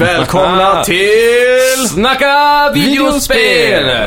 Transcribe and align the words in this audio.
välkomna 0.00 0.84
till... 0.84 1.88
Snacka 1.88 2.70
videospel! 2.74 4.06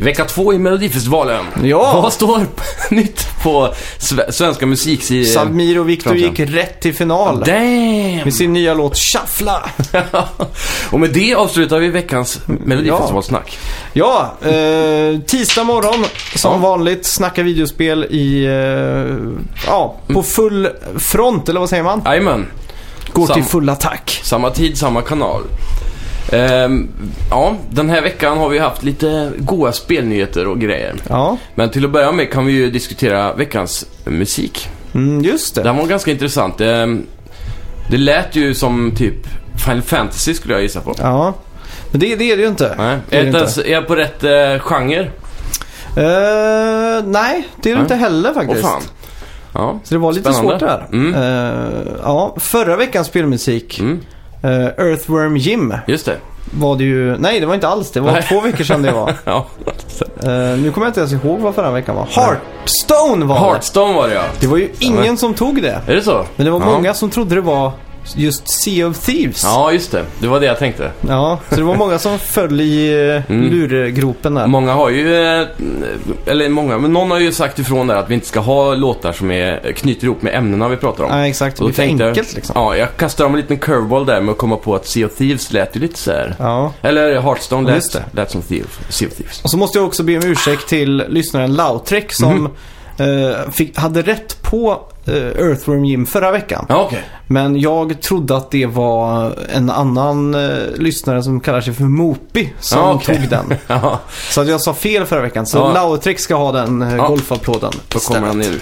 Vecka 0.00 0.24
två 0.24 0.52
i 0.52 0.58
Melodifestivalen. 0.58 1.44
Ja. 1.62 2.00
Vad 2.02 2.12
står 2.12 2.40
nytt 2.94 3.26
på 3.42 3.74
sve- 3.98 4.30
svenska 4.30 4.66
musiksidor? 4.66 5.24
Samir 5.24 5.78
och 5.78 5.88
Viktor 5.88 6.16
gick 6.16 6.40
rätt 6.40 6.80
till 6.80 6.94
final 6.94 7.40
Damn! 7.46 8.16
med 8.24 8.34
sin 8.34 8.52
nya 8.52 8.74
låt 8.74 8.96
Shuffla. 8.98 9.70
och 10.90 11.00
med 11.00 11.10
det 11.10 11.34
avslutar 11.34 11.78
vi 11.78 11.88
veckans 11.88 12.40
Melodifestivalsnack. 12.46 13.58
Ja, 13.92 14.32
eh, 14.42 15.20
tisdag 15.26 15.64
morgon 15.64 16.04
som 16.34 16.52
Ja. 16.52 16.58
vanligt 16.58 17.06
snacka 17.06 17.42
videospel 17.42 18.04
i, 18.10 18.44
eh, 18.44 19.16
ja, 19.66 19.96
på 20.06 20.22
full 20.22 20.68
front, 20.98 21.48
eller 21.48 21.60
vad 21.60 21.68
säger 21.68 21.82
man? 21.82 22.02
Jajamän. 22.04 22.46
Går 23.12 23.26
Sam- 23.26 23.34
till 23.34 23.44
full 23.44 23.68
attack. 23.68 24.20
Samma 24.24 24.50
tid, 24.50 24.78
samma 24.78 25.02
kanal. 25.02 25.42
Ehm, 26.32 26.88
ja, 27.30 27.54
den 27.70 27.90
här 27.90 28.02
veckan 28.02 28.38
har 28.38 28.48
vi 28.48 28.58
haft 28.58 28.82
lite 28.82 29.32
goa 29.38 29.72
spelnyheter 29.72 30.46
och 30.46 30.60
grejer. 30.60 30.94
Ja, 31.08 31.36
Men 31.54 31.70
till 31.70 31.84
att 31.84 31.90
börja 31.90 32.12
med 32.12 32.32
kan 32.32 32.46
vi 32.46 32.52
ju 32.52 32.70
diskutera 32.70 33.32
veckans 33.34 33.86
musik. 34.04 34.68
mm, 34.94 35.24
just 35.24 35.54
det. 35.54 35.62
Den 35.62 35.76
var 35.76 35.86
ganska 35.86 36.10
intressant. 36.10 36.58
Det, 36.58 36.98
det 37.90 37.96
lät 37.96 38.36
ju 38.36 38.54
som 38.54 38.92
typ 38.96 39.14
Final 39.64 39.82
Fantasy 39.82 40.34
skulle 40.34 40.54
jag 40.54 40.62
gissa 40.62 40.80
på. 40.80 40.94
Ja, 40.98 41.34
men 41.90 42.00
det, 42.00 42.16
det 42.16 42.32
är 42.32 42.36
det 42.36 42.42
ju 42.42 42.48
inte. 42.48 42.74
Nej. 42.78 42.98
Det 43.10 43.16
Är, 43.18 43.24
det 43.24 43.38
ens, 43.38 43.58
är 43.58 43.72
jag 43.72 43.86
på 43.86 43.96
rätt 43.96 44.24
eh, 44.24 44.58
genre? 44.58 45.00
Eh, 45.96 47.04
nej, 47.04 47.48
det 47.62 47.70
är 47.70 47.74
det 47.74 47.74
Nej. 47.74 47.80
inte 47.82 47.94
heller 47.94 48.34
faktiskt. 48.34 48.62
fan. 48.62 48.82
Ja. 49.52 49.78
Så 49.84 49.94
det 49.94 49.98
var 49.98 50.12
lite 50.12 50.32
Spännande. 50.32 50.58
svårt 50.58 50.68
där. 50.68 50.86
Mm. 50.92 51.14
Eh, 51.14 51.92
ja, 52.02 52.34
förra 52.38 52.76
veckans 52.76 53.06
spelmusik, 53.06 53.80
Mm, 53.80 54.00
eh, 54.42 54.50
Earthworm 54.66 55.36
Jim, 55.36 55.74
just 55.86 56.06
det. 56.06 56.16
var 56.58 56.76
det 56.76 56.84
ju... 56.84 57.16
Nej, 57.18 57.40
det 57.40 57.46
var 57.46 57.54
inte 57.54 57.68
alls 57.68 57.90
det. 57.90 58.00
var 58.00 58.12
Nej. 58.12 58.22
två 58.28 58.40
veckor 58.40 58.64
sedan 58.64 58.82
det 58.82 58.92
var. 58.92 59.14
Ja. 59.24 59.46
Eh, 60.22 60.58
nu 60.58 60.70
kommer 60.74 60.86
jag 60.86 60.90
inte 60.90 61.00
ens 61.00 61.12
ihåg 61.12 61.38
vad 61.40 61.54
förra 61.54 61.70
veckan 61.70 61.96
var. 61.96 62.06
Hearthstone 62.06 63.24
var 63.24 63.34
det. 63.34 63.40
Hearthstone 63.40 63.94
var 63.94 64.08
det 64.08 64.14
ja. 64.14 64.22
Det 64.40 64.46
var 64.46 64.56
ju 64.56 64.68
ingen 64.78 65.16
som 65.16 65.34
tog 65.34 65.62
det. 65.62 65.80
Är 65.86 65.94
det 65.94 66.02
så? 66.02 66.24
Men 66.36 66.44
det 66.46 66.50
var 66.52 66.60
ja. 66.60 66.66
många 66.66 66.94
som 66.94 67.10
trodde 67.10 67.34
det 67.34 67.40
var 67.40 67.72
just 68.16 68.48
Sea 68.48 68.86
of 68.88 68.98
Thieves. 68.98 69.44
Ja, 69.44 69.72
just 69.72 69.92
det. 69.92 70.04
Det 70.20 70.26
var 70.28 70.40
det 70.40 70.46
jag 70.46 70.58
tänkte. 70.58 70.90
Ja, 71.08 71.38
så 71.48 71.54
det 71.56 71.62
var 71.62 71.74
många 71.76 71.98
som 71.98 72.18
föll 72.18 72.60
i 72.60 72.94
uh, 72.94 73.22
Mm. 73.38 73.50
lurgropen 73.50 74.34
där. 74.34 74.46
Många 74.46 74.72
har 74.72 74.90
ju, 74.90 75.16
eh, 75.40 75.46
eller 76.26 76.48
många, 76.48 76.78
men 76.78 76.92
någon 76.92 77.10
har 77.10 77.18
ju 77.18 77.32
sagt 77.32 77.58
ifrån 77.58 77.86
där 77.86 77.94
att 77.96 78.10
vi 78.10 78.14
inte 78.14 78.26
ska 78.26 78.40
ha 78.40 78.74
låtar 78.74 79.12
som 79.12 79.30
är, 79.30 79.72
knyter 79.72 80.04
ihop 80.04 80.22
med 80.22 80.34
ämnena 80.34 80.68
vi 80.68 80.76
pratar 80.76 81.04
om. 81.04 81.10
Nej, 81.10 81.30
exakt. 81.30 81.56
Det 81.58 81.64
blir 81.64 81.72
för 81.74 81.82
tänkte 81.82 82.06
enkelt 82.08 82.34
liksom. 82.34 82.52
Ja, 82.56 82.76
jag 82.76 82.96
kastade 82.96 83.26
om 83.26 83.34
en 83.34 83.40
liten 83.40 83.58
curveball 83.58 84.06
där 84.06 84.20
med 84.20 84.32
att 84.32 84.38
komma 84.38 84.56
på 84.56 84.74
att 84.74 84.86
Sea 84.86 85.06
of 85.06 85.14
Thieves 85.16 85.52
lät 85.52 85.76
ju 85.76 85.80
lite 85.80 85.98
så 85.98 86.10
här. 86.10 86.34
Ja. 86.38 86.72
Eller 86.82 87.20
Hearthstone 87.20 87.70
Ja, 87.70 87.74
lät, 87.74 87.92
det. 87.92 88.04
lät 88.12 88.30
som 88.30 88.42
Thieves, 88.42 88.70
Sea 88.88 89.08
of 89.08 89.14
Thieves. 89.14 89.40
Och 89.44 89.50
så 89.50 89.56
måste 89.56 89.78
jag 89.78 89.86
också 89.86 90.02
be 90.02 90.16
om 90.16 90.24
ursäkt 90.24 90.68
till 90.68 91.04
lyssnaren 91.08 91.54
Lautrek 91.54 92.12
som 92.12 92.34
Mhm. 92.98 93.30
eh, 93.30 93.50
fick, 93.50 93.78
hade 93.78 94.02
rätt 94.02 94.42
på 94.42 94.70
eh, 94.72 94.78
Earthworm 95.16 95.84
Jim 95.84 96.06
förra 96.06 96.30
veckan. 96.30 96.66
Ja, 96.68 96.84
okej. 96.86 97.02
Men 97.26 97.60
jag 97.60 98.02
trodde 98.02 98.36
att 98.36 98.50
det 98.50 98.66
var 98.66 99.32
en 99.54 99.70
annan 99.70 100.34
eh, 100.34 100.56
lyssnare 100.76 101.22
som 101.22 101.40
kallar 101.40 101.60
sig 101.60 101.74
för 101.74 101.84
Mopi 101.84 102.52
som 102.60 102.78
Ja, 102.80 102.92
okej. 102.94 103.16
tog 103.16 103.28
den. 103.28 103.54
Ja, 103.66 104.00
Så 104.30 104.40
att 104.40 104.48
jag 104.48 104.60
sa 104.60 104.74
fel 104.74 105.04
förra 105.04 105.20
veckan. 105.20 105.46
Så 105.46 105.58
Ja. 105.58 105.72
Lautrek 105.72 106.20
ska 106.20 106.34
ha 106.34 106.52
den 106.52 106.82
eh, 106.82 107.06
golfapplåden. 107.06 107.72
då 107.88 107.98
kommer 107.98 108.26
han 108.26 108.38
nu. 108.38 108.60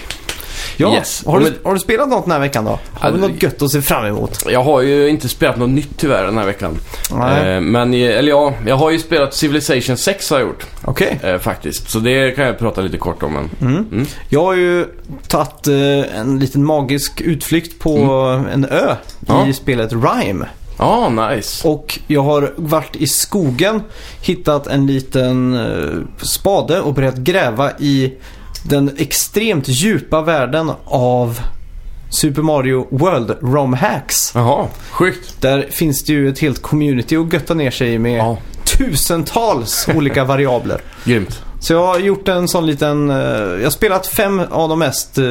Ja. 0.77 0.94
Yes. 0.94 1.22
Har, 1.27 1.41
du, 1.41 1.54
har 1.65 1.75
du 1.75 1.81
spelat 1.81 2.09
något 2.09 2.25
den 2.25 2.32
här 2.32 2.41
veckan 2.41 2.65
då? 2.65 2.78
Har 2.94 3.12
du 3.12 3.19
Ja, 3.21 3.28
något 3.28 3.43
gött 3.43 3.62
att 3.62 3.71
se 3.71 3.82
fram 3.82 4.06
emot? 4.06 4.44
Jag 4.50 4.62
har 4.62 4.81
ju 4.81 5.09
inte 5.09 5.28
spelat 5.28 5.56
något 5.56 5.71
nytt 5.71 5.91
tyvärr 5.99 6.25
den 6.25 6.38
här 6.38 6.47
veckan. 6.47 6.78
Nej. 7.10 7.54
Eh, 7.54 7.60
men, 7.60 7.94
eller 7.94 8.28
ja, 8.28 8.54
jag 8.66 8.76
har 8.76 8.91
ju 8.91 8.99
spelat 8.99 9.34
Civilization 9.34 9.97
6 9.97 10.31
har 10.31 10.38
jag 10.38 10.47
gjort. 10.49 10.66
Okej. 10.84 11.19
Eh, 11.22 11.38
faktiskt. 11.38 11.91
Så 11.91 11.99
det 11.99 12.31
kan 12.37 12.47
jag 12.47 12.59
prata 12.59 12.81
lite 12.81 12.99
kort 12.99 13.22
om. 13.22 13.32
Men... 13.32 13.50
Mm. 13.71 13.87
Mm. 13.93 14.06
Jag 14.28 14.44
har 14.44 14.55
ju 14.55 14.87
tagit 15.28 15.66
eh, 15.66 16.19
en 16.21 16.38
liten 16.38 16.65
magisk 16.65 17.21
utflykt 17.21 17.78
på 17.78 17.97
en 18.53 18.65
ö 18.65 18.94
Ja. 19.26 19.47
i 19.47 19.53
spelet 19.53 19.93
Rime. 19.93 20.47
Ja, 20.78 21.09
nice. 21.09 21.69
Och 21.69 21.99
jag 22.06 22.22
har 22.22 22.53
varit 22.56 22.97
i 22.97 23.06
skogen, 23.06 23.82
hittat 24.22 24.66
en 24.66 24.87
liten 24.87 25.55
eh, 25.55 26.25
spade 26.26 26.81
och 26.81 26.94
börjat 26.94 27.16
gräva 27.16 27.71
i 27.78 28.12
den 28.69 28.91
extremt 28.99 29.69
djupa 29.69 30.22
världen 30.22 30.72
av 30.84 31.41
Super 32.10 32.43
Mario 32.43 32.87
World 32.91 33.37
ROM 33.43 33.72
Hacks. 33.75 34.32
Jaha, 34.34 34.66
sjukt. 34.91 35.41
Där 35.41 35.66
finns 35.71 36.04
det 36.04 36.12
ju 36.12 36.28
ett 36.28 36.38
helt 36.38 36.62
community 36.62 37.16
att 37.16 37.32
götta 37.32 37.55
ner 37.55 37.71
sig 37.71 37.93
i 37.94 37.99
med 37.99 38.19
Ja, 38.19 38.38
tusentals 38.65 39.88
olika 39.94 40.25
variabler. 40.34 40.81
grymt. 41.05 41.43
Så 41.60 41.72
jag 41.72 41.87
har 41.87 41.99
gjort 41.99 42.28
en 42.28 42.49
sån 42.49 42.66
liten... 42.66 43.10
eh, 43.10 43.16
jag 43.16 43.62
har 43.62 43.71
spelat 43.71 44.06
fem 44.06 44.43
av 44.50 44.69
de 44.69 44.78
mest 44.78 45.19
eh, 45.19 45.25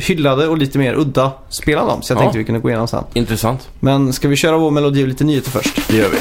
hyllade 0.00 0.48
och 0.48 0.58
lite 0.58 0.78
mer 0.78 0.94
udda 0.94 1.32
spel 1.48 1.78
av 1.78 1.86
dem. 1.86 2.02
Så 2.02 2.12
jag 2.12 2.16
Ja. 2.16 2.20
tänkte 2.20 2.38
vi 2.38 2.44
kunde 2.44 2.60
gå 2.60 2.68
igenom 2.68 2.88
sen. 2.88 3.04
Intressant. 3.12 3.68
Men 3.80 4.12
ska 4.12 4.28
vi 4.28 4.36
köra 4.36 4.56
vår 4.58 4.70
melodi 4.70 5.04
och 5.04 5.08
lite 5.08 5.24
nyheter 5.24 5.50
först? 5.50 5.88
Det 5.88 5.96
gör 5.96 6.08
vi. 6.08 6.16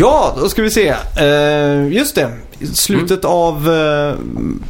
Ja, 0.00 0.36
då 0.40 0.48
ska 0.48 0.62
vi 0.62 0.70
se. 0.70 0.88
Eh, 1.20 1.88
just 1.92 2.14
det. 2.14 2.32
I 2.58 2.66
slutet 2.66 3.24
av 3.24 3.70
eh, 3.70 4.14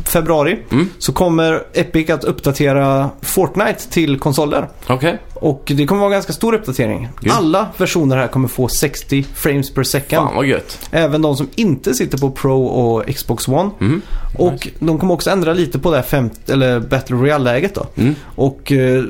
februari 0.04 0.58
Mm. 0.70 0.88
så 0.98 1.12
kommer 1.12 1.62
Epic 1.74 2.10
att 2.10 2.24
uppdatera 2.24 3.10
Fortnite 3.22 3.88
till 3.90 4.18
konsoler. 4.18 4.68
Okej. 4.86 5.18
Och 5.34 5.62
det 5.76 5.86
kommer 5.86 6.00
vara 6.00 6.08
en 6.08 6.12
ganska 6.12 6.32
stor 6.32 6.54
uppdatering. 6.54 7.08
Gud. 7.20 7.32
Alla 7.32 7.66
versioner 7.76 8.16
här 8.16 8.28
kommer 8.28 8.48
få 8.48 8.68
60 8.68 9.26
frames 9.34 9.74
per 9.74 9.82
second. 9.82 10.26
Fan 10.26 10.36
vad 10.36 10.46
gött. 10.46 10.78
Även 10.90 11.22
de 11.22 11.36
som 11.36 11.48
inte 11.54 11.94
sitter 11.94 12.18
på 12.18 12.30
Pro 12.30 12.64
och 12.64 13.06
Xbox 13.14 13.48
One. 13.48 13.70
Mm. 13.80 14.02
Och 14.38 14.68
de 14.78 14.98
kommer 14.98 15.14
också 15.14 15.30
ändra 15.30 15.52
lite 15.52 15.78
på 15.78 15.90
det 15.90 16.04
här 16.10 16.30
eller 16.48 16.80
Battle 16.80 17.16
Royale-läget 17.16 17.74
då. 17.74 17.86
Mm. 17.96 18.14
Och 18.36 18.72
eh, 18.72 19.04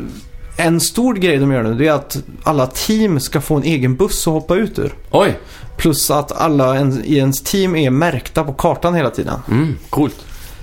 en 0.60 0.81
stor 0.81 1.15
grej 1.15 1.38
de 1.38 1.53
gör 1.53 1.62
nu 1.62 1.75
det 1.75 1.87
är 1.88 1.93
att 1.93 2.16
alla 2.43 2.66
team 2.66 3.21
ska 3.21 3.41
få 3.41 3.54
en 3.56 3.62
egen 3.62 3.97
buss 3.97 4.26
att 4.28 4.32
hoppa 4.34 4.54
ut 4.56 4.78
ur. 4.78 4.94
Oj. 5.10 5.38
Plus 5.76 6.10
att 6.10 6.32
alla 6.32 6.76
en, 6.76 7.04
i 7.04 7.16
ens 7.16 7.43
team 7.43 7.76
är 7.76 7.91
märkta 7.91 8.44
på 8.44 8.53
kartan 8.53 8.94
hela 8.94 9.10
tiden. 9.10 9.34
Mm. 9.50 9.76
Coolt. 9.91 10.16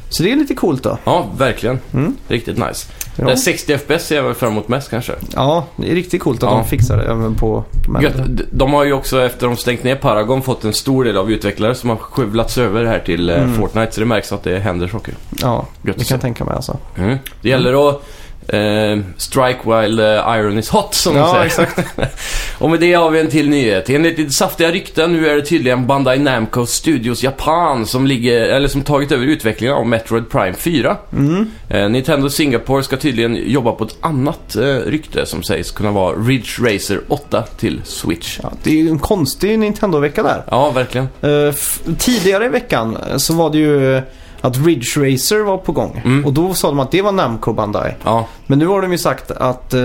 Så 0.09 0.23
det 0.23 0.31
är 0.31 0.35
lite 0.35 0.55
coolt 0.55 0.83
då. 0.83 0.97
Ja, 1.03 1.27
verkligen. 1.37 1.79
Mm. 1.93 2.15
Riktigt 2.27 2.57
nice. 2.57 2.87
Ja, 3.15 3.25
Det 3.25 3.31
är 3.31 3.35
60 3.35 3.77
FPS 3.77 4.05
ser 4.07 4.15
jag 4.15 4.23
väl 4.23 4.33
fram 4.33 4.51
emot 4.51 4.67
mest 4.67 4.89
kanske. 4.89 5.13
ja 5.33 5.65
det 5.77 5.91
är 5.91 5.95
riktigt 5.95 6.21
coolt 6.21 6.43
att 6.43 6.49
Ja. 6.51 6.57
de 6.57 6.65
fixar 6.67 6.97
det 6.97 7.03
även 7.03 7.35
på 7.35 7.63
de 7.85 8.01
Gött. 8.01 8.13
De 8.51 8.73
har 8.73 8.83
ju 8.83 8.93
också 8.93 9.21
efter 9.25 9.47
de 9.47 9.57
stängt 9.57 9.83
ner 9.83 9.95
Paragon 9.95 10.41
fått 10.41 10.63
en 10.63 10.73
stor 10.73 11.03
del 11.03 11.17
av 11.17 11.31
utvecklare 11.31 11.75
som 11.75 11.89
har 11.89 11.97
skövlats 11.97 12.57
över 12.57 12.85
här 12.85 12.99
till 12.99 13.29
eh, 13.29 13.37
Mm. 13.43 13.53
Fortnite. 13.55 13.91
Så 13.91 13.99
det 13.99 14.05
märks 14.05 14.31
att 14.31 14.43
det 14.43 14.59
händer 14.59 14.87
saker. 14.87 15.13
Ja, 15.41 15.65
Gött 15.81 15.97
det 15.97 16.03
kan 16.05 16.15
jag 16.15 16.21
tänka 16.21 16.45
mig 16.45 16.55
alltså. 16.55 16.77
Mm. 16.97 17.17
Det 17.41 17.49
gäller 17.49 17.89
att 17.89 18.03
eh, 18.47 18.99
strike 19.17 19.59
while 19.63 20.15
eh, 20.17 20.37
iron 20.39 20.57
is 20.59 20.69
hot 20.69 20.93
som 20.95 21.13
de 21.13 21.19
Ja, 21.19 21.31
säger. 21.31 21.45
exakt. 21.45 21.79
Och 22.59 22.69
med 22.69 22.79
det 22.79 22.93
har 22.93 23.09
vi 23.09 23.19
en 23.19 23.29
till 23.29 23.49
nyhet. 23.49 23.89
Enligt 23.89 24.33
saftiga 24.33 24.71
rykten 24.71 25.13
nu 25.13 25.29
är 25.29 25.35
det 25.35 25.41
tydligen 25.41 25.87
Bandai 25.87 26.19
Namco 26.19 26.65
Studios 26.65 27.23
Japan 27.23 27.85
som, 27.85 28.07
ligger, 28.07 28.41
eller 28.41 28.67
som 28.67 28.81
tagit 28.81 29.11
över 29.11 29.25
utvecklingen 29.25 29.75
av 29.75 29.87
Metroid 29.87 30.29
Prime 30.29 30.53
4. 30.53 30.97
Mm. 31.13 31.51
Eh, 31.69 31.89
Nintendo 31.89 32.29
Singapore 32.29 32.83
ska 32.83 32.97
tydligen 32.97 33.35
jobba 33.51 33.71
på 33.71 33.83
ett 33.83 33.95
annat 34.01 34.55
eh, 34.55 34.63
rykte 34.65 35.25
som 35.25 35.43
sägs 35.43 35.71
kunna 35.71 35.91
vara 35.91 36.15
Ridge 36.15 36.51
Racer 36.75 37.01
8 37.07 37.43
till 37.57 37.81
Switch. 37.83 38.39
Ja, 38.43 38.51
det 38.63 38.69
är 38.69 38.83
ju 38.83 38.89
en 38.89 38.99
konstig 38.99 39.59
Nintendo-vecka 39.59 40.23
där. 40.23 40.43
Ja, 40.51 40.71
verkligen. 40.71 41.07
Eh, 41.21 41.53
tidigare 41.97 42.45
i 42.45 42.49
veckan 42.49 42.97
så 43.17 43.33
var 43.33 43.49
det 43.49 43.57
ju 43.57 44.01
att 44.41 44.57
Ridge 44.65 44.85
Racer 45.13 45.39
var 45.43 45.57
på 45.57 45.71
gång. 45.71 46.01
Mm. 46.05 46.25
Och 46.25 46.33
då 46.33 46.53
sa 46.53 46.67
de 46.67 46.79
att 46.79 46.91
det 46.91 47.01
var 47.01 47.11
Namco 47.11 47.53
Bandai. 47.53 47.93
Ja, 48.03 48.27
Men 48.47 48.59
nu 48.59 48.67
har 48.67 48.81
de 48.81 48.91
ju 48.91 48.97
sagt 48.97 49.31
att 49.31 49.73
eh, 49.73 49.81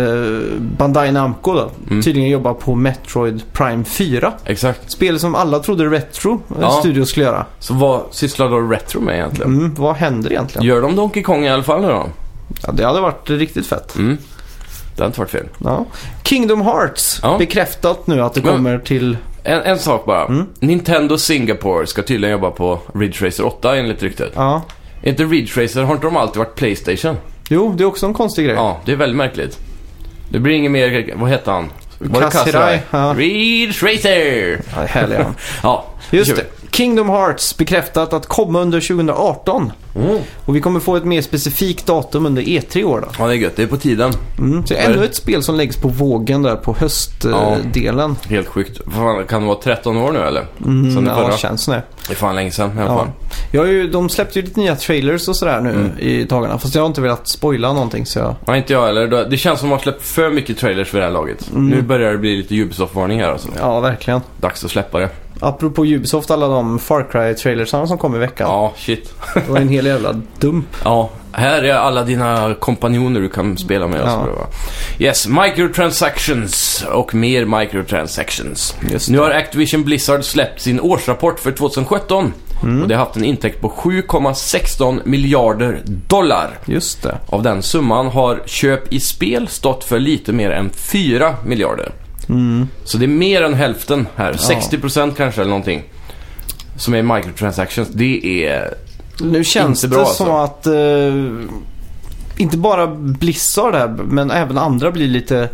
Bandai 0.58 1.12
Namco 1.12 1.52
då 1.54 1.70
Mm. 1.90 2.02
tydligen 2.02 2.28
jobbar 2.30 2.54
på 2.54 2.74
Metroid 2.74 3.42
Prime 3.52 3.84
4. 3.84 4.32
exakt. 4.44 4.90
Spel 4.90 5.18
som 5.20 5.34
alla 5.34 5.58
trodde 5.58 5.84
Retro 5.84 6.32
eh, 6.50 6.56
Ja. 6.60 6.70
Studios 6.70 7.08
skulle 7.10 7.26
göra. 7.26 7.46
Så 7.58 7.74
vad 7.74 8.02
sysslar 8.10 8.48
då 8.48 8.58
Retro 8.60 9.00
med 9.00 9.14
egentligen? 9.14 9.52
Mm, 9.58 9.74
vad 9.74 9.94
händer 9.96 10.30
egentligen? 10.32 10.66
Gör 10.66 10.82
de 10.82 10.96
Donkey 10.96 11.22
Kong 11.22 11.44
i 11.44 11.48
alla 11.50 11.62
fall 11.62 11.80
nu 11.80 11.88
då? 11.88 12.06
Ja, 12.66 12.72
det 12.72 12.84
hade 12.84 13.00
varit 13.00 13.30
riktigt 13.30 13.66
fett. 13.66 13.96
Mm. 13.96 14.16
Det 14.96 15.02
har 15.02 15.06
inte 15.06 15.20
varit 15.20 15.30
fel. 15.30 15.46
Ja. 15.64 15.84
Kingdom 16.24 16.60
Hearts 16.62 17.20
Ja. 17.22 17.38
bekräftat 17.38 18.06
nu 18.06 18.22
att 18.22 18.34
det 18.34 18.40
kommer 18.40 18.78
till... 18.78 19.16
En, 19.44 19.62
en 19.62 19.78
sak 19.78 20.04
bara. 20.06 20.24
Mm. 20.26 20.46
Nintendo 20.60 21.18
Singapore 21.18 21.86
ska 21.86 22.02
tydligen 22.02 22.32
jobba 22.32 22.50
på 22.50 22.78
Ridge 22.94 23.26
Racer 23.26 23.46
8 23.46 23.76
enligt 23.76 24.02
ryktet. 24.02 24.32
Ja, 24.34 24.62
Är 25.02 25.10
inte 25.10 25.24
Ridge 25.24 25.64
Racer, 25.64 25.82
har 25.82 25.94
inte 25.94 26.06
de 26.06 26.16
alltid 26.16 26.38
varit 26.38 26.54
Playstation? 26.54 27.16
Jo, 27.48 27.74
det 27.76 27.84
är 27.84 27.86
också 27.86 28.06
en 28.06 28.14
konstig 28.14 28.44
grej. 28.46 28.54
Ja, 28.54 28.80
det 28.84 28.92
är 28.92 28.96
väldigt 28.96 29.16
märkligt. 29.16 29.58
Det 30.28 30.38
blir 30.38 30.54
inget 30.54 30.70
mer, 30.70 31.12
vad 31.16 31.30
hette 31.30 31.50
han? 31.50 31.70
Var 31.98 32.20
det 32.20 32.30
Kaz 32.30 32.46
Hirai, 32.46 32.80
ja. 32.90 33.14
Ridge 33.18 33.86
Racer! 33.86 34.60
Ja, 34.76 34.82
härlig 34.82 35.16
han. 35.16 35.34
Ja, 35.62 35.84
Just 36.10 36.36
det. 36.36 36.44
Kingdom 36.72 37.08
Hearts 37.08 37.56
bekräftat 37.56 38.12
att 38.12 38.26
komma 38.26 38.60
under 38.60 38.80
2018. 38.80 39.72
Mm. 39.96 40.18
Och 40.44 40.56
vi 40.56 40.60
kommer 40.60 40.80
få 40.80 40.96
ett 40.96 41.04
mer 41.04 41.22
specifikt 41.22 41.86
datum 41.86 42.26
under 42.26 42.42
E3 42.42 42.78
i 42.78 42.84
år 42.84 43.00
då. 43.00 43.08
Ja, 43.18 43.26
det 43.26 43.32
är 43.32 43.36
gött. 43.36 43.56
Det 43.56 43.62
är 43.62 43.66
på 43.66 43.76
tiden. 43.76 44.12
Mm. 44.38 44.66
Så 44.66 44.74
ännu 44.74 45.04
ett 45.04 45.14
spel 45.16 45.42
som 45.42 45.54
läggs 45.56 45.76
på 45.76 45.88
vågen 45.88 46.42
där 46.42 46.56
på 46.56 46.70
Ja. 46.70 46.76
höstdelen. 46.80 48.16
Helt 48.28 48.48
sjukt. 48.48 48.80
Fan, 48.94 49.26
kan 49.26 49.40
det 49.42 49.46
vara 49.48 49.58
13 49.62 49.96
år 49.96 50.12
nu 50.12 50.18
eller? 50.18 50.46
Mm, 50.64 50.92
Som 50.94 51.04
det 51.04 51.10
ja, 51.10 51.36
känns 51.36 51.66
det. 51.66 51.82
Det 52.08 52.12
är 52.12 52.16
fan 52.16 52.34
länge 52.36 52.50
sedan 52.50 52.78
i 52.78 52.80
alla 52.80 52.90
Ja. 52.90 52.98
fall. 53.52 53.58
Har 53.60 53.66
ju, 53.66 53.90
de 53.90 54.08
släppte 54.08 54.38
ju 54.38 54.44
lite 54.44 54.60
nya 54.60 54.76
trailers 54.76 55.28
och 55.28 55.36
sådär 55.36 55.60
nu 55.60 55.70
Mm. 55.70 55.98
i 55.98 56.24
dagarna. 56.24 56.58
Fast 56.58 56.74
jag 56.74 56.82
har 56.82 56.86
inte 56.86 57.00
velat 57.00 57.28
spoila 57.28 57.72
någonting 57.72 58.06
så 58.06 58.18
jag... 58.18 58.34
Ja, 58.46 58.56
inte 58.56 58.72
jag 58.72 58.86
heller. 58.86 59.26
Det 59.30 59.36
känns 59.36 59.60
som 59.60 59.68
att 59.68 59.70
man 59.70 59.80
släppt 59.80 60.02
för 60.02 60.30
mycket 60.30 60.58
trailers 60.58 60.94
vid 60.94 61.00
det 61.02 61.06
här 61.06 61.12
laget. 61.12 61.50
Mm. 61.50 61.68
Nu 61.68 61.82
börjar 61.82 62.12
det 62.12 62.18
bli 62.18 62.36
lite 62.36 62.54
Ubisoft-varning 62.54 63.20
här 63.20 63.30
alltså. 63.32 63.48
Ja, 63.58 63.80
verkligen. 63.80 64.20
Dags 64.40 64.64
att 64.64 64.70
släppa 64.70 64.98
det. 64.98 65.08
Apropå 65.42 65.84
Ubisoft, 65.84 66.30
alla 66.30 66.48
de 66.48 66.78
Far 66.78 67.08
Cry-trailersarna 67.12 67.86
som 67.86 67.98
kom 67.98 68.14
i 68.16 68.18
veckan. 68.18 68.48
Ja, 68.50 68.72
shit. 68.76 69.14
Det 69.34 69.48
var 69.48 69.58
en 69.58 69.68
hel 69.68 69.86
jävla 69.86 70.12
dump. 70.38 70.66
Ja, 70.84 71.10
här 71.32 71.62
är 71.62 71.74
alla 71.74 72.02
dina 72.04 72.54
kompanjoner 72.54 73.20
du 73.20 73.28
kan 73.28 73.58
spela 73.58 73.86
med. 73.86 74.00
Ja. 74.00 74.04
Alltså, 74.04 74.30
va? 74.30 74.46
Yes, 74.98 75.26
microtransactions 75.28 76.84
och 76.92 77.14
mer 77.14 77.44
microtransactions. 77.44 78.76
Just 78.90 79.10
Nu 79.10 79.18
har 79.18 79.30
Activision 79.30 79.84
Blizzard 79.84 80.24
släppt 80.24 80.60
sin 80.60 80.80
årsrapport 80.80 81.40
för 81.40 81.52
2017. 81.52 82.32
Mm. 82.62 82.82
Och 82.82 82.88
det 82.88 82.94
har 82.94 83.04
haft 83.04 83.16
en 83.16 83.24
intäkt 83.24 83.60
på 83.60 83.68
7,16 83.68 85.00
miljarder 85.04 85.80
dollar. 85.84 86.58
Just 86.64 87.02
det. 87.02 87.18
Av 87.26 87.42
den 87.42 87.62
summan 87.62 88.06
har 88.06 88.42
köp 88.46 88.92
i 88.92 89.00
spel 89.00 89.48
stått 89.48 89.84
för 89.84 89.98
lite 89.98 90.32
mer 90.32 90.50
än 90.50 90.70
4 90.70 91.34
miljarder. 91.44 91.92
Mm. 92.28 92.68
Så 92.84 92.98
det 92.98 93.04
är 93.04 93.08
mer 93.08 93.42
än 93.42 93.54
hälften 93.54 94.06
här. 94.16 94.32
60% 94.32 95.14
kanske 95.16 95.40
eller 95.40 95.50
någonting. 95.50 95.82
Som 96.76 96.94
är 96.94 97.02
microtransactions. 97.02 97.88
Det 97.88 98.46
är... 98.46 98.74
Nu 99.20 99.44
känns 99.44 99.84
Inte 99.84 99.94
bra, 99.94 99.98
det 99.98 100.06
alltså. 100.08 100.24
som 100.24 100.34
att 100.34 100.66
eh, 100.66 102.42
inte 102.42 102.56
bara 102.56 102.86
Blizzard 102.96 103.74
här, 103.74 103.88
men 103.88 104.30
även 104.30 104.58
andra 104.58 104.90
blir 104.90 105.08
lite, 105.08 105.48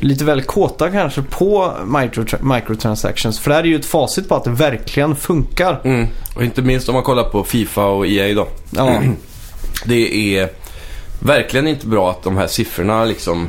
lite 0.00 0.24
väl 0.24 0.42
kåta 0.42 0.90
kanske 0.90 1.22
på 1.22 1.72
microtra- 1.84 2.54
microtransactions. 2.54 3.38
För 3.40 3.50
det 3.50 3.56
här 3.56 3.62
är 3.62 3.66
ju 3.68 3.76
ett 3.76 3.86
facit 3.86 4.28
på 4.28 4.34
att 4.34 4.44
det 4.44 4.50
verkligen 4.50 5.16
funkar. 5.16 5.80
Mm. 5.84 6.06
Och 6.36 6.44
inte 6.44 6.62
minst 6.62 6.88
om 6.88 6.94
man 6.94 7.02
kollar 7.02 7.24
på 7.24 7.44
Fifa 7.44 7.84
och 7.84 8.06
EA 8.06 8.34
då. 8.34 8.48
Ja, 8.70 9.02
Det 9.84 10.38
är 10.38 10.48
verkligen 11.20 11.68
inte 11.68 11.86
bra 11.86 12.10
att 12.10 12.22
de 12.22 12.36
här 12.36 12.46
siffrorna 12.46 13.04
liksom 13.04 13.48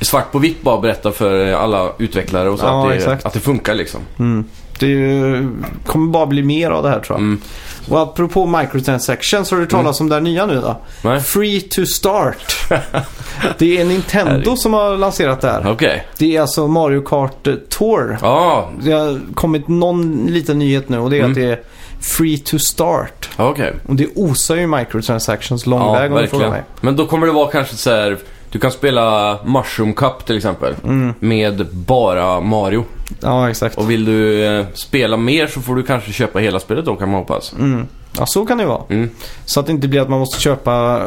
svart 0.00 0.32
på 0.32 0.38
vitt 0.38 0.62
bara 0.62 0.80
berättar 0.80 1.10
för 1.10 1.52
alla 1.52 1.88
utvecklare 1.98 2.48
och 2.50 2.58
så 2.58 2.66
Ja, 2.66 2.92
att, 2.92 3.04
det, 3.04 3.26
att 3.26 3.32
det 3.32 3.40
funkar 3.40 3.74
liksom. 3.74 4.00
mm. 4.18 4.44
det 4.78 4.86
ju, 4.86 5.48
kommer 5.86 6.10
bara 6.12 6.26
bli 6.26 6.42
mer 6.42 6.70
av 6.70 6.82
det 6.82 6.88
här 6.88 7.00
tror 7.00 7.18
jag. 7.18 7.22
Mm. 7.24 7.40
Och 7.88 8.00
apropå 8.00 8.46
microtransactions, 8.46 9.50
har 9.50 9.58
du 9.58 9.66
talat 9.66 10.00
om 10.00 10.08
det 10.08 10.14
här 10.14 10.22
nya 10.22 10.46
nu 10.46 10.60
då? 10.60 10.76
Nej? 11.02 11.20
Free 11.20 11.60
to 11.60 11.86
start. 11.86 12.56
det 13.58 13.78
är 13.80 13.84
Nintendo 13.84 14.56
som 14.56 14.74
har 14.74 14.96
lanserat 14.96 15.40
det 15.40 15.50
här. 15.50 15.70
Okej. 15.70 16.06
Det 16.18 16.36
är 16.36 16.40
alltså 16.40 16.68
Mario 16.68 17.00
Kart 17.00 17.46
eh, 17.46 17.54
Tour. 17.54 18.18
Ja, 18.22 18.70
Det 18.80 18.92
har 18.92 19.20
kommit 19.34 19.68
någon 19.68 20.26
liten 20.26 20.58
nyhet 20.58 20.88
nu 20.88 20.98
och 20.98 21.10
det 21.10 21.16
är 21.16 21.20
Mm. 21.20 21.30
att 21.30 21.36
det 21.36 21.44
är 21.44 21.60
free 22.00 22.38
to 22.38 22.58
start. 22.58 23.28
okej. 23.36 23.74
Och 23.88 23.96
det 23.96 24.06
osar 24.14 24.56
ju 24.56 24.66
microtransactions 24.66 25.66
lång 25.66 25.80
Ja, 25.80 25.92
väg 25.92 26.12
om 26.12 26.18
du 26.22 26.28
frågar 26.28 26.50
mig. 26.50 26.62
Men 26.80 26.96
då 26.96 27.06
kommer 27.06 27.26
det 27.26 27.32
vara 27.32 27.50
kanske 27.50 27.76
så 27.76 27.90
här. 27.90 28.18
Du 28.50 28.58
kan 28.58 28.70
spela 28.70 29.38
Mushroom 29.44 29.94
Cup 29.94 30.26
till 30.26 30.36
exempel. 30.36 30.74
Mm. 30.84 31.14
Med 31.20 31.66
bara 31.72 32.40
Mario. 32.40 32.84
Ja, 33.20 33.50
exakt. 33.50 33.78
Och 33.78 33.90
vill 33.90 34.04
du 34.04 34.44
eh, 34.44 34.66
spela 34.74 35.16
mer 35.16 35.46
så 35.46 35.60
får 35.60 35.76
du 35.76 35.82
kanske 35.82 36.12
köpa 36.12 36.38
hela 36.38 36.60
spelet 36.60 36.84
då 36.84 36.96
kan 36.96 37.10
man 37.10 37.20
hoppas. 37.20 37.52
Mm. 37.58 37.86
Ja, 38.18 38.26
så 38.26 38.46
kan 38.46 38.56
det 38.58 38.62
ju 38.62 38.68
vara. 38.68 38.82
Mm. 38.88 39.10
Så 39.44 39.60
att 39.60 39.66
det 39.66 39.72
inte 39.72 39.88
blir 39.88 40.00
att 40.00 40.08
man 40.08 40.18
måste 40.18 40.40
köpa 40.40 41.02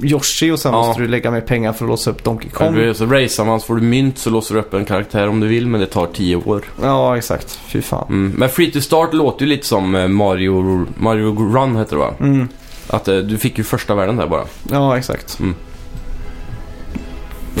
eh, 0.00 0.04
Yoshi 0.10 0.50
och 0.50 0.58
sen 0.58 0.72
Ja. 0.72 0.86
måste 0.86 1.02
du 1.02 1.08
lägga 1.08 1.30
mer 1.30 1.40
pengar 1.40 1.72
för 1.72 1.84
att 1.84 1.88
låsa 1.88 2.10
upp 2.10 2.24
Donkey 2.24 2.50
Kong. 2.50 2.88
Om... 2.88 2.94
Så 2.94 3.06
racear 3.06 3.44
man 3.44 3.60
så 3.60 3.66
får 3.66 3.74
du 3.76 3.82
mynt 3.82 4.18
så 4.18 4.30
låser 4.30 4.54
du 4.54 4.60
upp 4.60 4.74
en 4.74 4.84
karaktär 4.84 5.28
om 5.28 5.40
du 5.40 5.46
vill 5.46 5.66
men 5.66 5.80
det 5.80 5.86
tar 5.86 6.06
10 6.06 6.36
år. 6.36 6.62
Ja, 6.82 7.16
exakt. 7.16 7.60
Fy 7.66 7.82
fan. 7.82 8.06
Mm. 8.08 8.34
Men 8.38 8.48
Free 8.48 8.70
to 8.70 8.80
Start 8.80 9.14
låter 9.14 9.44
ju 9.44 9.48
lite 9.48 9.66
som 9.66 9.94
eh, 9.94 10.08
Mario, 10.08 10.86
Mario 10.98 11.54
Run 11.54 11.76
heter 11.76 11.96
det 11.96 12.02
va? 12.02 12.14
Mm. 12.20 12.48
Att 12.88 13.08
eh, 13.08 13.16
du 13.16 13.38
fick 13.38 13.58
ju 13.58 13.64
första 13.64 13.94
världen 13.94 14.16
där 14.16 14.26
bara. 14.26 14.44
Ja, 14.70 14.98
exakt. 14.98 15.38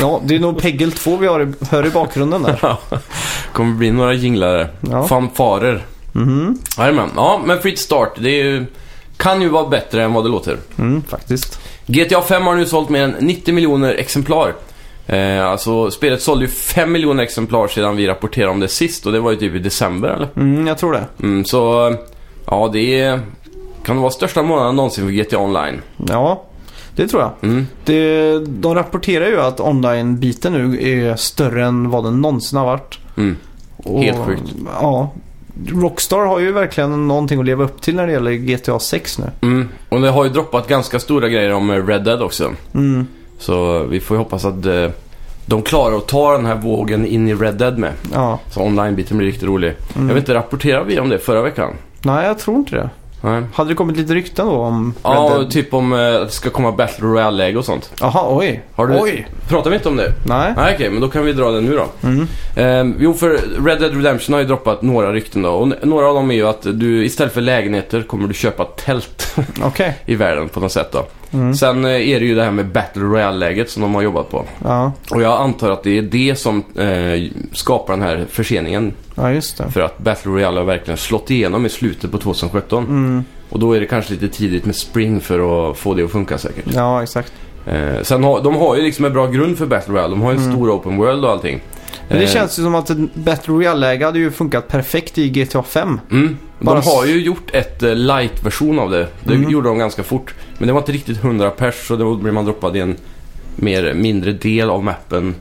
Mm. 0.02 0.12
Ja, 0.12 0.20
det 0.24 0.34
är 0.34 0.38
nog 0.38 0.62
Peggle 0.62 0.90
2 0.90 1.16
vi 1.16 1.26
har 1.26 1.40
i, 1.40 1.52
hör 1.70 1.86
i 1.86 1.90
bakgrunden 1.90 2.42
där. 2.42 2.76
kommer 3.52 3.74
bli 3.74 3.90
några 3.90 4.14
jinglar. 4.14 4.68
Ja. 4.90 5.06
Fanfarer. 5.06 5.82
Jajamän. 6.78 7.10
Ja, 7.16 7.40
men 7.44 7.58
Free 7.58 7.76
Start 7.76 8.12
det 8.18 8.30
ju, 8.30 8.66
kan 9.16 9.42
ju 9.42 9.48
vara 9.48 9.68
bättre 9.68 10.02
än 10.02 10.12
vad 10.12 10.24
det 10.24 10.30
låter. 10.30 10.56
Mm, 10.78 11.02
faktiskt. 11.02 11.60
GTA 11.86 12.22
5 12.22 12.42
har 12.42 12.54
nu 12.54 12.66
sålt 12.66 12.88
mer 12.88 13.02
än 13.02 13.10
90 13.20 13.54
miljoner 13.54 13.94
exemplar. 13.94 14.54
Eh, 15.06 15.46
alltså 15.46 15.90
spelet 15.90 16.22
sålde 16.22 16.44
ju 16.44 16.50
5 16.50 16.92
miljoner 16.92 17.22
exemplar 17.22 17.68
sedan 17.68 17.96
vi 17.96 18.06
rapporterade 18.06 18.52
om 18.52 18.60
det 18.60 18.68
sist 18.68 19.06
och 19.06 19.12
det 19.12 19.20
var 19.20 19.30
ju 19.30 19.36
typ 19.36 19.54
i 19.54 19.58
december 19.58 20.08
eller? 20.08 20.28
Mm, 20.36 20.66
jag 20.66 20.78
tror 20.78 20.92
det. 20.92 21.04
Mm, 21.22 21.44
så 21.44 21.94
ja, 22.46 22.70
det 22.72 23.00
är, 23.00 23.20
kan 23.84 24.00
vara 24.00 24.10
största 24.10 24.42
månaden 24.42 24.76
någonsin 24.76 25.04
för 25.06 25.12
GTA 25.12 25.38
Online. 25.38 25.82
Ja, 26.08 26.44
det 26.96 27.08
tror 27.08 27.22
jag. 27.22 27.30
Mm. 27.40 27.66
Det, 27.84 28.38
de 28.38 28.74
rapporterar 28.74 29.26
ju 29.26 29.40
att 29.40 29.60
online-biten 29.60 30.52
nu 30.52 30.82
är 30.82 31.16
större 31.16 31.64
än 31.64 31.90
vad 31.90 32.04
den 32.04 32.20
någonsin 32.20 32.58
har 32.58 32.66
varit. 32.66 32.98
Mm. 33.16 33.36
Och, 33.76 34.02
Helt 34.02 34.18
sjukt. 34.18 34.42
Ja. 34.80 35.12
Rockstar 35.66 36.26
har 36.26 36.38
ju 36.38 36.52
verkligen 36.52 37.08
någonting 37.08 37.40
att 37.40 37.46
leva 37.46 37.64
upp 37.64 37.80
till 37.82 37.96
när 37.96 38.06
det 38.06 38.12
gäller 38.12 38.32
GTA 38.32 38.78
6 38.78 39.18
nu. 39.18 39.30
Mm. 39.40 39.68
Och 39.88 40.00
det 40.00 40.10
har 40.10 40.24
ju 40.24 40.30
droppat 40.30 40.68
ganska 40.68 40.98
stora 40.98 41.28
grejer 41.28 41.52
om 41.52 41.70
eh, 41.70 41.86
Red 41.86 42.04
Dead 42.04 42.22
också. 42.22 42.52
Mm. 42.74 43.06
Så 43.38 43.82
vi 43.82 44.00
får 44.00 44.16
ju 44.16 44.18
hoppas 44.18 44.44
att 44.44 44.66
eh, 44.66 44.88
de 45.46 45.62
klarar 45.62 45.96
att 45.96 46.08
ta 46.08 46.36
den 46.36 46.46
här 46.46 46.54
vågen 46.54 47.06
in 47.06 47.28
i 47.28 47.34
Red 47.34 47.54
Dead 47.54 47.78
med. 47.78 47.92
Ja. 48.12 48.38
Så 48.50 48.62
online-biten 48.62 49.16
blir 49.16 49.26
riktigt 49.26 49.48
rolig. 49.48 49.74
Mm. 49.94 50.08
Jag 50.08 50.14
vet 50.14 50.22
inte, 50.22 50.34
rapporterade 50.34 50.84
vi 50.84 51.00
om 51.00 51.08
det 51.08 51.18
förra 51.18 51.42
veckan? 51.42 51.72
Nej, 52.02 52.26
jag 52.26 52.38
tror 52.38 52.56
inte 52.56 52.76
det. 52.76 52.90
Nej. 53.24 53.42
Hade 53.54 53.70
det 53.70 53.74
kommit 53.74 53.96
lite 53.96 54.14
rykten 54.14 54.46
då 54.46 54.52
om 54.52 54.94
Ja, 55.02 55.10
Red 55.10 55.40
Dead? 55.40 55.50
typ 55.50 55.74
om 55.74 55.92
eh, 55.92 55.98
att 56.14 56.26
det 56.26 56.30
ska 56.30 56.50
komma 56.50 56.72
Battle 56.72 57.06
Royale-läge 57.06 57.58
och 57.58 57.64
sånt. 57.64 57.90
Jaha, 58.00 58.36
oj. 58.36 58.62
Har 58.74 58.86
du... 58.86 58.98
Oj. 59.00 59.26
Pratar 59.48 59.70
vi 59.70 59.76
inte 59.76 59.88
om 59.88 59.96
det? 59.96 60.12
Nej. 60.26 60.52
Nej, 60.56 60.74
okej, 60.74 60.90
men 60.90 61.00
då 61.00 61.08
kan 61.08 61.24
vi 61.24 61.32
dra 61.32 61.50
det 61.50 61.60
nu 61.60 61.76
då. 61.76 61.86
Mm. 62.08 62.26
Ehm, 62.56 62.94
jo, 62.98 63.14
för 63.14 63.30
Red 63.64 63.80
Dead 63.80 63.94
Redemption 63.96 64.32
har 64.32 64.40
ju 64.40 64.46
droppat 64.46 64.82
några 64.82 65.12
rykten 65.12 65.42
då. 65.42 65.50
Och 65.50 65.66
n- 65.66 65.74
några 65.82 66.06
av 66.08 66.14
dem 66.14 66.30
är 66.30 66.34
ju 66.34 66.48
att 66.48 66.62
du 66.62 67.04
istället 67.04 67.32
för 67.34 67.40
lägenheter 67.40 68.02
kommer 68.02 68.28
du 68.28 68.34
köpa 68.34 68.64
tält 68.64 69.36
Okej. 69.64 69.98
i 70.06 70.14
världen 70.14 70.48
på 70.48 70.60
något 70.60 70.72
sätt 70.72 70.92
då. 70.92 71.06
Mm. 71.32 71.54
Sen 71.54 71.84
eh, 71.84 71.90
är 71.90 72.20
det 72.20 72.26
ju 72.26 72.34
det 72.34 72.44
här 72.44 72.50
med 72.50 72.66
Battle 72.66 73.02
Royale-läget 73.02 73.70
som 73.70 73.82
de 73.82 73.94
har 73.94 74.02
jobbat 74.02 74.30
på. 74.30 74.44
Ja. 74.64 74.92
Och 75.10 75.22
jag 75.22 75.40
antar 75.40 75.70
att 75.70 75.82
det 75.82 75.98
är 75.98 76.02
det 76.02 76.38
som 76.38 76.64
eh, 76.76 77.30
skapar 77.52 77.92
den 77.92 78.02
här 78.02 78.26
förseningen. 78.30 78.92
ja, 79.14 79.32
just 79.32 79.58
det. 79.58 79.70
För 79.70 79.80
att 79.80 79.98
Battle 79.98 80.30
Royale 80.32 80.60
har 80.60 80.64
verkligen 80.64 80.98
slått 80.98 81.30
igenom 81.30 81.66
i 81.66 81.68
slutet 81.68 82.10
på 82.12 82.18
2017. 82.18 82.84
Mm. 82.84 83.24
Och 83.48 83.58
då 83.58 83.72
är 83.72 83.80
det 83.80 83.86
kanske 83.86 84.12
lite 84.12 84.28
tidigt 84.28 84.64
med 84.64 84.76
Spring 84.76 85.20
för 85.20 85.70
att 85.70 85.78
få 85.78 85.94
det 85.94 86.02
att 86.04 86.10
funka 86.12 86.38
säkert. 86.38 86.64
Ja, 86.74 87.02
exakt. 87.02 87.32
Eh, 87.66 88.02
sen 88.02 88.24
har, 88.24 88.42
de 88.42 88.56
har 88.56 88.76
ju 88.76 88.82
liksom 88.82 89.04
en 89.04 89.12
bra 89.12 89.26
grund 89.26 89.58
för 89.58 89.66
Battle 89.66 89.94
Royale. 89.94 90.10
De 90.10 90.22
har 90.22 90.30
ju 90.32 90.36
en 90.36 90.42
Mm. 90.44 90.56
stor 90.56 90.70
open 90.70 90.96
world 90.96 91.24
och 91.24 91.30
allting. 91.30 91.60
Men 92.08 92.18
det 92.18 92.24
Eh, 92.24 92.30
känns 92.30 92.58
ju 92.58 92.62
som 92.62 92.74
att 92.74 92.90
ett 92.90 93.14
Battle 93.14 93.54
Royale-läge 93.54 94.04
hade 94.04 94.18
ju 94.18 94.30
funkat 94.30 94.68
perfekt 94.68 95.18
i 95.18 95.28
GTA 95.30 95.62
5. 95.62 96.00
Mm. 96.10 96.36
De 96.58 96.64
Bara 96.64 96.80
har 96.80 97.06
ju 97.06 97.22
gjort 97.22 97.50
ett 97.54 97.82
eh, 97.82 97.94
light-version 97.94 98.78
av 98.78 98.90
det. 98.90 99.06
Det 99.24 99.34
Mm. 99.34 99.50
gjorde 99.50 99.68
de 99.68 99.78
ganska 99.78 100.02
fort. 100.02 100.34
Men 100.58 100.66
det 100.66 100.72
var 100.72 100.80
inte 100.80 100.92
riktigt 100.92 101.18
100 101.24 101.50
pers 101.50 101.86
så 101.88 101.96
då 101.96 102.14
blir 102.16 102.32
man 102.32 102.44
droppad 102.44 102.76
i 102.76 102.80
en 102.80 102.96
mer, 103.56 103.94
mindre 103.94 104.32
del 104.32 104.70
av 104.70 104.84
mappen. 104.84 105.34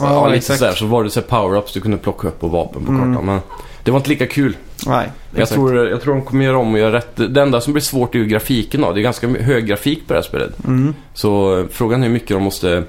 Ja, 0.00 0.26
lite 0.26 0.36
exakt. 0.36 0.58
sådär. 0.58 0.72
Så 0.72 0.86
var 0.86 1.04
det 1.04 1.10
så 1.10 1.20
power-ups 1.20 1.70
du 1.74 1.80
kunde 1.80 1.96
plocka 1.96 2.28
upp 2.28 2.44
och 2.44 2.50
vapen 2.50 2.84
på 2.84 2.92
Mm. 2.92 3.12
kartan. 3.14 3.26
Men 3.26 3.40
det 3.84 3.90
var 3.90 3.98
inte 3.98 4.10
lika 4.10 4.26
kul. 4.26 4.56
Nej, 4.86 5.08
Jag 5.36 5.48
tror, 5.48 5.88
jag 5.88 6.02
tror 6.02 6.14
de 6.14 6.22
kommer 6.22 6.44
göra 6.44 6.58
om 6.58 6.72
och 6.72 6.78
göra 6.78 6.92
rätt. 6.92 7.16
Det 7.34 7.42
enda 7.42 7.60
som 7.60 7.72
blir 7.72 7.82
svårt 7.82 8.14
är 8.14 8.18
ju 8.18 8.26
grafiken 8.26 8.80
då. 8.80 8.92
Det 8.92 9.00
är 9.00 9.02
ganska 9.02 9.28
hög 9.28 9.66
grafik 9.66 10.06
på 10.06 10.12
det 10.12 10.18
här 10.18 10.24
spelet. 10.28 10.64
Mm. 10.66 10.94
Så 11.14 11.58
eh, 11.60 11.64
frågan 11.70 12.02
är 12.02 12.06
hur 12.06 12.12
mycket 12.12 12.28
de 12.28 12.42
måste... 12.42 12.82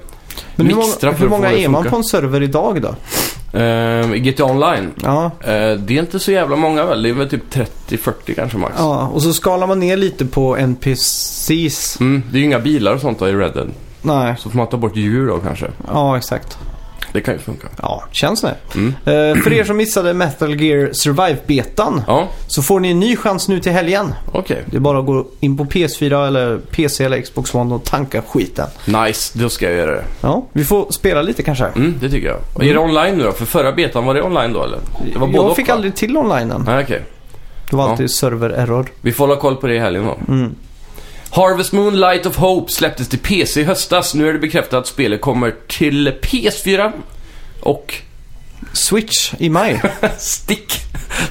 Men 0.56 0.66
hur 0.66 0.74
många, 0.74 1.12
hur 1.16 1.28
många 1.28 1.52
är 1.52 1.68
man 1.68 1.84
på 1.84 1.96
en 1.96 2.04
server 2.04 2.42
idag 2.42 2.82
då? 2.82 2.94
Uh, 3.58 4.14
GTA 4.14 4.44
Online. 4.44 4.90
Ja. 5.02 5.24
Eh, 5.24 5.78
det 5.78 5.94
är 5.94 5.98
inte 5.98 6.18
så 6.20 6.32
jävla 6.32 6.56
många 6.56 6.84
väl? 6.84 7.02
Det 7.02 7.08
är 7.08 7.12
väl 7.12 7.28
typ 7.30 7.54
30-40 7.88 8.34
kanske 8.34 8.58
max. 8.58 8.74
ja, 8.78 9.10
och 9.14 9.22
så 9.22 9.32
skalar 9.32 9.66
man 9.66 9.80
ner 9.80 9.96
lite 9.96 10.24
på 10.26 10.56
NPCs. 10.56 12.00
Mm, 12.00 12.22
det 12.30 12.36
är 12.36 12.38
ju 12.38 12.44
inga 12.44 12.58
bilar 12.58 12.94
och 12.94 13.00
sånt 13.00 13.18
då 13.18 13.28
i 13.28 13.32
Red 13.32 13.52
Dead. 13.54 13.70
Nej, 14.02 14.34
Så 14.38 14.50
får 14.50 14.56
man 14.58 14.66
ta 14.66 14.76
bort 14.76 14.96
djur 14.96 15.26
då 15.28 15.38
kanske. 15.38 15.66
ja 15.92 16.16
exakt. 16.16 16.58
Det 17.14 17.20
kan 17.20 17.34
ju 17.34 17.40
funka. 17.40 17.68
Ja, 17.82 18.04
känns 18.12 18.40
det. 18.40 18.54
Mm. 18.74 18.88
Eh, 18.88 19.42
för 19.42 19.52
er 19.52 19.64
som 19.64 19.76
missade 19.76 20.14
Metal 20.14 20.60
Gear 20.62 20.92
Survive-betan 20.92 22.02
Ja, 22.06 22.28
så 22.46 22.62
får 22.62 22.80
ni 22.80 22.90
en 22.90 23.00
ny 23.00 23.16
chans 23.16 23.48
nu 23.48 23.60
till 23.60 23.72
helgen. 23.72 24.14
okej. 24.32 24.62
Det 24.66 24.76
är 24.76 24.80
bara 24.80 24.98
att 24.98 25.06
gå 25.06 25.26
in 25.40 25.56
på 25.56 25.64
PS4 25.64 26.26
eller 26.26 26.58
PC 26.58 27.04
eller 27.04 27.20
Xbox 27.20 27.54
One 27.54 27.74
och 27.74 27.84
tanka 27.84 28.22
skiten. 28.22 28.66
Nice, 28.84 29.38
då 29.38 29.48
ska 29.48 29.64
jag 29.66 29.74
göra 29.74 29.90
det. 29.94 30.04
Ja, 30.20 30.44
vi 30.52 30.64
får 30.64 30.90
spela 30.90 31.22
lite 31.22 31.42
kanske. 31.42 31.64
Mm, 31.66 31.94
det 32.00 32.10
tycker 32.10 32.28
jag. 32.28 32.38
Och 32.54 32.64
är 32.64 32.72
det 32.74 32.78
online 32.80 33.18
nu 33.18 33.24
då? 33.24 33.32
För 33.32 33.44
förra 33.46 33.72
betan, 33.72 34.04
var 34.04 34.14
det 34.14 34.22
online 34.22 34.52
då 34.52 34.64
eller? 34.64 34.78
Det 35.12 35.18
var 35.18 35.26
både 35.26 35.38
Jag 35.38 35.46
och, 35.50 35.56
fick 35.56 35.68
va? 35.68 35.74
aldrig 35.74 35.94
till 35.94 36.16
online 36.16 36.50
än. 36.50 36.62
Nej, 36.66 36.84
okej. 36.84 37.02
Det 37.70 37.76
var 37.76 37.84
Ja. 37.84 37.90
alltid 37.90 38.10
server-error. 38.10 38.86
Vi 39.00 39.12
får 39.12 39.26
hålla 39.26 39.40
koll 39.40 39.56
på 39.56 39.66
det 39.66 39.74
i 39.74 39.78
helgen 39.78 40.04
då. 40.04 40.32
Mm. 40.32 40.54
Harvest 41.34 41.72
Moon 41.72 42.00
Light 42.00 42.26
of 42.26 42.36
Hope 42.36 42.72
släpptes 42.72 43.08
till 43.08 43.18
PC 43.18 43.60
i 43.60 43.64
höstas. 43.64 44.14
Nu 44.14 44.28
är 44.28 44.32
det 44.32 44.38
bekräftat 44.38 44.74
att 44.74 44.86
spelet 44.86 45.20
kommer 45.20 45.54
till 45.68 46.12
PS4 46.22 46.92
och 47.60 47.94
Switch 48.72 49.34
i 49.38 49.48
maj. 49.48 49.82
Stick, 50.18 50.72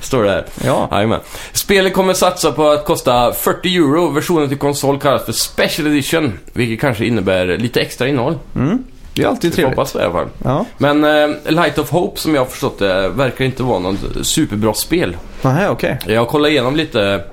står 0.01 0.23
det 0.23 0.29
här. 0.29 0.45
Ja. 0.63 0.89
Jajamän. 0.91 1.19
Spelet 1.53 1.93
kommer 1.93 2.13
satsa 2.13 2.51
på 2.51 2.69
att 2.69 2.85
kosta 2.85 3.33
40 3.33 3.75
euro. 3.75 4.09
Versionen 4.09 4.49
till 4.49 4.57
konsol 4.57 4.99
kallas 4.99 5.25
för 5.25 5.31
Special 5.31 5.87
Edition, 5.87 6.39
vilket 6.53 6.81
kanske 6.81 7.05
innebär 7.05 7.57
lite 7.57 7.81
extra 7.81 8.07
innehåll. 8.07 8.37
Mm. 8.55 8.83
Det 9.13 9.23
är 9.23 9.27
alltid 9.27 9.51
får 9.51 9.55
trevligt. 9.55 9.77
hoppas 9.77 9.93
det 9.93 9.99
i 9.99 10.03
alla 10.03 10.13
fall. 10.13 10.29
Ja. 10.43 10.65
Men 10.77 11.03
eh, 11.03 11.51
Light 11.51 11.77
of 11.77 11.89
Hope, 11.89 12.19
som 12.19 12.35
jag 12.35 12.41
har 12.41 12.45
förstått 12.49 12.79
det, 12.79 13.09
verkar 13.09 13.45
inte 13.45 13.63
vara 13.63 13.79
något 13.79 13.99
superbra 14.21 14.73
spel. 14.73 15.17
Nähä, 15.41 15.69
okej. 15.69 15.97
Jag 16.07 16.27
kollade 16.27 16.51
igenom 16.51 16.75
lite 16.75 17.23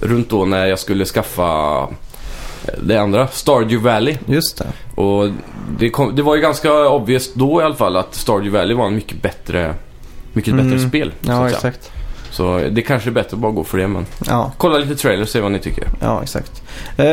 runt 0.00 0.28
då 0.30 0.44
när 0.44 0.66
jag 0.66 0.78
skulle 0.78 1.04
skaffa 1.04 1.80
eh, 2.66 2.74
det 2.82 2.96
andra, 2.96 3.26
Stardew 3.28 3.90
Valley. 3.90 4.16
Just 4.26 4.58
det. 4.58 4.66
Och 5.00 5.30
det, 5.78 5.90
kom, 5.90 6.16
det 6.16 6.22
var 6.22 6.34
ju 6.36 6.40
ganska 6.42 6.88
obvious 6.88 7.34
då 7.34 7.60
i 7.60 7.64
alla 7.64 7.74
fall 7.74 7.96
att 7.96 8.14
Stardew 8.14 8.58
Valley 8.58 8.76
var 8.76 8.86
en 8.86 8.94
mycket 8.94 9.22
bättre, 9.22 9.74
mycket 10.32 10.52
Mm. 10.52 10.70
bättre 10.70 10.88
spel. 10.88 11.12
Ja, 11.20 11.48
exakt. 11.50 11.90
Så 12.34 12.60
det 12.70 12.82
kanske 12.82 13.10
är 13.10 13.12
bättre 13.12 13.34
att 13.36 13.40
bara 13.40 13.52
gå 13.52 13.64
för 13.64 13.78
det, 13.78 13.88
men 13.88 14.06
Ja, 14.26 14.52
kolla 14.56 14.78
lite 14.78 14.96
trailers 14.96 15.22
och 15.22 15.28
se 15.28 15.40
vad 15.40 15.52
ni 15.52 15.58
tycker. 15.58 15.88
ja 16.00 16.22
exakt. 16.22 16.62
Eh, 16.96 17.06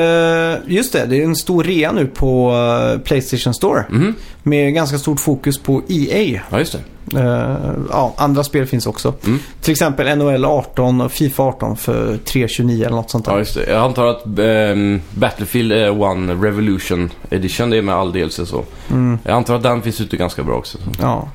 just 0.67 0.93
det, 0.93 1.05
det 1.05 1.21
är 1.21 1.23
en 1.23 1.35
stor 1.35 1.63
rea 1.63 1.91
nu 1.91 2.07
på 2.07 2.51
eh, 2.95 2.99
Playstation 3.01 3.53
Store. 3.53 3.83
Mhm. 3.89 4.15
Med 4.43 4.73
ganska 4.73 4.97
stort 4.97 5.19
fokus 5.19 5.57
på 5.57 5.81
EA. 5.87 6.41
Ja, 6.49 6.59
just 6.59 6.71
det. 6.73 6.79
Eh, 7.19 7.73
ja, 7.91 8.13
andra 8.17 8.43
spel 8.43 8.65
finns 8.65 8.87
också. 8.87 9.13
Mm. 9.25 9.39
Till 9.61 9.71
exempel 9.71 10.17
NHL 10.17 10.45
18 10.45 11.01
och 11.01 11.11
Fifa 11.11 11.43
18 11.43 11.77
för 11.77 12.17
329 12.17 12.85
eller 12.85 12.95
något 12.95 13.09
sånt 13.09 13.25
där. 13.25 13.31
Ja, 13.31 13.37
just 13.39 13.55
det. 13.55 13.65
Jag 13.71 13.81
antar 13.81 14.05
att 14.07 14.25
ehm, 14.39 15.01
Battlefield 15.11 15.71
är 15.71 16.01
One 16.01 16.33
Revolution 16.33 17.09
Edition, 17.29 17.69
det 17.69 17.77
är 17.77 17.81
med 17.81 17.95
all 17.95 18.11
DLC 18.11 18.35
så. 18.45 18.63
Mm, 18.91 19.19
Jag 19.23 19.33
antar 19.33 19.55
att 19.55 19.63
den 19.63 19.81
finns 19.81 20.01
ute 20.01 20.17
ganska 20.17 20.43
bra 20.43 20.55
också. 20.55 20.77
Så. 20.77 20.83
ja. 21.01 21.27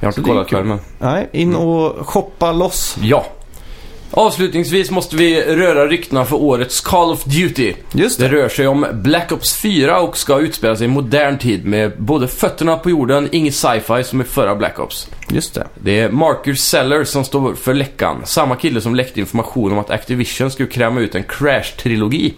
Jag 0.00 0.06
har 0.06 0.12
inte 0.12 0.20
kollat 0.30 0.50
själv, 0.50 0.66
men... 0.66 0.78
Nej, 0.98 1.28
in 1.32 1.56
och 1.56 2.06
shoppa 2.06 2.52
loss. 2.52 2.96
Ja. 3.02 3.26
Avslutningsvis 4.10 4.90
måste 4.90 5.16
vi 5.16 5.42
röra 5.42 5.86
ryktena 5.86 6.24
för 6.24 6.36
årets 6.36 6.80
Call 6.80 7.12
of 7.12 7.24
Duty. 7.24 7.74
Just 7.92 8.20
Det 8.20 8.28
det. 8.28 8.34
rör 8.36 8.48
sig 8.48 8.66
om 8.68 8.86
Black 8.92 9.32
Ops 9.32 9.56
4 9.56 10.00
och 10.00 10.16
ska 10.16 10.38
utspela 10.38 10.76
sig 10.76 10.84
i 10.84 10.88
modern 10.88 11.38
tid 11.38 11.66
med 11.66 11.92
både 11.98 12.28
fötterna 12.28 12.76
på 12.76 12.90
jorden, 12.90 13.28
inget 13.32 13.54
sci-fi 13.54 14.04
som 14.04 14.20
i 14.20 14.24
förra 14.24 14.54
Black 14.54 14.78
Ops. 14.78 15.08
Just 15.30 15.54
det. 15.54 15.66
Det 15.74 16.00
är 16.00 16.10
Marcus 16.10 16.60
Seller 16.60 17.04
som 17.04 17.24
står 17.24 17.54
för 17.54 17.74
läckan. 17.74 18.22
Samma 18.24 18.56
kille 18.56 18.80
som 18.80 18.94
läckte 18.94 19.20
information 19.20 19.72
om 19.72 19.78
att 19.78 19.90
Activision 19.90 20.50
skulle 20.50 20.68
kräma 20.68 21.00
ut 21.00 21.14
en 21.14 21.24
Crash-trilogi. 21.24 22.32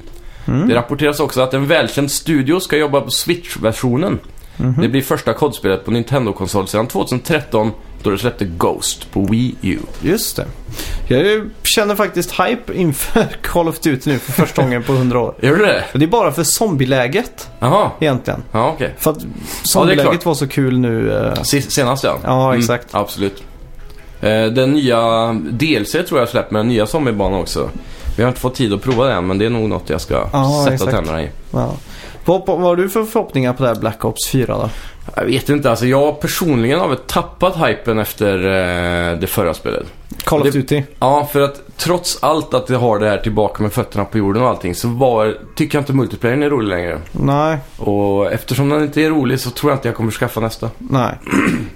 Mm. 0.49 0.69
Det 0.69 0.75
rapporteras 0.75 1.21
också 1.21 1.41
att 1.41 1.55
en 1.55 1.67
välkänd 1.67 2.11
studio 2.11 2.61
ska 2.61 2.77
jobba 2.77 3.01
på 3.01 3.11
Switch-versionen. 3.11 4.19
Mhm. 4.59 4.83
Det 4.83 4.89
blir 4.89 5.03
första 5.03 5.33
kodspelet 5.33 5.85
på 5.85 5.91
Nintendo-konsol 5.91 6.69
sedan 6.69 6.87
2013 6.87 7.71
då 8.03 8.11
det 8.11 8.19
släppte 8.19 8.45
Ghost 8.45 9.11
på 9.13 9.23
Wii 9.25 9.55
U. 9.63 9.79
Just 10.03 10.37
det. 10.37 10.47
Jag 11.09 11.51
känner 11.63 11.95
faktiskt 11.95 12.33
hype 12.41 12.75
inför 12.75 13.27
Call 13.43 13.69
of 13.69 13.81
Duty 13.81 14.11
nu 14.11 14.19
för 14.19 14.33
första 14.33 14.63
gången 14.63 14.83
på 14.83 14.93
100 14.93 15.19
år. 15.21 15.35
Gör 15.41 15.57
du 15.57 15.65
det? 15.67 15.85
Det 15.93 16.05
är 16.05 16.09
bara 16.09 16.33
för 16.33 16.43
zombieläget 16.45 17.49
Jaha. 17.59 17.91
egentligen. 18.01 18.43
Ja, 18.53 18.71
okej. 18.75 18.95
För 18.99 19.11
att 19.11 19.19
zombieläget 19.63 20.11
klart. 20.13 20.25
var 20.25 20.35
så 20.35 20.49
kul 20.49 20.79
nu. 20.79 21.13
eh, 21.17 21.43
Senast 21.43 22.05
ja. 22.05 22.19
Ja, 22.25 22.57
exakt. 22.57 22.93
Mm, 22.95 23.03
absolut. 23.03 23.43
Eh, 24.21 24.47
den 24.47 24.73
nya 24.73 25.33
DLC 25.51 25.93
tror 26.09 26.21
jag 26.21 26.29
släppt 26.29 26.51
med 26.51 26.61
den 26.61 26.69
nya 26.69 26.87
zombiebanan 26.87 27.41
också. 27.41 27.71
Vi 28.17 28.23
har 28.23 28.29
inte 28.29 28.41
fått 28.41 28.55
tid 28.55 28.73
att 28.73 28.83
prova 28.83 29.07
den 29.07 29.27
men 29.27 29.39
det 29.39 29.47
är 29.47 29.51
nog 29.51 29.69
något 29.69 29.91
jag 29.91 30.01
ska 30.01 30.29
Ja, 30.33 30.61
sätta 30.65 30.75
exakt. 30.75 30.93
tänderna 30.93 31.23
i. 31.23 31.29
Ja. 31.51 31.75
Vad, 32.29 32.47
vad 32.47 32.61
har 32.61 32.77
du 32.77 32.89
för 32.89 33.05
förhoppningar 33.05 33.53
på 33.53 33.63
det 33.63 33.69
här 33.69 33.77
Black 33.77 34.05
Ops 34.05 34.29
4 34.29 34.57
då? 34.59 34.71
Jag 35.17 35.25
vet 35.25 35.49
inte, 35.49 35.71
alltså 35.71 35.87
jag 35.87 36.21
personligen 36.21 36.81
har 36.81 36.89
väl 36.89 36.97
tappat 37.07 37.69
hypen 37.69 37.99
efter 37.99 38.39
eh, 38.39 39.19
det 39.19 39.27
förra 39.27 39.55
spelet. 39.55 39.87
Call 40.25 40.41
of 40.43 40.53
Duty? 40.53 40.83
Ja, 40.99 41.29
för 41.33 41.41
att 41.41 41.61
trots 41.77 42.19
allt 42.23 42.55
att 42.55 42.67
det 42.67 42.77
har 42.77 42.99
det 42.99 43.09
här 43.09 43.19
tillbaka 43.19 43.63
med 43.63 43.73
fötterna 43.73 44.05
på 44.05 44.19
jorden 44.19 44.43
och 44.43 44.49
allting 44.49 44.75
så 44.75 44.89
var, 44.89 45.39
tycker 45.55 45.79
jag 45.79 45.83
inte 45.83 45.93
multiplayern 45.93 46.43
är 46.43 46.51
rolig 46.51 46.69
längre. 46.69 47.01
Nej, 47.13 47.59
Och 47.77 48.33
eftersom 48.33 48.69
den 48.69 48.83
inte 48.83 49.03
är 49.03 49.11
rolig 49.11 49.41
så 49.41 49.51
tror 49.51 49.73
jag 49.73 49.77
inte 49.77 49.89
jag 49.89 49.95
kommer 49.97 50.11
skaffa 50.11 50.41
nästa. 50.41 50.71
nej. 50.79 51.15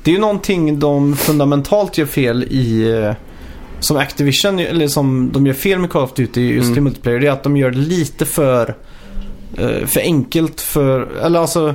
Det 0.03 0.11
är 0.11 0.15
ju 0.15 0.21
någonting 0.21 0.79
de 0.79 1.17
fundamentalt 1.17 1.99
gör 1.99 2.07
fel 2.07 2.43
i... 2.43 2.91
eh, 3.05 3.13
Som 3.81 3.97
Activision, 3.97 4.59
eller 4.59 4.89
som 4.89 5.33
de 5.33 5.47
gör 5.47 5.55
fel 5.55 5.79
med 5.79 5.91
Call 5.91 6.03
of 6.03 6.13
Duty 6.15 6.41
just 6.55 6.69
i 6.69 6.73
Mm. 6.73 6.85
multiplayer. 6.85 7.21
Det 7.21 7.27
är 7.27 7.31
att 7.33 7.43
de 7.43 7.57
gör 7.57 7.71
det 7.71 7.79
lite 7.79 8.27
för... 8.27 8.75
eh, 9.59 9.87
För 9.87 10.01
enkelt 10.01 10.61
för... 10.61 11.09
Eller 11.23 11.41
alltså... 11.41 11.75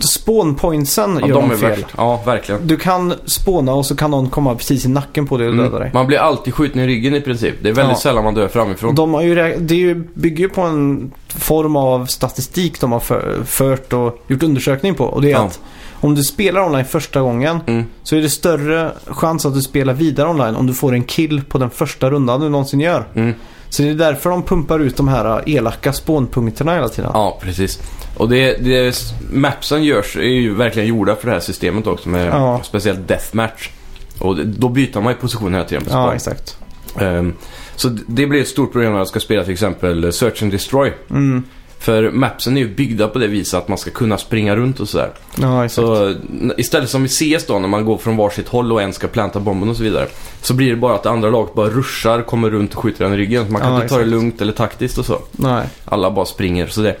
Spawnpointsen 0.00 1.18
Ja, 1.20 1.28
gör 1.28 1.34
de 1.34 1.48
de 1.48 1.56
fel. 1.58 1.70
värst. 1.70 1.84
Ja, 1.96 2.22
verkligen. 2.26 2.66
Du 2.66 2.76
kan 2.76 3.14
spåna 3.24 3.72
och 3.74 3.86
så 3.86 3.96
kan 3.96 4.10
någon 4.10 4.30
komma 4.30 4.54
precis 4.54 4.84
i 4.84 4.88
nacken 4.88 5.26
på 5.26 5.36
dig 5.38 5.48
och 5.48 5.56
döda 5.56 5.70
dig. 5.70 5.80
Mm. 5.80 5.90
Man 5.94 6.06
blir 6.06 6.18
alltid 6.18 6.54
skjuten 6.54 6.80
i 6.80 6.86
ryggen 6.86 7.14
i 7.14 7.20
princip. 7.20 7.54
Det 7.62 7.68
är 7.68 7.72
väldigt 7.72 7.96
Ja. 7.96 8.00
sällan 8.00 8.24
man 8.24 8.34
dör 8.34 8.48
framifrån. 8.48 8.94
De 8.94 9.14
har 9.14 9.22
ju, 9.22 9.34
det 9.60 9.74
ju, 9.74 9.94
bygger 10.14 10.38
ju 10.44 10.48
på 10.48 10.60
en 10.60 11.12
form 11.28 11.76
av 11.76 12.06
statistik 12.06 12.80
de 12.80 12.92
har 12.92 13.00
för, 13.00 13.42
fört 13.46 13.92
och 13.92 14.24
gjort 14.28 14.42
undersökning 14.42 14.94
på. 14.94 15.04
Och 15.04 15.22
det 15.22 15.28
är 15.28 15.32
Ja. 15.32 15.38
att 15.44 15.60
om 16.00 16.14
du 16.14 16.22
spelar 16.22 16.60
online 16.66 16.84
första 16.84 17.20
gången 17.20 17.58
Mm. 17.66 17.84
så 18.02 18.16
är 18.16 18.22
det 18.22 18.30
större 18.30 18.92
chans 19.06 19.46
att 19.46 19.54
du 19.54 19.62
spelar 19.62 19.94
vidare 19.94 20.28
online 20.28 20.56
om 20.56 20.66
du 20.66 20.74
får 20.74 20.94
en 20.94 21.04
kill 21.04 21.42
på 21.48 21.58
den 21.58 21.70
första 21.70 22.10
rundan 22.10 22.40
du 22.40 22.48
någonsin 22.48 22.80
gör. 22.80 23.04
Mm. 23.14 23.34
Så 23.74 23.82
det 23.82 23.88
är 23.88 23.94
därför 23.94 24.30
de 24.30 24.42
pumpar 24.42 24.78
ut 24.78 24.96
de 24.96 25.08
här 25.08 25.42
elaka 25.48 25.92
spånpunkterna 25.92 26.74
hela 26.74 26.88
tiden. 26.88 27.10
Ja, 27.14 27.38
precis. 27.42 27.78
Och 28.16 28.28
det, 28.28 28.56
det, 28.64 28.96
mapsen 29.32 29.84
görs, 29.84 30.16
är 30.16 30.20
ju 30.22 30.54
verkligen 30.54 30.88
gjorda 30.88 31.16
för 31.16 31.26
det 31.26 31.32
här 31.32 31.40
systemet 31.40 31.86
också 31.86 32.08
med 32.08 32.26
Ja. 32.26 32.60
speciellt 32.64 33.08
deathmatch. 33.08 33.70
Och 34.18 34.46
då 34.46 34.68
byter 34.68 35.00
man 35.00 35.12
ju 35.12 35.18
position 35.18 35.54
hela 35.54 35.64
tiden 35.66 35.84
på 35.84 35.90
Ja, 35.90 36.14
exakt. 36.14 36.58
Ehm, 36.98 37.34
så 37.76 37.88
det- 38.06 38.26
blir 38.26 38.40
ett 38.40 38.48
stort 38.48 38.72
problem 38.72 38.90
när 38.90 38.98
man 38.98 39.06
ska 39.06 39.20
spela 39.20 39.44
till 39.44 39.52
exempel 39.52 40.12
Search 40.12 40.42
and 40.42 40.52
Destroy. 40.52 40.92
Mm. 41.10 41.44
För 41.84 42.10
mapsen 42.10 42.56
är 42.56 42.60
ju 42.60 42.74
byggda 42.74 43.08
på 43.08 43.18
det 43.18 43.26
viset 43.26 43.58
att 43.58 43.68
man 43.68 43.78
ska 43.78 43.90
kunna 43.90 44.18
springa 44.18 44.56
runt 44.56 44.80
och 44.80 44.88
sådär. 44.88 45.10
Ja, 45.40 45.64
exakt. 45.64 45.74
Så 45.86 46.14
istället 46.56 46.90
som 46.90 47.04
i 47.04 47.08
CS 47.08 47.46
då 47.46 47.58
när 47.58 47.68
man 47.68 47.84
går 47.84 47.96
från 47.98 48.16
varsitt 48.16 48.48
håll 48.48 48.72
och 48.72 48.82
en 48.82 48.92
ska 48.92 49.06
planta 49.08 49.40
bomben 49.40 49.68
och 49.68 49.76
så 49.76 49.82
vidare. 49.82 50.06
Så 50.42 50.54
blir 50.54 50.70
det 50.70 50.76
bara 50.76 50.94
att 50.94 51.02
det 51.02 51.10
andra 51.10 51.30
laget 51.30 51.54
bara 51.54 51.68
ruschar, 51.68 52.22
kommer 52.22 52.50
runt 52.50 52.74
och 52.74 52.82
skjuter 52.82 53.04
den 53.04 53.14
i 53.14 53.16
ryggen. 53.16 53.46
Man 53.52 53.60
kan 53.62 53.70
Ja, 53.70 53.76
inte 53.76 53.88
ta 53.88 53.94
det 53.96 54.00
exakt. 54.02 54.10
lugnt 54.10 54.40
eller 54.40 54.52
taktiskt 54.52 54.98
och 54.98 55.06
så. 55.06 55.18
Nej. 55.32 55.66
Alla 55.84 56.10
bara 56.10 56.24
springer. 56.24 56.66
Så 56.66 56.80
det, 56.80 56.96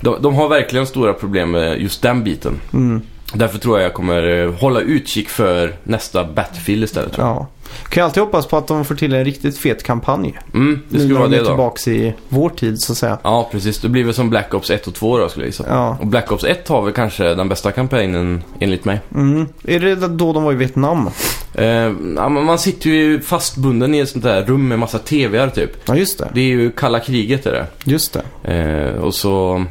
de, 0.00 0.22
de 0.22 0.34
har 0.34 0.48
verkligen 0.48 0.86
stora 0.86 1.12
problem 1.12 1.50
med 1.50 1.80
just 1.80 2.02
den 2.02 2.24
biten. 2.24 2.60
Mm. 2.72 3.00
Därför 3.34 3.58
tror 3.58 3.78
jag 3.78 3.84
jag 3.84 3.94
kommer 3.94 4.28
eh, 4.44 4.52
hålla 4.52 4.80
utkik 4.80 5.28
för 5.28 5.76
nästa 5.84 6.24
Battlefield 6.24 6.84
istället. 6.84 7.12
Ja. 7.18 7.46
Kan 7.88 8.00
jag 8.00 8.04
alltid 8.04 8.22
hoppas 8.22 8.46
på 8.46 8.56
att 8.56 8.66
de 8.66 8.84
får 8.84 8.94
till 8.94 9.14
en 9.14 9.24
riktigt 9.24 9.58
fet 9.58 9.82
kampanj. 9.82 10.38
Mm, 10.54 10.82
det 10.88 10.98
nu 10.98 10.98
skulle 10.98 11.14
när 11.14 11.20
vara 11.20 11.28
de 11.28 11.36
det 11.36 11.42
då. 11.42 11.48
tillbaks 11.48 11.88
i 11.88 12.14
vår 12.28 12.48
tid 12.50 12.80
så 12.82 12.92
att 12.92 12.98
säga. 12.98 13.18
Ja, 13.22 13.48
precis. 13.52 13.78
Det 13.78 13.88
blir 13.88 14.04
väl 14.04 14.14
som 14.14 14.30
Black 14.30 14.54
Ops 14.54 14.70
1 14.70 14.86
och 14.86 14.94
2 14.94 15.18
då 15.18 15.28
skulle 15.28 15.44
jag 15.44 15.48
gissa. 15.48 15.64
Ja. 15.68 15.96
Och 16.00 16.06
Black 16.06 16.32
Ops 16.32 16.44
1 16.44 16.68
har 16.68 16.82
väl 16.82 16.92
kanske 16.92 17.34
den 17.34 17.48
bästa 17.48 17.72
kampanjen 17.72 18.42
enligt 18.60 18.84
mig. 18.84 19.00
Mm. 19.14 19.46
Är 19.64 19.80
det 19.80 19.94
då 19.94 20.32
de 20.32 20.44
var 20.44 20.52
i 20.52 20.56
Vietnam? 20.56 21.10
Eh, 21.54 21.90
man 22.28 22.58
sitter 22.58 22.90
ju 22.90 23.20
fastbunden 23.20 23.94
i 23.94 23.98
ett 23.98 24.08
sånt 24.08 24.24
där 24.24 24.44
rum 24.44 24.68
med 24.68 24.78
massa 24.78 24.98
TVR 24.98 25.48
typ. 25.48 25.70
Ja, 25.86 25.96
just 25.96 26.18
det. 26.18 26.30
Det 26.34 26.40
är 26.40 26.44
ju 26.44 26.70
kalla 26.70 27.00
kriget 27.00 27.46
är 27.46 27.52
det. 27.52 27.66
Just 27.84 28.18
det. 28.42 28.52
Eh, 28.54 29.02
och 29.02 29.14
så... 29.14 29.64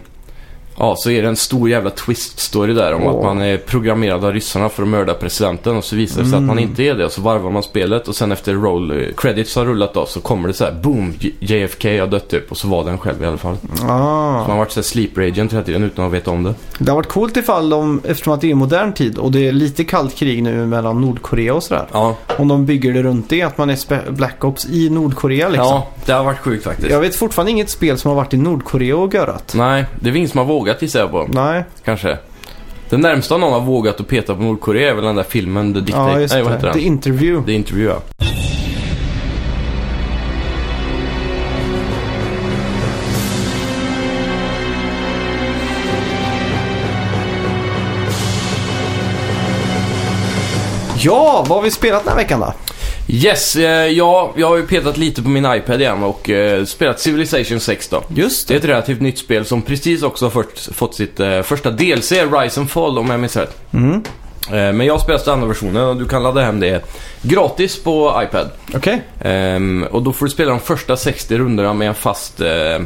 Ja, 0.77 0.95
så 0.97 1.09
är 1.09 1.21
det 1.21 1.27
en 1.27 1.35
stor 1.35 1.69
jävla 1.69 1.89
twist-story 1.89 2.73
där 2.73 2.93
om 2.93 3.03
Åh. 3.03 3.15
att 3.17 3.23
man 3.23 3.41
är 3.41 3.57
programmerad 3.57 4.25
av 4.25 4.33
ryssarna 4.33 4.69
för 4.69 4.83
att 4.83 4.89
mörda 4.89 5.13
presidenten 5.13 5.77
och 5.77 5.83
så 5.83 5.95
visar 5.95 6.21
det 6.21 6.27
sig 6.27 6.37
Mm. 6.37 6.49
att 6.49 6.55
man 6.55 6.63
inte 6.63 6.83
är 6.83 6.95
det 6.95 7.05
och 7.05 7.11
så 7.11 7.21
varvar 7.21 7.51
man 7.51 7.63
spelet 7.63 8.07
och 8.07 8.15
sen 8.15 8.31
efter 8.31 8.53
roll 8.53 8.91
eh, 8.91 9.07
credits 9.17 9.55
har 9.55 9.65
rullat 9.65 9.93
då 9.93 10.05
så 10.05 10.19
kommer 10.21 10.47
det 10.47 10.53
så 10.53 10.63
här 10.65 10.71
boom, 10.83 11.13
JFK 11.39 11.99
har 11.99 12.07
dött 12.07 12.29
typ 12.29 12.51
och 12.51 12.57
så 12.57 12.67
var 12.67 12.83
den 12.83 12.97
själv 12.97 13.23
i 13.23 13.25
alla 13.25 13.37
fall. 13.37 13.57
Så 13.75 13.85
man 13.85 13.91
Ah. 14.01 14.43
har 14.43 14.57
varit 14.57 14.71
så 14.71 14.79
här 14.79 14.83
sleeper 14.85 15.21
agent 15.21 15.53
hela 15.53 15.63
tiden 15.63 15.83
utan 15.83 16.05
att 16.05 16.11
veta 16.11 16.31
om 16.31 16.43
det. 16.43 16.53
Det 16.79 16.91
har 16.91 16.95
varit 16.95 17.07
coolt 17.09 17.37
ifall 17.37 17.69
de, 17.69 18.01
eftersom 18.07 18.33
att 18.33 18.41
det 18.41 18.51
är 18.51 18.55
modern 18.55 18.93
tid 18.93 19.17
och 19.17 19.31
det 19.31 19.47
är 19.47 19.51
lite 19.51 19.83
kallt 19.83 20.15
krig 20.15 20.43
nu 20.43 20.65
mellan 20.65 21.01
Nordkorea 21.01 21.53
och 21.53 21.63
sådär. 21.63 21.85
Ja, 21.91 22.15
Om 22.37 22.47
de 22.47 22.65
bygger 22.65 22.93
det 22.93 23.03
runt 23.03 23.29
det, 23.29 23.41
att 23.41 23.57
man 23.57 23.69
är 23.69 24.11
Black 24.11 24.43
Ops 24.43 24.65
i 24.65 24.89
Nordkorea 24.89 25.49
liksom. 25.49 25.67
ja 25.67 25.87
det 26.05 26.11
har 26.11 26.23
varit 26.23 26.39
sjukt 26.39 26.63
faktiskt. 26.63 26.89
Jag 26.89 26.99
vet 26.99 27.15
fortfarande 27.15 27.51
inget 27.51 27.69
spel 27.69 27.97
som 27.97 28.09
har 28.09 28.15
varit 28.15 28.33
i 28.33 28.37
Nordkorea 28.37 28.97
och 28.97 29.13
görat. 29.13 29.53
Nej, 29.57 29.85
det 29.99 30.11
ingen 30.15 30.29
som 30.29 30.37
har 30.37 30.45
vågat 30.65 30.81
gissar 30.81 30.99
jag 30.99 31.11
på. 31.11 31.27
Nej, 31.33 31.63
Kanske. 31.85 32.17
Det 32.89 32.97
närmsta 32.97 33.37
någon 33.37 33.53
har 33.53 33.59
vågat 33.61 33.99
att 33.99 34.07
peta 34.07 34.35
på 34.35 34.41
Nordkorea 34.43 34.89
är 34.89 34.93
väl 34.93 35.03
den 35.03 35.15
där 35.15 35.23
filmen 35.23 35.73
The 35.73 35.79
Dictator. 35.79 36.11
Ja, 36.11 36.19
just 36.19 36.33
Nej, 36.33 36.43
vad 36.43 36.51
det. 36.51 36.55
heter 36.55 36.71
The 36.73 36.79
den? 36.79 36.87
Interview. 36.87 37.45
The 37.45 37.53
Interview, 37.53 37.93
ja. 37.93 38.25
Ja, 51.05 51.45
vad 51.47 51.57
har 51.57 51.61
vi 51.61 51.71
spelat 51.71 52.03
den 52.03 52.09
här 52.09 52.17
veckan 52.17 52.39
då? 52.39 52.53
Yes, 53.07 53.55
eh, 53.55 53.87
ja, 53.87 54.33
jag 54.37 54.47
har 54.49 54.57
ju 54.57 54.67
petat 54.67 54.97
lite 54.97 55.23
på 55.23 55.29
min 55.29 55.45
iPad 55.45 55.81
igen 55.81 56.03
och 56.03 56.29
eh, 56.29 56.65
spelat 56.65 56.99
Civilization 56.99 57.59
6 57.59 57.87
då. 57.89 58.03
Just 58.15 58.47
Det 58.47 58.53
är 58.53 58.57
ett 58.57 58.65
relativt 58.65 59.01
nytt 59.01 59.17
spel 59.17 59.45
som 59.45 59.61
precis 59.61 60.03
också 60.03 60.25
har 60.25 60.29
fått, 60.29 60.69
fått 60.73 60.95
sitt 60.95 61.19
eh, 61.19 61.41
första 61.41 61.71
DLC, 61.71 62.11
Rise 62.11 62.59
and 62.59 62.69
Fall 62.69 62.97
om 62.99 63.09
jag 63.09 63.19
minns 63.19 63.35
rätt. 63.37 63.57
Mm. 63.73 64.03
Eh, 64.47 64.51
men 64.51 64.81
jag 64.81 65.01
spelar 65.01 65.19
standardversionen 65.19 65.83
och 65.87 65.95
du 65.97 66.05
kan 66.05 66.23
ladda 66.23 66.41
hem 66.41 66.59
det 66.59 66.85
gratis 67.21 67.83
på 67.83 68.23
iPad. 68.23 68.49
Okej. 68.75 69.01
Ehm, 69.21 69.83
och 69.91 70.03
då 70.03 70.13
får 70.13 70.25
du 70.25 70.31
spela 70.31 70.49
de 70.49 70.59
första 70.59 70.97
60 70.97 71.37
rundorna 71.37 71.73
med 71.73 71.87
en 71.87 71.95
fast 71.95 72.41
eh, 72.41 72.79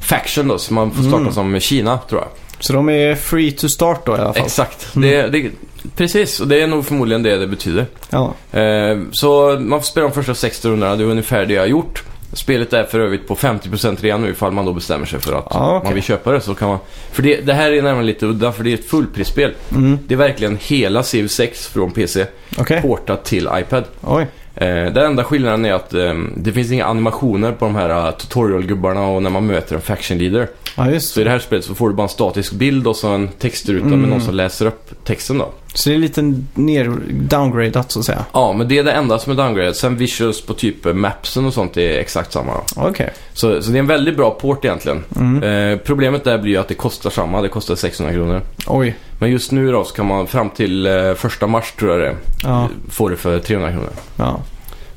faction 0.00 0.48
då, 0.48 0.58
så 0.58 0.74
man 0.74 0.90
får 0.90 1.02
starta 1.02 1.16
Mm. 1.18 1.32
som 1.32 1.60
Kina 1.60 1.98
tror 2.08 2.20
jag. 2.20 2.28
Så 2.60 2.72
de 2.72 2.88
är 2.88 3.14
free 3.14 3.52
to 3.52 3.68
start 3.68 4.06
då 4.06 4.12
i 4.16 4.18
alla 4.18 4.32
fall? 4.34 4.42
Exakt. 4.44 4.96
Mm. 4.96 5.10
Det, 5.10 5.28
det, 5.28 5.50
precis, 5.96 6.40
och 6.40 6.48
det 6.48 6.62
är 6.62 6.66
nog 6.66 6.86
förmodligen 6.86 7.22
det 7.22 7.36
det 7.38 7.46
betyder. 7.46 7.86
Ja. 8.10 8.34
Ehm, 8.52 9.08
så 9.12 9.56
man 9.60 9.80
får 9.80 9.86
spela 9.86 10.06
de 10.06 10.12
första 10.14 10.34
60 10.34 10.68
rundorna, 10.68 10.96
det 10.96 11.04
är 11.04 11.08
ungefär 11.08 11.46
det 11.46 11.54
jag 11.54 11.62
har 11.62 11.66
gjort. 11.66 12.02
Spelet 12.32 12.72
är 12.72 12.84
för 12.84 13.00
övrigt 13.00 13.28
på 13.28 13.34
50% 13.36 13.96
redan 14.00 14.22
nu 14.22 14.30
ifall 14.30 14.52
man 14.52 14.64
då 14.66 14.72
bestämmer 14.72 15.06
sig 15.06 15.20
för 15.20 15.32
att 15.32 15.46
Ja, 15.50 15.76
okej. 15.76 15.84
man 15.86 15.94
vill 15.94 16.02
köpa 16.02 16.32
det. 16.32 16.40
Så 16.40 16.54
kan 16.54 16.68
man... 16.68 16.78
För 17.12 17.22
det, 17.22 17.40
det 17.40 17.54
här 17.54 17.72
är 17.72 17.82
nämligen 17.82 18.06
lite 18.06 18.26
udda, 18.26 18.52
för 18.52 18.64
det 18.64 18.70
är 18.70 18.74
ett 18.74 18.90
fullprisspel. 18.90 19.54
Mm. 19.72 19.98
Det 20.06 20.14
är 20.14 20.18
verkligen 20.18 20.58
hela 20.60 21.02
Civ 21.02 21.28
6 21.28 21.66
från 21.66 21.90
PC 21.90 22.26
Okej. 22.58 22.82
portat 22.82 23.24
till 23.24 23.48
iPad. 23.54 23.84
Oj. 24.00 24.26
Eh, 24.54 24.66
den 24.66 24.96
enda 24.96 25.24
skillnaden 25.24 25.64
är 25.64 25.72
att 25.72 25.94
eh, 25.94 26.14
det 26.36 26.52
finns 26.52 26.72
inga 26.72 26.84
animationer 26.84 27.52
på 27.52 27.64
de 27.64 27.74
här 27.74 28.06
uh, 28.08 28.16
tutorial-gubbarna 28.16 29.06
och 29.06 29.22
när 29.22 29.30
man 29.30 29.46
möter 29.46 29.74
en 29.74 29.80
faction 29.80 30.18
leader. 30.18 30.48
Ja, 30.78 30.90
just 30.90 31.14
Så 31.14 31.20
i 31.20 31.24
det. 31.24 31.30
här 31.30 31.38
spelet 31.38 31.64
så 31.64 31.74
får 31.74 31.88
du 31.88 31.94
bara 31.94 32.02
en 32.02 32.08
statisk 32.08 32.52
bild 32.52 32.86
och 32.86 32.96
så 32.96 33.08
en 33.08 33.28
textruta 33.28 33.86
Mm. 33.86 34.00
med 34.00 34.08
någon 34.10 34.20
som 34.20 34.34
läser 34.34 34.66
upp 34.66 35.04
texten 35.04 35.38
då. 35.38 35.48
Så 35.74 35.88
det 35.90 35.94
är 35.94 35.98
lite 35.98 36.34
ner 36.54 36.92
downgradat 37.10 37.90
så 37.92 37.98
att 37.98 38.04
säga? 38.04 38.24
Ja, 38.32 38.52
men 38.52 38.68
det 38.68 38.78
är 38.78 38.84
det 38.84 38.92
enda 38.92 39.18
som 39.18 39.32
är 39.32 39.36
downgrade. 39.36 39.74
Sen 39.74 39.96
visuals 39.96 40.40
på 40.46 40.54
typ 40.54 40.94
mapsen 40.94 41.44
och 41.46 41.54
sånt 41.54 41.76
är 41.76 41.98
exakt 41.98 42.32
samma. 42.32 42.52
Okej. 42.76 43.10
Så, 43.32 43.62
så 43.62 43.70
det 43.70 43.76
är 43.76 43.80
en 43.80 43.86
väldigt 43.86 44.16
bra 44.16 44.30
port 44.30 44.64
egentligen. 44.64 45.04
Mm. 45.16 45.42
Eh, 45.72 45.78
problemet 45.78 46.24
där 46.24 46.38
blir 46.38 46.52
ju 46.52 46.58
att 46.58 46.68
det 46.68 46.74
kostar 46.74 47.10
samma. 47.10 47.42
Det 47.42 47.48
kostar 47.48 47.74
600 47.74 48.12
kronor. 48.14 48.40
Oj. 48.66 48.96
Men 49.20 49.30
just 49.30 49.52
nu 49.52 49.72
då 49.72 49.84
så 49.84 49.94
kan 49.94 50.06
man 50.06 50.26
fram 50.26 50.50
till 50.50 50.86
eh, 50.86 51.14
första 51.14 51.46
mars 51.46 51.72
tror 51.78 51.90
jag 51.90 52.00
det 52.00 52.16
Ja. 52.42 52.68
få 52.90 53.08
det 53.08 53.16
för 53.16 53.38
300 53.38 53.70
kronor. 53.72 53.90
Ja. 54.16 54.40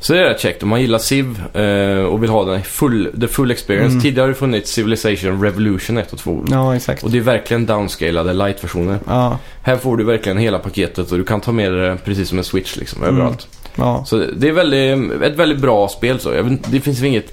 Så 0.03 0.13
det 0.13 0.19
är 0.19 0.23
rätt 0.23 0.39
käckt. 0.39 0.63
Om 0.63 0.69
man 0.69 0.81
gillar 0.81 0.99
Civ 0.99 1.41
eh, 1.55 2.03
och 2.05 2.23
vill 2.23 2.29
ha 2.29 2.45
den 2.45 2.63
full, 2.63 3.09
the 3.21 3.27
full 3.27 3.51
experience. 3.51 3.91
Mm. 3.91 4.01
Tidigare 4.01 4.23
har 4.23 4.27
det 4.29 4.35
funnits 4.35 4.71
Civilization 4.71 5.41
Revolution 5.43 5.97
1 5.97 6.13
och 6.13 6.19
2. 6.19 6.45
Ja, 6.51 6.75
exakt. 6.75 7.03
Och 7.03 7.11
det 7.11 7.17
är 7.17 7.21
verkligen 7.21 7.65
downscalade 7.65 8.33
light-versioner. 8.33 8.99
Ja. 9.07 9.37
Här 9.63 9.77
får 9.77 9.97
du 9.97 10.03
verkligen 10.03 10.37
hela 10.37 10.59
paketet 10.59 11.11
och 11.11 11.17
du 11.17 11.23
kan 11.23 11.41
ta 11.41 11.51
med 11.51 11.73
det 11.73 11.97
precis 12.05 12.29
som 12.29 12.37
en 12.37 12.43
switch 12.43 12.77
liksom 12.77 13.03
Mm. 13.03 13.15
överallt. 13.15 13.47
Ja. 13.75 14.03
Så 14.05 14.17
det 14.17 14.47
är 14.47 14.51
väldigt, 14.51 15.21
ett 15.21 15.35
väldigt 15.35 15.59
bra 15.59 15.87
spel 15.87 16.19
så. 16.19 16.29
Vet, 16.29 16.71
det 16.71 16.79
finns 16.79 16.99
väl 16.99 17.07
inget 17.07 17.25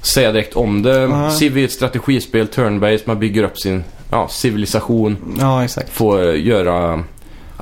att 0.00 0.06
säga 0.06 0.32
direkt 0.32 0.56
om 0.56 0.82
det. 0.82 1.06
Nej. 1.08 1.30
Civ 1.30 1.58
är 1.58 1.64
ett 1.64 1.72
strategispel, 1.72 2.46
turn-based, 2.46 3.02
man 3.04 3.18
bygger 3.18 3.42
upp 3.42 3.58
sin 3.58 3.84
ja, 4.10 4.28
civilisation. 4.28 5.16
Ja, 5.40 5.64
exakt. 5.64 5.90
Får 5.92 6.32
göra 6.34 7.04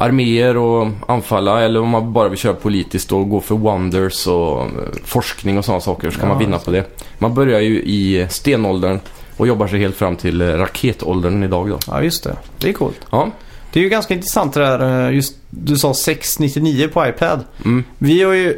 arméer 0.01 0.57
och 0.57 0.89
anfalla 1.07 1.61
eller 1.63 1.81
om 1.81 1.89
man 1.89 2.13
bara 2.13 2.29
vill 2.29 2.39
köra 2.39 2.55
politiskt 2.55 3.13
och 3.13 3.29
gå 3.31 3.41
för 3.41 3.55
wonders 3.55 4.27
och 4.27 4.61
eh, 4.63 4.69
forskning 5.05 5.59
och 5.59 5.65
sådana 5.65 5.81
saker 5.81 6.11
så 6.11 6.19
kan 6.21 6.29
Ja. 6.29 6.35
man 6.35 6.45
vinna 6.45 6.59
på 6.59 6.71
det. 6.71 6.85
Man 7.19 7.35
börjar 7.35 7.61
ju 7.61 7.83
i 7.83 8.27
stenåldern 8.31 9.01
och 9.37 9.47
jobbar 9.47 9.67
sig 9.67 9.79
helt 9.81 9.97
fram 9.97 10.17
till 10.17 10.41
eh, 10.41 10.47
raketåldern 10.47 11.43
idag 11.45 11.69
då. 11.71 11.79
Ja, 11.87 12.03
just 12.03 12.25
det. 12.25 12.37
Det 12.59 12.69
är 12.69 12.73
coolt. 12.73 13.01
Ja, 13.11 13.29
Det 13.73 13.81
är 13.81 13.85
ju 13.85 13.89
ganska 13.91 14.15
intressant 14.15 14.55
det 14.55 14.61
där, 14.61 15.07
eh, 15.09 15.15
just 15.15 15.35
du 15.51 15.77
sa 15.79 15.95
699 15.95 16.89
på 16.93 17.07
iPad. 17.07 17.45
mm. 17.65 17.85
Vi 17.99 18.23
har 18.23 18.33
ju 18.33 18.57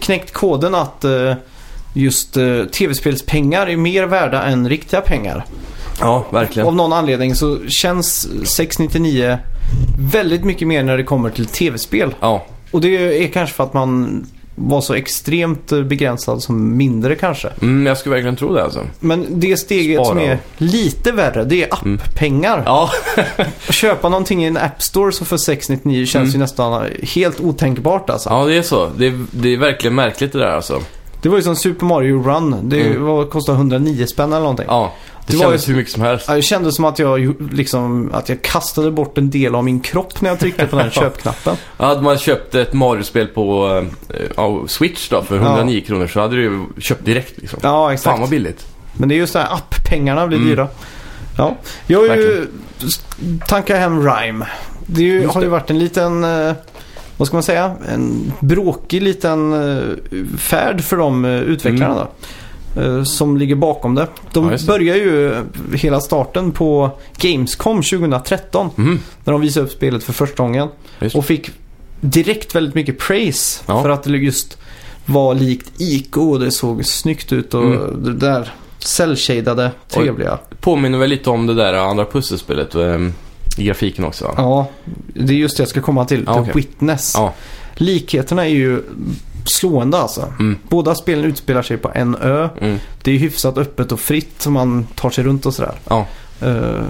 knäckt 0.00 0.32
koden 0.32 0.74
att 0.74 1.04
just 1.94 2.36
tv-spelspengar 2.72 3.66
är 3.68 3.76
mer 3.76 4.06
värda 4.06 4.42
än 4.42 4.68
riktiga 4.68 5.00
pengar. 5.00 5.44
Ja 6.00 6.24
verkligen. 6.30 6.66
Av 6.68 6.74
någon 6.74 6.92
anledning 6.92 7.34
så 7.34 7.58
känns 7.68 8.28
699 8.56 9.38
väldigt 10.12 10.44
mycket 10.44 10.68
mer 10.68 10.82
när 10.82 10.96
det 10.96 11.04
kommer 11.04 11.30
till 11.30 11.46
tv-spel. 11.46 12.14
Ja, 12.20 12.44
Och 12.70 12.80
det 12.80 13.24
är 13.24 13.28
kanske 13.28 13.54
för 13.56 13.64
att 13.64 13.74
man 13.74 14.26
var 14.54 14.80
så 14.80 14.94
extremt 14.94 15.66
begränsad 15.88 16.42
som 16.42 16.76
mindre 16.76 17.14
kanske. 17.14 17.48
mm, 17.62 17.86
jag 17.86 17.98
skulle 17.98 18.14
verkligen 18.14 18.36
tro 18.36 18.54
det 18.54 18.62
alltså. 18.64 18.80
Men 19.00 19.26
det 19.30 19.56
steget 19.56 19.96
Spara. 19.96 20.08
som 20.08 20.18
är 20.18 20.38
lite 20.58 21.12
värre, 21.12 21.44
det 21.44 21.62
är 21.62 21.74
app-pengar. 21.74 22.62
Ja, 22.66 22.90
Att 23.36 23.74
köpa 23.74 24.08
någonting 24.08 24.44
i 24.44 24.46
en 24.46 24.56
App 24.56 24.82
Store 24.82 25.12
så 25.12 25.24
för 25.24 25.36
699 25.36 26.06
känns 26.06 26.22
Mm. 26.22 26.32
ju 26.32 26.38
nästan 26.38 26.88
helt 27.02 27.40
otänkbart 27.40 28.10
alltså. 28.10 28.30
ja 28.30 28.44
det 28.44 28.54
är 28.56 28.62
så. 28.62 28.90
Det 28.96 29.06
är, 29.06 29.24
det 29.30 29.48
är 29.48 29.56
verkligen 29.56 29.94
märkligt 29.94 30.32
det 30.32 30.38
där 30.38 30.46
alltså. 30.56 30.82
Det 31.22 31.28
var 31.28 31.36
ju 31.36 31.42
som 31.42 31.56
Super 31.56 31.86
Mario 31.86 32.22
Run. 32.22 32.56
Det 32.68 32.80
Mm. 32.86 33.04
var, 33.04 33.24
kostade 33.26 33.58
109 33.58 34.06
spänn 34.06 34.32
eller 34.32 34.40
någonting. 34.40 34.66
Ja, 34.68 34.92
det, 35.26 35.32
Det 35.32 35.38
kändes 35.38 35.68
ju- 35.68 35.72
hur 35.72 35.78
mycket 35.78 35.92
som 35.92 36.02
helst. 36.02 36.24
Ja, 36.28 36.34
Det 36.34 36.42
kändes 36.42 36.76
som 36.76 36.84
att 36.84 36.98
jag, 36.98 37.34
liksom, 37.52 38.10
att 38.14 38.28
jag 38.28 38.42
kastade 38.42 38.90
bort 38.90 39.18
en 39.18 39.30
del 39.30 39.54
av 39.54 39.64
min 39.64 39.80
kropp 39.80 40.20
när 40.20 40.30
jag 40.30 40.38
tryckte 40.40 40.66
på 40.66 40.76
den 40.76 40.84
här 40.84 40.90
köpknappen. 41.00 41.56
Hade 41.76 42.00
man 42.02 42.18
köpt 42.18 42.54
ett 42.54 42.72
Mario-spel 42.72 43.26
på 43.26 43.68
eh, 44.08 44.16
ja, 44.36 44.62
Switch 44.66 45.08
då 45.08 45.22
för 45.22 45.36
109 45.36 45.80
kronor 45.86 46.06
så 46.06 46.20
hade 46.20 46.36
du 46.36 46.66
köpt 46.78 47.04
direkt 47.04 47.38
liksom. 47.38 47.58
Ja, 47.62 47.92
exakt. 47.92 48.04
Fan 48.12 48.20
vad 48.20 48.30
billigt. 48.30 48.66
Men 48.92 49.08
det 49.08 49.14
är 49.14 49.16
just 49.16 49.32
det 49.32 49.38
här 49.38 49.54
app-pengarna 49.54 50.26
blir 50.26 50.38
Mm. 50.38 50.48
dyra. 50.50 50.68
Ja, 51.38 51.56
jag 51.86 52.08
har 52.08 52.16
ju 52.16 52.46
tankat 53.46 53.76
hem 53.78 54.06
Rime. 54.08 54.46
Det 54.86 55.02
ju, 55.02 55.22
Just 55.22 55.34
har 55.34 55.40
ju 55.40 55.46
det. 55.46 55.50
varit 55.50 55.70
en 55.70 55.78
liten, 55.78 56.24
eh, 56.24 56.52
vad 57.16 57.28
ska 57.28 57.36
man 57.36 57.42
säga, 57.42 57.76
en 57.88 58.32
bråkig 58.40 59.02
liten 59.02 59.52
eh, 59.52 59.96
färd 60.38 60.80
för 60.80 60.96
de 60.96 61.24
eh, 61.24 61.30
utvecklarna 61.40 62.06
då. 62.74 62.80
eh, 62.82 63.02
Som 63.04 63.36
ligger 63.36 63.54
bakom 63.54 63.94
det. 63.94 64.06
De 64.32 64.50
Ja, 64.50 64.58
börjar 64.66 64.96
ju 64.96 65.34
hela 65.74 66.00
starten 66.00 66.52
på 66.52 66.90
Gamescom 67.16 67.76
2013. 67.82 68.70
Mm. 68.78 68.98
När 69.24 69.32
de 69.32 69.40
visade 69.40 69.66
upp 69.66 69.72
spelet 69.72 70.04
för 70.04 70.12
första 70.12 70.42
gången. 70.42 70.68
Och 71.14 71.24
fick 71.24 71.50
direkt 72.00 72.54
väldigt 72.54 72.74
mycket 72.74 72.98
praise. 72.98 73.62
Ja. 73.66 73.82
För 73.82 73.88
att 73.90 74.02
det 74.02 74.10
just 74.16 74.58
var 75.06 75.34
likt 75.34 75.70
IK 75.80 76.16
och 76.16 76.40
det 76.40 76.50
såg 76.50 76.86
snyggt 76.86 77.32
ut 77.32 77.54
och 77.54 77.64
Mm. 77.64 78.04
det 78.04 78.12
där 78.12 78.52
cell-shadade, 78.78 79.70
trevliga. 79.88 80.38
Påminner 80.60 80.98
väl 80.98 81.10
lite 81.10 81.30
om 81.30 81.46
det 81.46 81.54
där 81.54 81.72
andra 81.74 82.04
pusselspelet 82.04 82.74
eh, 82.74 82.98
i 83.58 83.64
grafiken 83.64 84.04
också. 84.04 84.34
Ja, 84.36 84.66
det 85.14 85.32
är 85.32 85.36
just 85.36 85.56
det 85.56 85.60
jag 85.60 85.68
ska 85.68 85.80
komma 85.80 86.04
till. 86.04 86.24
The 86.26 86.32
okej. 86.32 86.52
Witness. 86.54 87.12
Ja. 87.16 87.32
Likheterna 87.74 88.44
är 88.46 88.50
ju 88.50 88.82
slående 89.44 89.98
alltså. 89.98 90.32
Mm. 90.38 90.58
Båda 90.68 90.94
spelen 90.94 91.24
utspelar 91.24 91.62
sig 91.62 91.76
på 91.76 91.90
en 91.94 92.14
ö. 92.16 92.48
Mm. 92.60 92.78
Det 93.02 93.12
är 93.12 93.18
hyfsat 93.18 93.58
öppet 93.58 93.92
och 93.92 94.00
fritt 94.00 94.34
så 94.42 94.50
man 94.50 94.86
tar 94.94 95.10
sig 95.10 95.24
runt 95.24 95.46
och 95.46 95.54
sådär. 95.54 95.74
Ja. 95.88 96.06
Eh, 96.40 96.82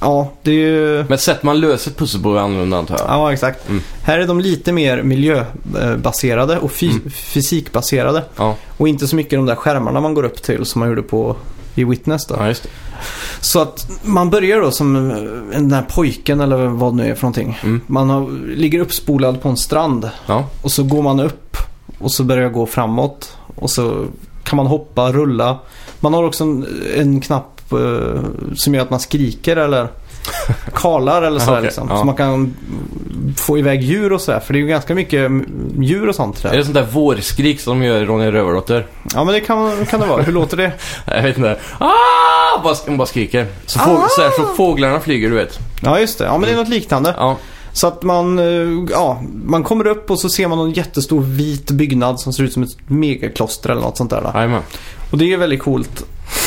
ja, 0.00 0.32
det 0.42 0.50
är 0.50 0.54
ju... 0.54 1.04
Men 1.08 1.18
sätt 1.18 1.42
man 1.42 1.60
löser 1.60 1.90
ett 1.90 1.96
pussel 1.96 2.22
på 2.22 2.34
är 2.36 2.40
annorlunda 2.40 2.78
antar 2.78 2.98
jag. 2.98 3.06
Ja, 3.08 3.32
exakt. 3.32 3.68
Mm. 3.68 3.82
Här 4.02 4.18
är 4.18 4.26
de 4.26 4.40
lite 4.40 4.72
mer 4.72 5.02
miljöbaserade 5.02 6.58
och 6.58 6.82
Mm. 6.82 7.10
fysikbaserade. 7.10 8.24
Ja. 8.36 8.56
Och 8.76 8.88
inte 8.88 9.08
så 9.08 9.16
mycket 9.16 9.38
de 9.38 9.46
där 9.46 9.54
skärmarna 9.54 10.00
man 10.00 10.14
går 10.14 10.22
upp 10.24 10.42
till 10.42 10.64
som 10.66 10.78
man 10.78 10.88
gjorde 10.88 11.02
på 11.02 11.36
i 11.74 11.84
Witness 11.84 12.26
då. 12.26 12.34
Ja. 12.38 12.54
Så 13.40 13.60
att 13.60 13.90
man 14.02 14.30
börjar 14.30 14.60
då 14.60 14.70
som 14.70 15.10
eh, 15.10 15.16
den 15.60 15.72
här 15.72 15.82
pojken 15.82 16.40
eller 16.40 16.66
vad 16.66 16.92
det 16.92 16.96
nu 16.96 17.10
är 17.10 17.14
för 17.14 17.22
någonting. 17.22 17.58
Mm. 17.62 17.80
Man 17.86 18.10
har, 18.10 18.30
ligger 18.56 18.80
uppspolad 18.80 19.42
på 19.42 19.48
en 19.48 19.56
strand 19.56 20.10
Ja. 20.26 20.44
och 20.62 20.72
så 20.72 20.82
går 20.82 21.02
man 21.02 21.20
upp 21.20 21.56
och 21.98 22.12
så 22.12 22.24
börjar 22.24 22.42
jag 22.42 22.52
gå 22.52 22.66
framåt. 22.66 23.36
Och 23.54 23.70
så 23.70 24.06
kan 24.44 24.56
man 24.56 24.66
hoppa, 24.66 25.12
rulla. 25.12 25.58
Man 26.00 26.14
har 26.14 26.24
också 26.24 26.44
en, 26.44 26.66
en 26.96 27.20
knapp 27.20 27.72
eh, 27.72 28.20
som 28.54 28.74
gör 28.74 28.82
att 28.82 28.90
man 28.90 29.00
skriker 29.00 29.56
eller 29.56 29.88
kalar 30.74 31.22
eller 31.22 31.40
sådär 31.40 31.52
Okej, 31.58 31.62
liksom. 31.64 31.88
ja. 31.90 31.98
Så 31.98 32.04
man 32.04 32.14
kan 32.16 32.54
få 33.36 33.58
iväg 33.58 33.82
djur 33.82 34.12
och 34.12 34.20
sådär. 34.20 34.40
För 34.40 34.52
det 34.52 34.58
är 34.58 34.60
ju 34.60 34.66
ganska 34.66 34.94
mycket 34.94 35.30
djur 35.80 36.08
och 36.08 36.14
sånt 36.14 36.44
Är 36.44 36.48
där. 36.50 36.56
det 36.56 36.64
sånt 36.64 36.74
där 36.74 36.86
vårskrik 36.92 37.60
som 37.60 37.80
de 37.80 37.86
gör 37.86 38.02
i 38.02 38.04
Ronja 38.04 38.32
Rövardotter? 38.32 38.86
Ja 39.14 39.24
men 39.24 39.34
det 39.34 39.40
kan, 39.40 39.86
kan 39.86 40.00
det 40.00 40.06
vara. 40.06 40.22
Hur 40.22 40.32
låter 40.32 40.56
det? 40.56 40.72
Jag 41.06 41.22
vet 41.22 41.36
inte. 41.36 41.58
Ah! 41.78 42.62
Bara, 42.64 42.74
de 42.86 42.96
bara 42.96 43.06
skriker. 43.06 43.46
Så, 43.66 43.78
fåg, 43.78 43.96
Ah! 43.96 44.06
så, 44.10 44.22
här, 44.22 44.30
så 44.30 44.44
fåglarna 44.56 45.00
flyger, 45.00 45.30
du 45.30 45.36
vet. 45.36 45.58
Ja 45.82 46.00
just 46.00 46.18
det. 46.18 46.24
Ja 46.24 46.32
men 46.38 46.40
det 46.48 46.50
är 46.50 46.56
något 46.56 46.68
liknande. 46.68 47.14
Ja. 47.18 47.36
Så 47.72 47.86
att 47.86 48.02
man, 48.02 48.38
eh, 48.38 48.84
ja, 48.90 49.22
man 49.44 49.64
kommer 49.64 49.86
upp 49.86 50.10
och 50.10 50.20
så 50.20 50.28
ser 50.28 50.48
man 50.48 50.58
någon 50.58 50.72
jättestor 50.72 51.20
vit 51.20 51.70
byggnad 51.70 52.20
som 52.20 52.32
ser 52.32 52.44
ut 52.44 52.52
som 52.52 52.62
ett 52.62 52.70
megakloster 52.86 53.70
eller 53.70 53.82
något 53.82 53.96
sånt 53.96 54.10
där. 54.10 54.30
Jajamän. 54.34 54.62
Och 55.10 55.18
det 55.18 55.32
är 55.32 55.36
väldigt 55.36 55.62
coolt 55.62 56.04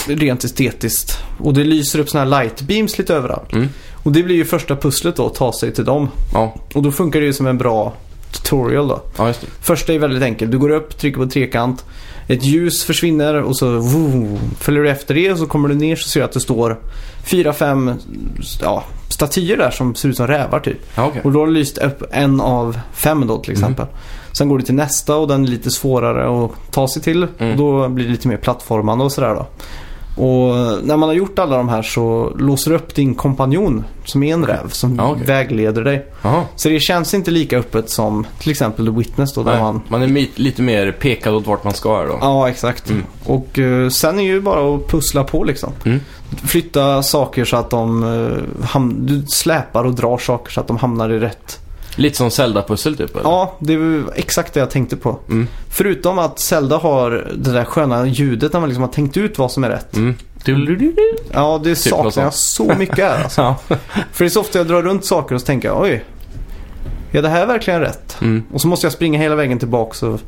rent 0.07 0.43
estetiskt. 0.43 1.17
Och 1.37 1.53
det 1.53 1.63
lyser 1.63 1.99
upp 1.99 2.09
såna 2.09 2.23
här 2.23 2.41
light 2.43 2.61
beams 2.61 2.97
lite 2.97 3.15
överallt. 3.15 3.53
Mm. 3.53 3.69
Och 4.03 4.11
det 4.11 4.23
blir 4.23 4.35
ju 4.35 4.45
första 4.45 4.75
pusslet 4.75 5.15
då, 5.15 5.25
att 5.25 5.35
ta 5.35 5.53
sig 5.53 5.73
till 5.73 5.85
dem. 5.85 6.09
Ja, 6.33 6.55
Och 6.73 6.83
då 6.83 6.91
funkar 6.91 7.19
det 7.19 7.25
ju 7.25 7.33
som 7.33 7.47
en 7.47 7.57
bra 7.57 7.93
tutorial 8.31 8.87
då. 8.87 9.01
ja. 9.17 9.33
Första 9.61 9.93
är 9.93 9.99
väldigt 9.99 10.23
enkelt. 10.23 10.51
Du 10.51 10.57
går 10.57 10.69
upp, 10.69 10.97
trycker 10.97 11.17
på 11.19 11.27
trekant. 11.27 11.85
Ett 12.27 12.43
ljus 12.43 12.83
försvinner 12.83 13.33
och 13.41 13.57
så 13.57 13.65
woo, 13.79 14.39
följer 14.59 14.83
du 14.83 14.89
efter 14.89 15.13
det 15.15 15.31
och 15.31 15.37
så 15.37 15.45
kommer 15.47 15.69
du 15.69 15.75
ner 15.75 15.95
så 15.95 16.09
ser 16.09 16.19
du 16.19 16.25
att 16.25 16.31
det 16.31 16.39
står 16.39 16.79
fyra, 17.25 17.53
fem 17.53 17.93
ja, 18.61 18.83
statyer 19.09 19.57
där 19.57 19.71
som 19.71 19.95
ser 19.95 20.09
ut 20.09 20.17
som 20.17 20.27
rävar 20.27 20.59
typ. 20.59 20.77
Ja, 20.95 21.05
okej. 21.05 21.21
Och 21.23 21.31
då 21.31 21.39
har 21.39 21.47
du 21.47 21.53
lyst 21.53 21.77
upp 21.77 22.03
en 22.11 22.41
av 22.41 22.79
fem 22.93 23.27
då 23.27 23.37
till 23.37 23.51
exempel. 23.51 23.85
Sen 24.37 24.49
går 24.49 24.57
du 24.57 24.63
till 24.63 24.75
nästa 24.75 25.15
och 25.15 25.27
den 25.27 25.43
är 25.43 25.47
lite 25.47 25.71
svårare 25.71 26.45
att 26.45 26.51
ta 26.71 26.87
sig 26.87 27.01
till. 27.01 27.27
Mm. 27.37 27.51
Och 27.51 27.57
då 27.57 27.89
blir 27.89 28.05
det 28.05 28.11
lite 28.11 28.27
mer 28.27 28.37
plattformande 28.37 29.03
och 29.03 29.11
sådär 29.11 29.35
då. 29.35 29.47
Och 30.23 30.55
när 30.83 30.97
man 30.97 31.09
har 31.09 31.13
gjort 31.13 31.39
alla 31.39 31.57
de 31.57 31.69
här 31.69 31.81
så 31.81 32.33
låser 32.37 32.71
du 32.71 32.77
upp 32.77 32.95
din 32.95 33.15
kompanjon 33.15 33.83
som 34.05 34.23
är 34.23 34.33
en 34.33 34.45
räv 34.45 34.69
som 34.69 34.99
okej. 34.99 35.25
vägleder 35.25 35.83
dig. 35.83 36.07
Jaha. 36.21 36.43
Så 36.55 36.69
det 36.69 36.79
känns 36.79 37.13
inte 37.13 37.31
lika 37.31 37.57
öppet 37.57 37.89
som 37.89 38.27
till 38.39 38.51
exempel 38.51 38.85
The 38.85 38.91
Witness 38.91 39.33
då 39.33 39.43
där 39.43 39.59
man... 39.59 39.81
man 39.87 40.03
är 40.03 40.39
lite 40.39 40.61
mer 40.61 40.91
pekad 40.91 41.33
åt 41.33 41.47
vart 41.47 41.63
man 41.63 41.73
ska 41.73 42.03
då. 42.03 42.17
Ja, 42.21 42.49
exakt. 42.49 42.89
Mm. 42.89 43.03
Och 43.25 43.59
eh, 43.59 43.89
sen 43.89 44.19
är 44.19 44.23
ju 44.23 44.41
bara 44.41 44.75
att 44.75 44.87
pussla 44.87 45.23
på 45.23 45.43
liksom. 45.43 45.71
Mm. 45.85 45.99
Flytta 46.43 47.03
saker 47.03 47.45
så 47.45 47.57
att 47.57 47.69
de... 47.69 48.03
eh, 48.03 48.65
ham- 48.67 48.95
du 48.99 49.25
släpar 49.27 49.83
och 49.83 49.93
drar 49.93 50.17
saker 50.17 50.51
så 50.51 50.61
att 50.61 50.67
de 50.67 50.77
hamnar 50.77 51.09
i 51.09 51.19
rätt 51.19 51.59
Lite 51.95 52.17
som 52.17 52.31
Zelda-pussel 52.31 52.97
typ 52.97 53.15
eller? 53.15 53.23
Ja, 53.29 53.55
det 53.59 53.77
var 53.77 54.13
exakt 54.15 54.53
det 54.53 54.59
jag 54.59 54.69
tänkte 54.69 54.95
på. 54.97 55.19
Mm. 55.29 55.47
Förutom 55.69 56.19
att 56.19 56.39
Zelda 56.39 56.77
har 56.77 57.31
det 57.37 57.51
där 57.51 57.63
sköna 57.63 58.07
ljudet 58.07 58.53
när 58.53 58.59
man 58.59 58.69
liksom 58.69 58.83
har 58.83 58.91
tänkt 58.91 59.17
ut 59.17 59.37
vad 59.37 59.51
som 59.51 59.63
är 59.63 59.69
rätt. 59.69 59.95
Mm. 59.95 60.15
Ja, 61.33 61.61
det 61.63 61.69
något 61.69 61.77
saknar 61.77 62.23
jag 62.23 62.33
så 62.33 62.73
mycket 62.77 62.97
här 62.97 63.23
alltså. 63.23 63.41
Ja. 63.69 63.77
För 64.11 64.23
det 64.23 64.27
är 64.27 64.29
så 64.29 64.41
ofta 64.41 64.57
jag 64.57 64.67
drar 64.67 64.81
runt 64.81 65.05
saker 65.05 65.35
och 65.35 65.41
så 65.41 65.47
tänker 65.47 65.67
jag, 65.67 65.81
oj. 65.81 66.03
Är 67.11 67.21
det 67.21 67.29
här 67.29 67.45
verkligen 67.45 67.79
rätt? 67.79 68.17
Mm. 68.21 68.43
Och 68.53 68.61
så 68.61 68.67
måste 68.67 68.85
jag 68.85 68.93
springa 68.93 69.19
hela 69.19 69.35
vägen 69.35 69.59
tillbaks 69.59 70.03
och 70.03 70.19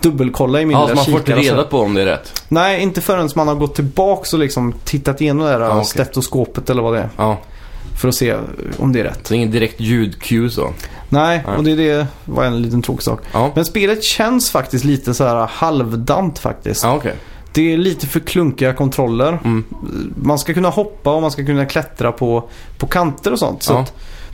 dubbelkolla 0.00 0.60
i 0.60 0.66
min 0.66 0.76
Ja, 0.76 0.82
lilla 0.84 0.94
man 0.94 1.04
får 1.04 1.14
inte 1.14 1.26
kikare 1.32 1.54
reda 1.54 1.62
på 1.62 1.80
om 1.80 1.94
det 1.94 2.02
är 2.02 2.06
rätt. 2.06 2.42
Nej, 2.48 2.82
inte 2.82 3.00
förrän 3.00 3.28
man 3.34 3.48
har 3.48 3.54
gått 3.54 3.74
tillbaks 3.74 4.32
och 4.32 4.38
liksom 4.38 4.74
tittat 4.84 5.20
igenom 5.20 5.46
det 5.46 5.52
där 5.52 5.60
Ja, 5.60 5.70
okej. 5.70 5.84
stetoskopet 5.84 6.70
eller 6.70 6.82
vad 6.82 6.94
det 6.94 6.98
är. 7.00 7.08
Ja, 7.16 7.38
För 7.96 8.08
att 8.08 8.14
se 8.14 8.34
om 8.78 8.92
det 8.92 9.00
är 9.00 9.04
rätt. 9.04 9.26
så 9.26 9.34
ingen 9.34 9.50
direkt 9.50 9.80
ljud-cue 9.80 10.48
så. 10.48 10.72
Nej, 11.08 11.42
Nej. 11.46 11.56
och 11.56 11.64
det, 11.64 11.74
det 11.74 12.06
var 12.24 12.44
en 12.44 12.62
liten 12.62 12.82
tråkig 12.82 13.02
sak. 13.02 13.20
Ja, 13.32 13.52
Men 13.54 13.64
spelet 13.64 14.04
känns 14.04 14.50
faktiskt 14.50 14.84
lite 14.84 15.14
så 15.14 15.24
här 15.24 15.46
halvdant 15.46 16.38
faktiskt. 16.38 16.82
ja 16.82 16.94
okej. 16.94 17.14
Det 17.52 17.72
är 17.72 17.76
lite 17.76 18.06
för 18.06 18.20
klunkiga 18.20 18.72
kontroller. 18.72 19.38
Mm. 19.44 19.64
Man 20.16 20.38
ska 20.38 20.54
kunna 20.54 20.68
hoppa 20.68 21.14
och 21.14 21.22
man 21.22 21.30
ska 21.30 21.46
kunna 21.46 21.66
klättra 21.66 22.12
på, 22.12 22.48
på 22.78 22.86
kanter 22.86 23.32
och 23.32 23.38
sånt. 23.38 23.62
Så 23.62 23.72
Ja. 23.72 23.86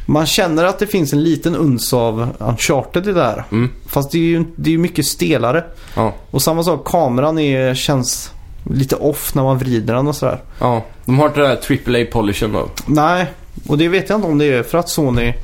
man 0.06 0.26
känner 0.26 0.64
att 0.64 0.78
det 0.78 0.86
finns 0.86 1.12
en 1.12 1.22
liten 1.22 1.56
uns 1.56 1.92
av 1.92 2.28
Uncharted 2.38 3.08
i 3.08 3.12
det 3.12 3.22
här. 3.24 3.44
Mm. 3.52 3.70
Fast 3.86 4.10
det 4.10 4.18
är 4.18 4.22
ju 4.22 4.44
det 4.56 4.74
är 4.74 4.78
mycket 4.78 5.06
stelare. 5.06 5.64
Ja. 5.96 6.12
Och 6.30 6.42
samma 6.42 6.62
sak, 6.62 6.84
kameran 6.84 7.38
är, 7.38 7.74
känns 7.74 8.32
lite 8.70 8.96
off 8.96 9.34
när 9.34 9.42
man 9.42 9.58
vrider 9.58 9.94
den 9.94 10.08
och 10.08 10.16
sådär. 10.16 10.40
ja. 10.58 10.84
De 11.04 11.18
har 11.18 11.26
inte 11.26 11.40
den 11.40 11.50
där 11.50 11.56
AAA-polishen 11.56 12.52
då. 12.52 12.68
Nej, 12.86 13.26
och 13.68 13.78
det 13.78 13.88
vet 13.88 14.08
jag 14.08 14.18
inte 14.18 14.28
om 14.28 14.38
det 14.38 14.44
är 14.46 14.62
för 14.62 14.78
att 14.78 14.88
Sony 14.88 15.34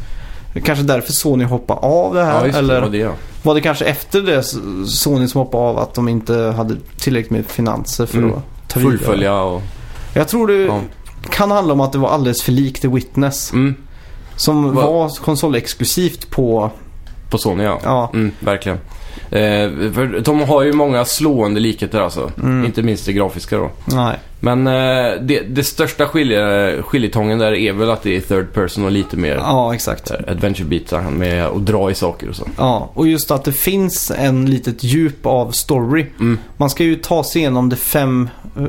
Kanske 0.65 0.85
därför 0.85 1.13
Sony 1.13 1.45
hoppade 1.45 1.81
av 1.81 2.15
det 2.15 2.25
här. 2.25 2.47
Ja, 2.47 2.53
det. 2.53 2.59
eller 2.59 2.81
var 2.81 2.89
det 2.89 2.99
ja. 2.99 3.13
var 3.43 3.55
det 3.55 3.61
kanske 3.61 3.85
efter 3.85 4.21
det 4.23 4.43
Sony 4.89 5.29
som 5.29 5.39
hoppade 5.39 5.65
av 5.65 5.79
att 5.79 5.95
de 5.95 6.09
inte 6.09 6.35
hade 6.57 6.77
tillräckligt 6.99 7.31
med 7.31 7.47
finanser 7.47 8.07
för 8.07 8.19
Mm. 8.19 8.31
att 8.35 8.69
ta? 8.69 8.81
Fullfölja 8.81 9.35
och... 9.43 9.63
Jag 10.15 10.29
tror 10.29 10.47
det 10.47 10.55
Ja. 10.55 10.81
kan 11.31 11.51
handla 11.51 11.73
om 11.73 11.81
att 11.81 11.93
det 11.93 11.99
var 11.99 12.09
alldeles 12.09 12.43
för 12.43 12.53
likt 12.53 12.83
The 12.83 12.89
Witness. 12.89 13.53
Mm. 13.53 13.75
Som 14.37 14.75
Va- 14.75 14.87
var 14.87 15.09
konsolexklusivt 15.25 16.31
på... 16.31 16.71
På 17.31 17.39
Sony 17.39 17.65
ja. 17.65 17.81
Ja, 17.85 18.11
Mm, 18.15 18.33
verkligen. 18.41 18.79
Eh, 19.31 19.93
för 19.93 20.21
de 20.25 20.41
har 20.41 20.63
ju 20.63 20.73
många 20.73 21.05
slående 21.05 21.61
likheter 21.61 22.01
alltså. 22.01 22.31
Mm. 22.43 22.65
Inte 22.65 22.83
minst 22.83 23.07
det 23.07 23.13
grafiska 23.13 23.57
då. 23.57 23.71
nej. 23.85 24.17
Men 24.41 24.67
eh, 24.67 25.21
det, 25.23 25.41
det 25.41 25.65
största 25.65 26.07
skilje, 26.07 26.73
skiljetången 26.83 27.39
där 27.39 27.53
är 27.53 27.73
väl 27.73 27.91
att 27.91 28.03
det 28.03 28.17
är 28.17 28.21
third 28.21 28.53
person 28.53 28.85
och 28.85 28.91
lite 28.91 29.17
mer 29.17 29.35
Ja, 29.37 29.75
exakt. 29.75 30.11
adventure 30.29 30.69
bitar 30.69 31.03
med 31.03 31.47
att 31.47 31.67
dra 31.67 31.91
i 31.91 31.95
saker 31.95 32.29
och 32.29 32.37
så. 32.37 32.45
Ja, 32.59 32.91
och 32.95 33.09
just 33.09 33.31
att 33.31 33.45
det 33.45 33.53
finns 33.53 34.11
en 34.11 34.47
litet 34.47 34.85
djup 34.85 35.27
av 35.27 35.51
story. 35.51 36.07
Mm. 36.21 36.39
Man 36.57 36.71
ska 36.71 36.85
ju 36.85 36.95
ta 36.97 37.25
sig 37.25 37.41
igenom 37.43 37.71
the 37.71 37.77
fem 37.77 38.29
eh, 38.57 38.63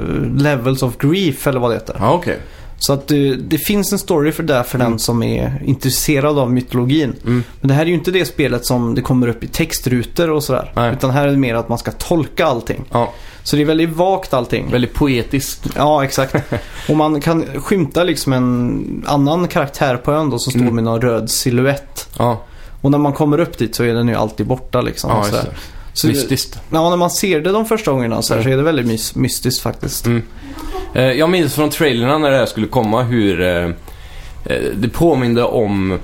levels 0.43 0.83
of 0.83 0.97
grief 0.97 1.47
eller 1.47 1.59
vad 1.59 1.69
det 1.71 1.75
heter. 1.75 1.95
Ja, 1.99 2.11
okej. 2.13 2.37
Så 2.81 2.93
att 2.93 3.07
det, 3.07 3.35
det 3.35 3.57
finns 3.57 3.91
en 3.93 3.99
story 3.99 4.31
för 4.31 4.43
det 4.43 4.63
för 4.63 4.75
Mm. 4.79 4.89
den 4.91 4.99
som 4.99 5.23
är 5.23 5.61
intresserad 5.65 6.39
av 6.39 6.51
mytologin. 6.51 7.15
Mm. 7.25 7.43
Men 7.61 7.67
det 7.67 7.73
här 7.73 7.81
är 7.81 7.85
ju 7.85 7.93
inte 7.93 8.11
det 8.11 8.25
spelet 8.25 8.65
som 8.65 8.95
det 8.95 9.01
kommer 9.01 9.27
upp 9.27 9.43
i 9.43 9.47
textrutor 9.47 10.29
och 10.29 10.43
sådär. 10.43 10.71
Nej. 10.75 10.93
Utan 10.93 11.09
här 11.11 11.27
är 11.27 11.31
det 11.31 11.37
mer 11.37 11.55
att 11.55 11.69
man 11.69 11.77
ska 11.77 11.91
tolka 11.91 12.45
allting. 12.45 12.85
Ja, 12.91 13.13
Så 13.43 13.55
det 13.55 13.61
är 13.61 13.65
väldigt 13.65 13.89
vagt 13.89 14.33
allting. 14.33 14.71
väldigt 14.71 14.93
poetiskt. 14.93 15.67
Ja, 15.75 16.03
exakt. 16.03 16.35
Och 16.89 16.95
man 16.95 17.21
kan 17.21 17.45
skymta 17.55 18.03
liksom 18.03 18.33
en 18.33 19.03
annan 19.07 19.47
karaktär 19.47 19.97
på 19.97 20.11
ön 20.11 20.29
då 20.29 20.39
som 20.39 20.51
står 20.51 20.61
Mm. 20.61 20.75
med 20.75 20.83
någon 20.83 21.01
röd 21.01 21.29
silhuett. 21.31 22.09
Ja, 22.17 22.43
Och 22.81 22.91
när 22.91 22.97
man 22.97 23.13
kommer 23.13 23.39
upp 23.39 23.57
dit 23.57 23.75
så 23.75 23.83
är 23.83 23.93
den 23.93 24.07
ju 24.07 24.15
alltid 24.15 24.45
borta 24.47 24.81
liksom. 24.81 25.09
ja 25.11 25.25
det. 25.31 25.45
Så, 25.93 26.07
Mystiskt. 26.07 26.59
Ja, 26.69 26.89
när 26.89 26.97
man 26.97 27.09
ser 27.09 27.41
det 27.41 27.51
de 27.51 27.65
första 27.65 27.91
gångerna 27.91 28.21
så, 28.21 28.33
här, 28.33 28.41
Mm. 28.41 28.51
så 28.51 28.53
är 28.53 28.57
det 28.57 28.63
väldigt 28.63 28.85
mys- 28.85 29.17
mystiskt 29.17 29.61
faktiskt. 29.61 30.05
Mm. 30.05 30.21
Eh, 30.93 31.11
jag 31.11 31.29
minns 31.29 31.55
från 31.55 31.69
trailerna 31.69 32.17
när 32.17 32.31
det 32.31 32.37
här 32.37 32.45
skulle 32.45 32.67
komma 32.67 33.03
hur 33.03 33.41
eh, 33.41 33.65
eh, 34.45 34.61
det 34.75 34.89
påminde 34.89 35.43
om 35.43 35.99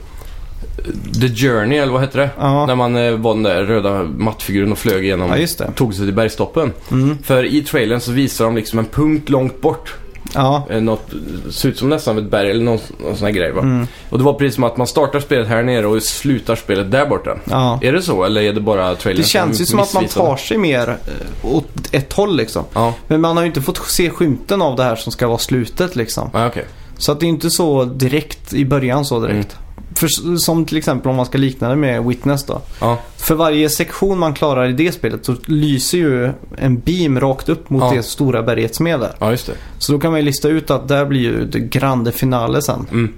The 1.22 1.30
Journey, 1.30 1.78
eller 1.78 1.94
vad 1.94 2.02
heter 2.02 2.20
det? 2.20 2.30
Ja. 2.40 2.66
När 2.66 2.76
man 2.76 3.22
var 3.22 3.34
den 3.34 3.44
där 3.44 3.64
röda 3.64 4.04
mattfiguren 4.04 4.72
och 4.72 4.78
flög 4.78 5.04
igenom. 5.04 5.48
Ja. 5.60 5.66
Tog 5.76 5.94
sig 5.94 6.06
till 6.06 6.14
bergstoppen. 6.16 6.74
Mm. 6.92 7.18
För 7.24 7.44
i 7.44 7.62
trailern 7.62 8.00
så 8.00 8.12
visar 8.12 8.46
de 8.46 8.56
liksom 8.56 8.80
en 8.80 8.86
punkt 8.86 9.30
långt 9.30 9.62
bort. 9.62 9.96
Ja. 10.34 10.68
Eh, 10.70 10.82
Något, 10.82 11.10
ser 11.50 11.70
ut 11.70 11.78
som 11.78 11.90
nästan 11.90 12.18
ett 12.18 12.32
berg 12.32 12.52
eller 12.52 12.64
någon, 12.64 12.80
någon 13.04 13.18
sån 13.18 13.26
här 13.26 13.34
grej 13.34 13.52
va. 13.52 13.62
Mm. 13.62 13.88
Och 14.10 14.18
det 14.18 14.24
var 14.24 14.34
precis 14.34 14.56
som 14.56 14.64
att 14.64 14.78
man 14.78 14.88
startar 14.88 15.20
spelet 15.20 15.48
här 15.48 15.64
nere 15.64 15.88
och 15.88 16.04
slutar 16.04 16.56
spelet 16.56 16.92
där 16.92 17.06
borta. 17.06 17.38
ja. 17.50 17.80
Är 17.82 17.94
det 17.94 18.02
så 18.02 18.24
eller 18.24 18.42
är 18.42 18.54
det 18.54 18.62
bara 18.62 18.96
trailern 18.96 19.22
Det 19.22 19.28
känns 19.28 19.62
ju 19.62 19.66
som 19.66 19.80
att 19.80 19.94
man 19.94 20.08
tar 20.08 20.38
sig 20.38 20.58
mer 20.58 20.90
eh, 20.90 21.56
åt 21.56 21.70
ett 21.92 22.14
håll 22.14 22.36
liksom. 22.38 22.64
Ja, 22.74 22.94
Men 23.08 23.22
man 23.22 23.38
har 23.38 23.44
ju 23.44 23.48
inte 23.48 23.62
fått 23.62 23.78
se 23.78 24.10
skymten 24.10 24.62
av 24.62 24.76
det 24.76 24.84
här 24.84 24.96
som 24.96 25.12
ska 25.12 25.28
vara 25.28 25.38
slutet 25.38 25.96
liksom. 25.96 26.30
ja 26.34 26.48
okej. 26.48 26.66
Så 26.98 27.12
att 27.12 27.20
det 27.20 27.26
är 27.26 27.28
inte 27.28 27.50
så 27.50 27.86
direkt 27.86 28.54
i 28.54 28.66
början 28.66 29.06
så 29.06 29.20
direkt. 29.20 29.54
Mm. 29.54 29.65
För, 29.96 30.38
som 30.38 30.66
till 30.66 30.78
exempel 30.78 31.10
om 31.10 31.16
man 31.16 31.26
ska 31.26 31.38
likna 31.38 31.70
det 31.70 31.76
med 31.76 32.04
Witness 32.04 32.44
då. 32.46 32.62
Ja, 32.82 32.98
För 33.18 33.36
varje 33.36 33.70
sektion 33.70 34.20
man 34.20 34.34
klarar 34.34 34.70
i 34.70 34.74
det 34.74 34.92
spelet 34.92 35.26
så 35.26 35.36
lyser 35.46 35.98
ju 35.98 36.32
en 36.58 36.80
beam 36.80 37.20
rakt 37.20 37.50
upp 37.50 37.70
mot 37.70 37.84
Ja. 37.84 37.92
det 37.96 38.04
stora 38.04 38.44
berget 38.44 38.76
som 38.76 38.88
är 38.88 38.98
där. 38.98 39.16
ja, 39.20 39.32
just 39.32 39.46
det. 39.48 39.54
Så 39.78 39.92
då 39.92 40.00
kan 40.00 40.12
man 40.12 40.20
ju 40.20 40.26
lista 40.26 40.48
ut 40.50 40.72
att 40.72 40.88
där 40.88 41.06
blir 41.06 41.20
ju 41.22 41.46
det 41.46 41.60
grande 41.60 42.12
finale 42.12 42.62
sen. 42.62 42.88
Mm. 42.92 43.14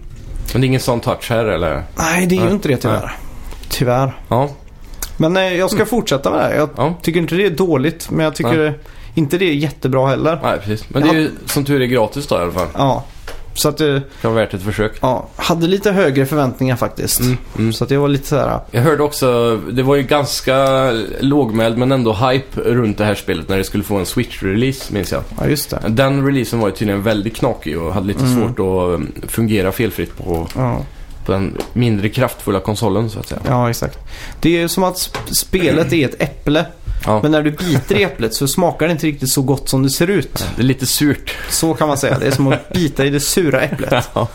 Men 0.53 0.61
det 0.61 0.65
är 0.65 0.67
ingen 0.67 0.81
sån 0.81 0.99
touch 0.99 1.29
här 1.29 1.45
eller? 1.45 1.83
Nej, 1.97 2.25
det 2.27 2.35
är 2.35 2.39
ju 2.39 2.43
Nej. 2.43 2.53
inte 2.53 2.67
det 2.67 2.77
tyvärr. 2.77 3.15
Tyvärr. 3.69 4.17
Ja, 4.27 4.49
Men 5.17 5.37
eh, 5.37 5.43
jag 5.43 5.71
ska 5.71 5.85
fortsätta 5.85 6.29
med 6.31 6.39
det 6.39 6.43
här. 6.43 6.55
Jag 6.55 6.69
ja. 6.77 6.93
tycker 7.01 7.19
inte 7.19 7.35
det 7.35 7.45
är 7.45 7.49
dåligt, 7.49 8.09
men 8.11 8.23
jag 8.25 8.35
tycker 8.35 8.79
inte 9.15 9.37
det 9.37 9.45
är 9.45 9.53
jättebra 9.53 10.07
heller. 10.07 10.39
Nej, 10.43 10.57
precis. 10.59 10.89
Men 10.89 11.03
det 11.03 11.09
är 11.09 11.13
ju 11.13 11.31
som 11.45 11.65
tur 11.65 11.81
är 11.81 11.85
gratis 11.85 12.27
då 12.27 12.35
i 12.35 12.39
alla 12.39 12.51
fall. 12.51 12.67
Ja. 12.73 13.03
Så 13.57 13.69
att 13.69 13.77
det 13.77 14.01
Kan 14.21 14.33
vara 14.33 14.43
värt 14.45 14.53
ett 14.53 14.61
försök. 14.63 14.91
ja, 15.01 15.27
hade 15.35 15.67
lite 15.67 15.91
högre 15.91 16.25
förväntningar 16.25 16.75
faktiskt. 16.75 17.19
Mm, 17.19 17.37
mm. 17.57 17.73
Så 17.73 17.83
att 17.83 17.91
jag 17.91 17.99
var 18.01 18.07
lite 18.07 18.27
så 18.27 18.35
här. 18.35 18.59
Jag 18.71 18.81
hörde 18.81 19.03
också, 19.03 19.57
det 19.71 19.83
var 19.83 19.95
ju 19.95 20.03
ganska 20.03 20.91
lågmäld 21.19 21.77
men 21.77 21.91
ändå 21.91 22.13
hype 22.13 22.61
runt 22.61 22.97
det 22.97 23.05
här 23.05 23.15
spelet 23.15 23.49
när 23.49 23.57
det 23.57 23.63
skulle 23.63 23.83
få 23.83 23.95
en 23.97 24.05
Switch-release 24.05 24.93
minns 24.93 25.11
jag. 25.11 25.23
Ja, 25.39 25.47
just 25.47 25.69
det. 25.69 25.79
Den 25.87 26.25
releasen 26.25 26.59
var 26.59 26.67
ju 26.67 26.75
tydligen 26.75 27.03
väldigt 27.03 27.35
knakig 27.35 27.77
och 27.81 27.93
hade 27.93 28.07
lite 28.07 28.23
Mm. 28.23 28.35
svårt 28.39 28.59
att 28.59 28.95
um, 28.99 29.11
fungera 29.27 29.71
felfritt 29.71 30.17
på, 30.17 30.47
Ja, 30.55 30.85
på 31.25 31.31
den 31.31 31.57
mindre 31.73 32.09
kraftfulla 32.09 32.59
konsolen 32.59 33.09
så 33.09 33.19
att 33.19 33.27
säga. 33.27 33.41
ja, 33.47 33.69
exakt. 33.69 33.99
Det 34.39 34.61
är 34.61 34.67
som 34.67 34.83
att 34.83 34.95
sp- 34.95 35.33
spelet 35.33 35.93
är 35.93 36.05
ett 36.05 36.21
äpple. 36.21 36.65
Ja. 37.05 37.19
Men 37.21 37.31
när 37.31 37.43
du 37.43 37.51
biter 37.51 37.95
i 37.95 38.03
äpplet 38.03 38.33
så 38.33 38.47
smakar 38.47 38.87
det 38.87 38.91
inte 38.91 39.07
riktigt 39.07 39.29
så 39.29 39.41
gott 39.41 39.69
som 39.69 39.83
det 39.83 39.89
ser 39.89 40.07
ut. 40.07 40.45
Det 40.55 40.61
är 40.61 40.65
lite 40.65 40.85
surt. 40.85 41.35
Så 41.49 41.73
kan 41.73 41.87
man 41.87 41.97
säga. 41.97 42.19
Det 42.19 42.27
är 42.27 42.31
som 42.31 42.47
att 42.47 42.73
bita 42.73 43.05
i 43.05 43.09
det 43.09 43.19
sura 43.19 43.61
äpplet. 43.61 44.09
Ja. 44.13 44.27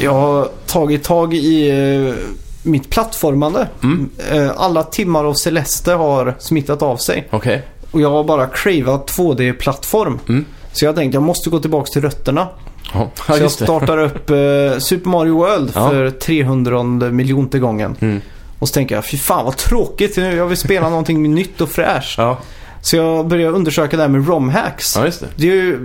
Jag 0.00 0.12
har 0.12 0.48
tagit 0.66 1.04
tag 1.04 1.34
i 1.34 1.70
eh, 1.70 2.14
mitt 2.62 2.90
plattformande. 2.90 3.68
Mm. 3.82 4.10
Eh, 4.32 4.50
alla 4.56 4.82
timmar 4.82 5.24
av 5.24 5.34
Celeste 5.34 5.92
har 5.92 6.34
smittat 6.38 6.82
av 6.82 6.96
sig. 6.96 7.28
Okej. 7.30 7.62
Och 7.94 8.00
jag 8.00 8.10
har 8.10 8.24
bara 8.24 8.46
cravat 8.46 9.10
2D-plattform. 9.16 10.18
Mm. 10.28 10.44
Så 10.72 10.84
jag 10.84 10.94
tänkte 10.96 11.16
jag 11.16 11.22
måste 11.22 11.50
gå 11.50 11.58
tillbaka 11.60 11.86
till 11.86 12.02
rötterna. 12.02 12.48
Ja, 12.94 13.10
Så 13.14 13.22
ja 13.28 13.38
jag 13.38 13.50
startar 13.50 13.98
upp 13.98 14.30
eh, 14.30 14.78
Super 14.78 15.10
Mario 15.10 15.36
World 15.36 15.72
Ja. 15.74 15.90
för 15.90 16.10
300 16.10 16.82
miljonte 17.10 17.58
gången. 17.58 17.96
Mm. 18.00 18.20
Och 18.58 18.68
så 18.68 18.74
tänker 18.74 18.94
jag, 18.94 19.04
fy 19.06 19.16
fan 19.16 19.44
vad 19.44 19.56
tråkigt. 19.56 20.16
Jag 20.16 20.46
vill 20.46 20.56
spela 20.56 20.88
någonting 20.88 21.34
nytt 21.34 21.60
och 21.60 21.68
fräscht. 21.68 22.18
Ja. 22.18 22.38
Så 22.80 22.96
jag 22.96 23.26
börjar 23.28 23.50
undersöka 23.52 23.96
det 23.96 24.02
här 24.02 24.10
med 24.10 24.26
ROM-hacks. 24.28 24.98
ja, 24.98 25.02
det. 25.20 25.26
Det 25.36 25.50
är 25.50 25.54
ju 25.54 25.78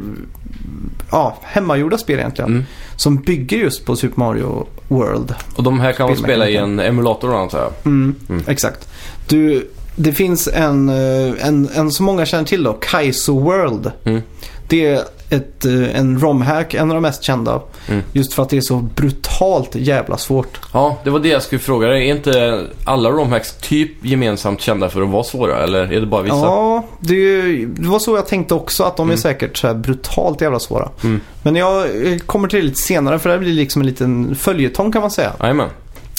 ja, 1.12 1.38
hemmagjorda 1.44 1.98
spel 1.98 2.20
egentligen. 2.20 2.52
Mm. 2.52 2.64
Som 2.96 3.16
bygger 3.18 3.58
just 3.58 3.86
på 3.86 3.96
Super 3.96 4.20
Mario 4.20 4.68
World. 4.88 5.36
Och 5.56 5.64
de 5.64 5.80
här 5.80 5.92
kan 5.92 6.08
man 6.10 6.18
spela 6.18 6.50
i 6.50 6.56
en 6.56 6.80
emulator 6.80 7.42
antar 7.42 7.60
jag. 7.60 7.72
Mm, 7.86 8.16
Mm. 8.30 8.44
Exakt. 8.48 8.88
Du, 9.28 9.70
det 10.02 10.12
finns 10.14 10.48
en, 10.48 10.90
eh, 10.90 11.48
en, 11.48 11.70
en 11.76 11.92
som 11.92 12.06
många 12.06 12.26
känner 12.26 12.46
till 12.46 12.64
då, 12.64 12.74
Kaizo 12.74 13.40
World. 13.40 13.92
Mm. 14.04 14.22
Det 14.68 14.86
är 14.86 15.02
ett, 15.30 15.66
eh, 15.66 16.00
en 16.00 16.20
ROM-hack, 16.20 16.74
en 16.74 16.90
av 16.90 16.96
de 16.96 17.02
mest 17.02 17.24
kända. 17.24 17.62
Mm. 17.88 18.04
Just 18.14 18.34
för 18.34 18.44
att 18.44 18.50
det 18.50 18.58
är 18.58 18.62
så 18.62 18.76
brutalt 18.76 19.76
jävla 19.76 20.18
svårt. 20.18 20.60
Ja, 20.74 20.98
det 21.04 21.10
var 21.10 21.20
det 21.20 21.30
jag 21.30 21.42
skulle 21.42 21.60
fråga 21.60 21.88
dig. 21.88 22.10
Är 22.10 22.16
inte 22.16 22.66
alla 22.84 23.10
romhacks 23.10 23.54
typ 23.62 24.06
gemensamt 24.06 24.62
kända 24.62 24.90
för 24.90 25.02
att 25.02 25.10
vara 25.10 25.24
svåra? 25.24 25.64
Eller 25.64 25.94
är 25.94 26.00
det 26.00 26.06
bara 26.08 26.22
vissa? 26.22 26.36
Ja, 26.36 26.86
det, 27.00 27.42
det 27.66 27.88
var 27.88 28.00
så 28.00 28.16
jag 28.16 28.28
tänkte 28.28 28.54
också 28.54 28.84
att 28.84 28.98
de 28.98 29.08
är 29.08 29.14
Mm. 29.14 29.22
säkert 29.22 29.58
så 29.58 29.68
här 29.68 29.74
brutalt 29.74 30.42
jävla 30.42 30.60
svåra. 30.60 30.90
Mm. 31.04 31.22
Men 31.44 31.56
jag 31.56 31.82
eh, 32.12 32.18
kommer 32.18 32.48
till 32.48 32.60
det 32.60 32.66
lite 32.66 32.82
senare 32.82 33.20
för 33.20 33.30
det 33.30 33.36
här 33.36 33.40
blir 33.40 33.54
liksom 33.54 33.82
en 33.82 33.88
liten 33.88 34.36
följetong 34.36 34.92
kan 34.92 35.02
man 35.02 35.12
säga. 35.12 35.32
Jajamän. 35.40 35.70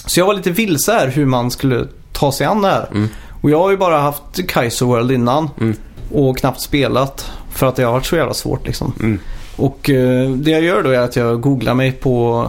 Så 0.07 0.21
jag 0.21 0.27
var 0.27 0.35
lite 0.35 0.51
vilse 0.51 0.93
här 0.93 1.09
hur 1.09 1.27
man 1.27 1.51
skulle 1.51 1.87
ta 2.13 2.33
sig 2.33 2.47
an 2.47 2.63
det 2.63 2.69
här. 2.69 3.09
Och 3.41 3.51
jag 3.51 3.59
har 3.59 3.71
ju 3.71 3.77
bara 3.77 3.99
haft 3.99 4.49
Kaizo 4.49 4.87
World 4.87 5.13
innan 5.13 5.51
Mm. 5.61 5.77
och 6.13 6.39
knappt 6.39 6.61
spelat 6.61 7.31
för 7.51 7.67
att 7.67 7.77
det 7.77 7.83
har 7.83 7.93
varit 7.93 8.07
så 8.07 8.17
jävla 8.17 8.35
svårt 8.35 8.67
liksom. 8.67 8.93
Mm. 9.01 9.19
Och 9.57 9.91
eh, 9.91 10.31
det 10.31 10.51
jag 10.51 10.63
gör 10.63 10.83
då 10.83 10.91
är 10.91 10.99
att 11.01 11.17
jag 11.17 11.41
googlar 11.41 11.75
mig 11.75 11.93
på 11.93 12.47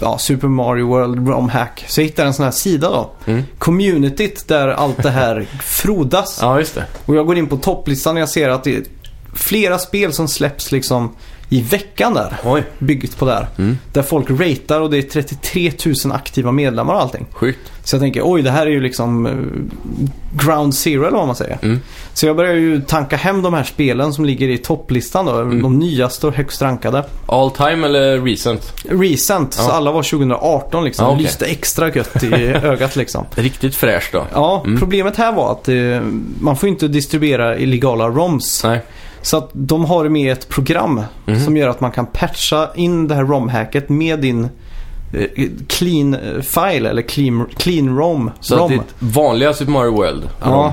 ja, 0.00 0.18
Super 0.18 0.48
Mario 0.48 0.86
World 0.88 1.28
ROM 1.28 1.48
Hack. 1.48 1.84
Så 1.88 2.00
jag 2.00 2.06
hittar 2.06 2.26
en 2.26 2.34
sån 2.34 2.44
här 2.44 2.52
sida 2.52 2.90
då. 2.90 3.10
Mm. 3.32 3.42
Communityt 3.58 4.48
där 4.48 4.68
allt 4.68 5.02
det 5.02 5.10
här 5.10 5.46
frodas. 5.62 6.38
Ja, 6.42 6.58
just 6.58 6.74
det. 6.74 6.84
Och 7.06 7.16
jag 7.16 7.26
går 7.26 7.38
in 7.38 7.46
på 7.46 7.56
topplistan 7.56 8.14
och 8.16 8.20
jag 8.22 8.28
ser 8.28 8.48
att 8.48 8.64
det 8.64 8.76
är 8.76 8.82
flera 9.34 9.78
spel 9.78 10.12
som 10.12 10.28
släpps 10.28 10.72
liksom 10.72 11.10
i 11.54 11.60
veckan 11.62 12.14
där. 12.14 12.36
Oj. 12.44 12.62
Byggt 12.78 13.18
på 13.18 13.24
där. 13.24 13.46
Mm. 13.58 13.78
Där 13.92 14.02
folk 14.02 14.30
ratear 14.30 14.80
och 14.80 14.90
det 14.90 14.98
är 14.98 15.02
33 15.02 15.72
000 16.04 16.12
aktiva 16.14 16.52
medlemmar 16.52 16.94
och 16.94 17.00
allting. 17.00 17.26
Sjukt. 17.32 17.58
Så 17.84 17.96
jag 17.96 18.00
tänker, 18.02 18.22
oj 18.24 18.42
det 18.42 18.50
här 18.50 18.66
är 18.66 18.70
ju 18.70 18.80
liksom 18.80 19.26
eh, 19.26 19.32
ground 20.44 20.74
zero 20.74 21.06
eller 21.06 21.16
vad 21.16 21.26
man 21.26 21.36
säger. 21.36 21.58
Mm. 21.62 21.80
Så 22.14 22.26
jag 22.26 22.36
börjar 22.36 22.54
ju 22.54 22.80
tanka 22.80 23.16
hem 23.16 23.42
de 23.42 23.54
här 23.54 23.64
spelen 23.64 24.12
som 24.12 24.24
ligger 24.24 24.48
i 24.48 24.58
topplistan 24.58 25.26
då. 25.26 25.32
Mm. 25.40 25.62
De 25.62 25.78
nyaste 25.78 26.26
och 26.26 26.34
högst 26.34 26.62
rankade. 26.62 27.04
All 27.26 27.50
time 27.50 27.86
eller 27.86 28.20
recent? 28.20 28.72
Recent, 28.88 29.54
så 29.54 29.62
Ja. 29.70 29.72
alla 29.72 29.92
var 29.92 30.02
2018 30.02 30.84
liksom. 30.84 31.04
Ja, 31.06 31.12
okej. 31.12 31.22
Lyste 31.22 31.46
extra 31.46 31.92
gött 31.94 32.22
i 32.22 32.34
ögat 32.62 32.96
liksom. 32.96 33.24
Riktigt 33.34 33.74
fräscht 33.76 34.12
då. 34.12 34.26
Ja, 34.32 34.62
Mm. 34.66 34.78
problemet 34.80 35.16
här 35.16 35.32
var 35.32 35.52
att 35.52 35.68
eh, 35.68 35.74
man 36.40 36.56
får 36.56 36.68
inte 36.68 36.88
distribuera 36.88 37.58
illegala 37.58 38.08
ROMs. 38.08 38.64
Nej. 38.64 38.80
Så 39.24 39.36
att 39.36 39.50
de 39.52 39.84
har 39.84 40.08
med 40.08 40.32
ett 40.32 40.48
program 40.48 41.00
Mhm. 41.26 41.40
som 41.44 41.56
gör 41.56 41.68
att 41.68 41.80
man 41.80 41.90
kan 41.92 42.06
patcha 42.06 42.68
in 42.74 43.08
det 43.08 43.14
här 43.14 43.24
ROM-hacket 43.24 43.88
med 43.88 44.20
din 44.20 44.48
eh, 45.12 45.48
clean 45.68 46.14
eh, 46.14 46.40
file 46.40 46.88
eller 46.90 47.02
clean, 47.02 47.46
clean 47.56 47.96
ROM. 47.96 48.30
Så 48.40 48.56
ROM. 48.56 48.64
att 48.64 48.70
ditt 48.70 48.94
vanliga 48.98 49.52
Super 49.52 49.72
Mario 49.72 49.90
World 49.96 50.28
Ja. 50.42 50.72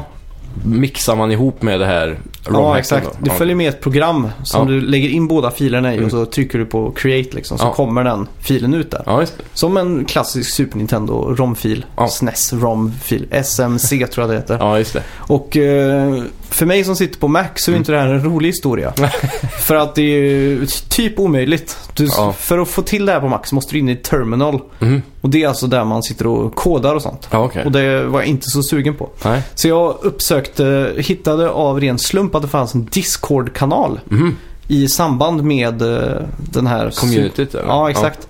mixar 0.66 1.16
man 1.16 1.32
ihop 1.32 1.62
med 1.62 1.80
det 1.80 1.86
här 1.86 2.20
Ja, 2.50 2.80
exakt. 2.80 3.06
då? 3.06 3.12
Det 3.20 3.30
Ja. 3.30 3.34
följer 3.34 3.56
med 3.56 3.70
ett 3.70 3.82
program 3.82 4.28
som 4.44 4.68
Ja. 4.68 4.74
du 4.74 4.82
lägger 4.82 5.10
in 5.10 5.28
båda 5.28 5.52
filerna 5.52 5.92
i 5.94 5.94
Mm. 5.94 6.06
och 6.06 6.12
så 6.12 6.26
trycker 6.26 6.60
du 6.60 6.66
på 6.66 6.92
create 6.92 7.36
liksom. 7.36 7.58
Så 7.58 7.66
Ja. 7.66 7.74
kommer 7.74 8.04
den 8.04 8.28
filen 8.40 8.74
ut 8.74 8.92
där. 8.92 9.04
Ja. 9.06 9.26
Som 9.54 9.78
en 9.78 10.06
klassisk 10.06 10.52
Super 10.54 10.78
Nintendo 10.78 11.36
ROM-fil. 11.36 11.86
SNES 12.10 12.54
ROM-fil. 12.54 13.28
SMC 13.32 14.08
tror 14.08 14.24
jag 14.24 14.30
det 14.30 14.36
heter. 14.36 14.58
Ja, 14.60 14.78
just 14.78 14.94
det. 14.94 15.04
Och 15.18 15.58
eh, 15.58 16.24
för 16.50 16.66
mig 16.66 16.84
som 16.84 16.96
sitter 16.96 17.20
på 17.20 17.28
Mac 17.28 17.44
så 17.56 17.72
är 17.72 17.74
Mm. 17.74 17.82
inte 17.82 17.92
det 17.92 17.98
här 18.00 18.08
en 18.08 18.24
rolig 18.24 18.50
historia. 18.50 18.94
för 19.62 19.76
att 19.76 19.96
det 19.96 20.02
är 20.02 20.90
typ 20.90 21.20
omöjligt. 21.20 21.78
Du. 21.94 22.08
För 22.38 22.58
att 22.60 22.68
få 22.68 22.82
till 22.82 23.06
det 23.06 23.12
här 23.12 23.20
på 23.20 23.28
Mac 23.28 23.40
så 23.46 23.56
måste 23.56 23.74
du 23.74 23.80
in 23.80 23.90
i 23.90 23.96
terminal. 23.96 24.60
Mhm. 24.80 25.02
Och 25.22 25.30
det 25.30 25.44
är 25.44 25.48
alltså 25.48 25.68
där 25.68 25.84
man 25.86 26.04
sitter 26.04 26.28
och 26.28 26.56
kodar 26.56 26.96
och 26.96 27.02
sånt. 27.02 27.28
Okej. 27.32 27.66
Och 27.66 27.72
det 27.72 28.04
var 28.06 28.20
jag 28.20 28.28
inte 28.28 28.50
så 28.50 28.64
sugen 28.64 28.96
på. 28.96 29.10
Nej. 29.26 29.42
Så 29.56 29.68
jag 29.68 29.98
uppsökte, 30.02 30.94
hittade 30.98 31.50
av 31.50 31.80
ren 31.80 32.00
slump 32.00 32.31
att 32.36 32.42
det 32.42 32.48
fanns 32.48 32.76
en 32.76 32.86
Discord-kanal 32.92 34.00
Mhm. 34.06 34.36
i 34.68 34.88
samband 34.88 35.44
med 35.44 35.82
eh, 35.82 36.22
den 36.38 36.68
här... 36.68 36.92
Communityt 37.00 37.56
eller? 37.56 37.68
Ja, 37.68 37.90
exakt. 37.90 38.28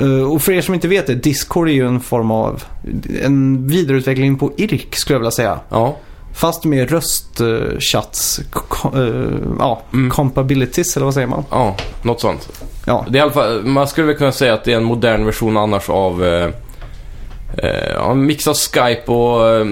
Eh, 0.00 0.32
och 0.32 0.42
för 0.42 0.52
er 0.52 0.60
som 0.60 0.74
inte 0.74 0.88
vet 0.88 1.06
det, 1.06 1.14
Discord 1.14 1.68
är 1.68 1.72
ju 1.72 1.86
en 1.86 2.00
form 2.00 2.30
av 2.30 2.64
en 3.22 3.66
vidareutveckling 3.68 4.36
på 4.38 4.52
IRK 4.56 4.96
skulle 4.96 5.14
jag 5.14 5.20
vilja 5.20 5.30
säga. 5.30 5.58
Ja. 5.70 5.96
Fast 6.34 6.64
med 6.64 6.90
röstchats, 6.90 8.40
ja, 9.58 9.82
Mm. 9.92 10.10
compabilities 10.10 10.96
eller 10.96 11.04
vad 11.04 11.14
säger 11.14 11.26
man? 11.26 11.44
ja, 11.50 11.76
något 12.02 12.20
sånt. 12.20 12.48
Ja, 12.86 13.06
Det 13.08 13.18
är 13.18 13.20
i 13.20 13.22
alla 13.22 13.32
fall, 13.32 13.64
man 13.64 13.88
skulle 13.88 14.06
väl 14.06 14.16
kunna 14.16 14.32
säga 14.32 14.54
att 14.54 14.64
det 14.64 14.72
är 14.72 14.76
en 14.76 14.84
modern 14.84 15.24
version 15.24 15.56
annars 15.56 15.90
av 15.90 16.24
eh, 16.24 16.44
eh, 16.44 16.50
ja, 17.94 18.10
en 18.10 18.26
mix 18.26 18.46
av 18.46 18.54
Skype 18.54 19.12
och 19.12 19.48
eh, 19.48 19.66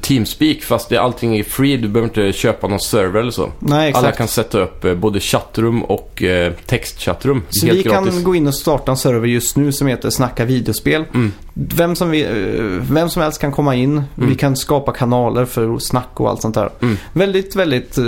Teamspeak 0.00 0.62
fast 0.62 0.88
det, 0.88 0.96
allting 0.96 1.38
är 1.38 1.42
free. 1.42 1.76
Du 1.76 1.88
behöver 1.88 2.08
inte 2.08 2.38
köpa 2.38 2.68
någon 2.68 2.80
server 2.80 3.20
eller 3.20 3.30
så. 3.30 3.52
nej 3.58 3.88
exakt. 3.88 4.04
Alla 4.04 4.16
kan 4.16 4.28
sätta 4.28 4.60
upp 4.60 4.84
eh, 4.84 4.94
både 4.94 5.20
chattrum 5.20 5.82
och 5.82 6.22
eh, 6.22 6.52
textchattrum. 6.66 7.42
Så 7.50 7.66
helt 7.66 7.78
vi 7.78 7.82
gratis. 7.82 8.14
kan 8.14 8.24
gå 8.24 8.34
in 8.34 8.46
och 8.46 8.54
starta 8.54 8.90
en 8.90 8.96
server 8.96 9.28
just 9.28 9.56
nu 9.56 9.72
som 9.72 9.86
heter 9.86 10.10
Snacka 10.10 10.44
videospel. 10.44 11.04
Mm. 11.14 11.32
Vem 11.54 11.96
som, 11.96 12.10
vi, 12.10 12.22
eh, 12.22 12.64
vem 12.90 13.08
som 13.08 13.22
helst 13.22 13.40
kan 13.40 13.52
komma 13.52 13.74
in. 13.74 14.02
Vi 14.14 14.34
kan 14.34 14.56
skapa 14.56 14.92
kanaler 14.92 15.44
för 15.44 15.78
snack 15.78 16.08
och 16.14 16.28
allt 16.28 16.42
sånt 16.42 16.54
där. 16.54 16.70
Mm. 16.82 16.96
Väldigt, 17.12 17.56
väldigt 17.56 17.98
eh, 17.98 18.04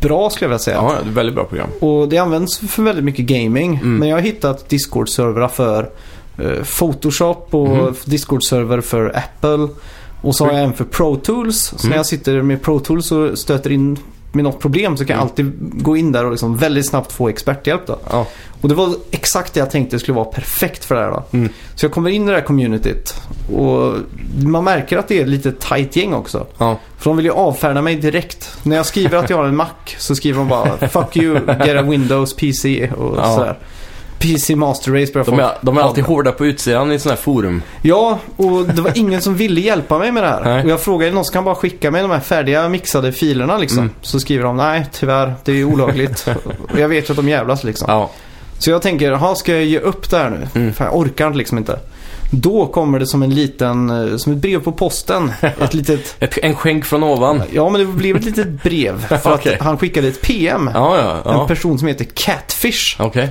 bra 0.00 0.30
skulle 0.30 0.44
jag 0.44 0.48
vilja 0.48 0.58
säga. 0.58 0.76
Ja, 0.76 0.94
väldigt 1.04 1.34
bra 1.34 1.44
program. 1.44 1.68
Och 1.80 2.08
det 2.08 2.18
används 2.18 2.58
för 2.58 2.82
väldigt 2.82 3.04
mycket 3.04 3.26
gaming. 3.26 3.74
Mm. 3.76 3.96
Men 3.96 4.08
jag 4.08 4.16
har 4.16 4.22
hittat 4.22 4.68
Discord-servrar 4.68 5.48
för 5.48 5.82
eh, 5.82 5.88
Photoshop 6.78 7.54
och 7.54 7.68
Mhm. 7.68 7.94
Discord-server 8.04 8.80
för 8.80 9.16
Apple. 9.16 9.68
Och 10.22 10.34
så 10.34 10.44
har 10.46 10.52
jag 10.52 10.62
en 10.64 10.72
för 10.72 10.84
Pro 10.84 11.16
Tools. 11.16 11.58
Så 11.76 11.76
Mm. 11.86 11.90
när 11.90 11.96
jag 11.96 12.06
sitter 12.06 12.42
med 12.42 12.62
Pro 12.62 12.78
Tools 12.80 13.12
och 13.12 13.38
stöter 13.38 13.70
in 13.72 13.98
med 14.32 14.44
något 14.44 14.60
problem 14.60 14.96
så 14.96 15.04
kan 15.04 15.14
jag 15.16 15.22
Mm. 15.22 15.28
alltid 15.30 15.52
gå 15.84 15.96
in 15.96 16.12
där 16.12 16.24
och 16.24 16.30
liksom 16.30 16.56
väldigt 16.56 16.86
snabbt 16.88 17.12
få 17.12 17.28
experthjälp 17.28 17.86
då. 17.86 17.98
Ja. 18.10 18.26
Och 18.60 18.68
det 18.68 18.74
var 18.74 18.94
exakt 19.10 19.54
det 19.54 19.60
jag 19.60 19.70
tänkte 19.70 19.98
skulle 19.98 20.14
vara 20.16 20.24
perfekt 20.24 20.84
för 20.84 20.94
det 20.94 21.00
här 21.00 21.10
då. 21.10 21.22
Mm. 21.30 21.48
Så 21.74 21.84
jag 21.84 21.92
kommer 21.92 22.10
in 22.10 22.22
i 22.24 22.26
det 22.26 22.32
här 22.38 22.44
communityt 22.44 23.14
och 23.56 23.94
man 24.42 24.64
märker 24.64 24.98
att 24.98 25.08
det 25.08 25.20
är 25.20 25.26
lite 25.26 25.52
tight 25.52 25.96
gäng 25.96 26.14
också. 26.14 26.46
Ja. 26.58 26.78
För 26.98 27.10
de 27.10 27.16
vill 27.16 27.26
ju 27.26 27.32
avfärda 27.32 27.82
mig 27.82 27.96
direkt. 27.96 28.58
När 28.62 28.76
jag 28.76 28.86
skriver 28.86 29.18
att 29.18 29.30
jag 29.30 29.36
har 29.36 29.44
en 29.44 29.56
Mac 29.56 29.66
så 29.98 30.14
skriver 30.14 30.38
de 30.38 30.48
bara 30.48 30.88
Fuck 30.88 31.16
you, 31.16 31.34
get 31.66 31.76
a 31.76 31.82
Windows 31.82 32.34
PC 32.36 32.90
och 32.98 33.16
Ja. 33.18 33.34
sådär. 33.36 33.58
PC 34.18 34.56
Master 34.56 34.92
Race 34.92 35.12
börjar 35.12 35.24
De 35.24 35.38
är, 35.38 35.50
de 35.60 35.78
är 35.78 35.82
alltid 35.82 36.04
hårda 36.04 36.32
på 36.32 36.46
utsidan 36.46 36.92
i 36.92 36.98
sådana 36.98 37.14
här 37.14 37.22
forum. 37.22 37.62
Ja, 37.82 38.18
och 38.36 38.66
det 38.66 38.82
var 38.82 38.98
ingen 38.98 39.22
som 39.22 39.36
ville 39.36 39.60
hjälpa 39.60 39.98
mig 39.98 40.12
med 40.12 40.22
det 40.22 40.28
här. 40.28 40.44
Nej. 40.44 40.64
Och 40.64 40.70
jag 40.70 40.80
frågade 40.80 41.12
någon 41.12 41.24
som 41.24 41.32
kan 41.32 41.44
bara 41.44 41.54
skicka 41.54 41.90
mig 41.90 42.02
de 42.02 42.10
här 42.10 42.20
färdiga 42.20 42.68
mixade 42.68 43.12
filerna 43.12 43.58
liksom. 43.58 43.78
Mm. 43.78 43.90
Så 44.02 44.20
skriver 44.20 44.44
de 44.44 44.56
nej 44.56 44.86
tyvärr, 44.92 45.34
det 45.44 45.52
är 45.52 45.64
olagligt. 45.64 46.28
och 46.72 46.78
jag 46.78 46.88
vet 46.88 47.08
ju 47.08 47.12
att 47.12 47.16
de 47.16 47.28
jävlas 47.28 47.64
liksom. 47.64 47.86
Ja. 47.90 48.10
Så 48.58 48.70
jag 48.70 48.82
tänker, 48.82 49.10
jaha 49.10 49.34
ska 49.34 49.52
jag 49.52 49.64
ge 49.64 49.78
upp 49.78 50.10
det 50.10 50.16
här 50.16 50.30
nu? 50.30 50.60
Mm. 50.60 50.72
För 50.72 50.84
jag 50.84 50.96
orkar 50.96 51.34
liksom 51.34 51.58
inte. 51.58 51.78
Då 52.30 52.66
kommer 52.66 52.98
det 52.98 53.06
som 53.06 53.22
en 53.22 53.34
liten, 53.34 53.90
eh, 53.90 54.16
som 54.16 54.32
ett 54.32 54.38
brev 54.38 54.62
på 54.62 54.72
posten. 54.72 55.32
Ett 55.40 55.74
litet, 55.74 56.16
Ett, 56.20 56.38
en 56.42 56.54
skänk 56.54 56.84
från 56.84 57.02
ovan. 57.02 57.42
ja 57.52 57.68
men 57.68 57.80
det 57.80 57.86
blev 57.86 58.16
ett 58.16 58.24
litet 58.24 58.62
brev. 58.62 59.06
För 59.22 59.34
Okej. 59.34 59.54
att 59.54 59.60
han 59.60 59.78
skickade 59.78 60.08
ett 60.08 60.22
PM. 60.22 60.70
Ja, 60.74 60.98
ja. 60.98 61.32
En 61.32 61.38
ja. 61.38 61.46
person 61.46 61.78
som 61.78 61.88
heter 61.88 62.04
Catfish. 62.04 62.96
Okej. 62.98 63.30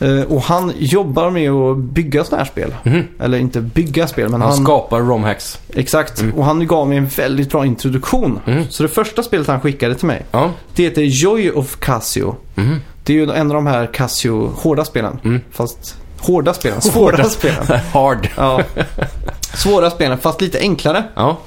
Eh, 0.00 0.20
Och 0.22 0.42
han 0.42 0.72
jobbar 0.78 1.30
med 1.30 1.50
att 1.50 1.76
bygga 1.76 2.24
sådana 2.24 2.42
här 2.44 2.50
spel. 2.50 2.74
Mhm. 2.82 3.02
Eller 3.20 3.38
inte 3.38 3.60
bygga 3.60 4.06
spel, 4.06 4.28
men 4.28 4.40
Han 4.40 4.50
han... 4.50 4.62
skapar 4.64 5.00
romhacks. 5.00 5.58
Exakt. 5.74 6.20
Mm. 6.20 6.34
Och 6.34 6.44
han 6.44 6.66
gav 6.66 6.88
mig 6.88 6.98
en 6.98 7.06
väldigt 7.06 7.50
bra 7.50 7.66
introduktion. 7.66 8.40
Mm. 8.46 8.64
Så 8.70 8.82
det 8.82 8.88
första 8.88 9.22
spelet 9.22 9.46
han 9.46 9.60
skickade 9.60 9.94
till 9.94 10.06
mig, 10.06 10.22
Ja. 10.30 10.50
det 10.74 10.82
heter 10.82 11.02
Joy 11.02 11.50
of 11.50 11.76
Casio. 11.76 12.36
Mhm. 12.54 12.80
Det 13.04 13.12
är 13.12 13.16
ju 13.16 13.32
en 13.32 13.46
av 13.50 13.54
de 13.54 13.66
här 13.66 13.86
Casio 13.92 14.50
hårda 14.56 14.84
spelen. 14.84 15.18
Mm. 15.24 15.40
Fast 15.52 15.96
hårda 16.20 16.54
spelen. 16.54 16.80
Svåra 16.82 17.16
Hårda. 17.16 17.24
spelen. 17.28 17.64
Hard. 17.92 18.28
Ja. 18.36 18.60
Svåra 19.54 19.90
spelen, 19.90 20.18
fast 20.18 20.40
lite 20.40 20.58
enklare. 20.58 21.04
Ja. 21.14 21.38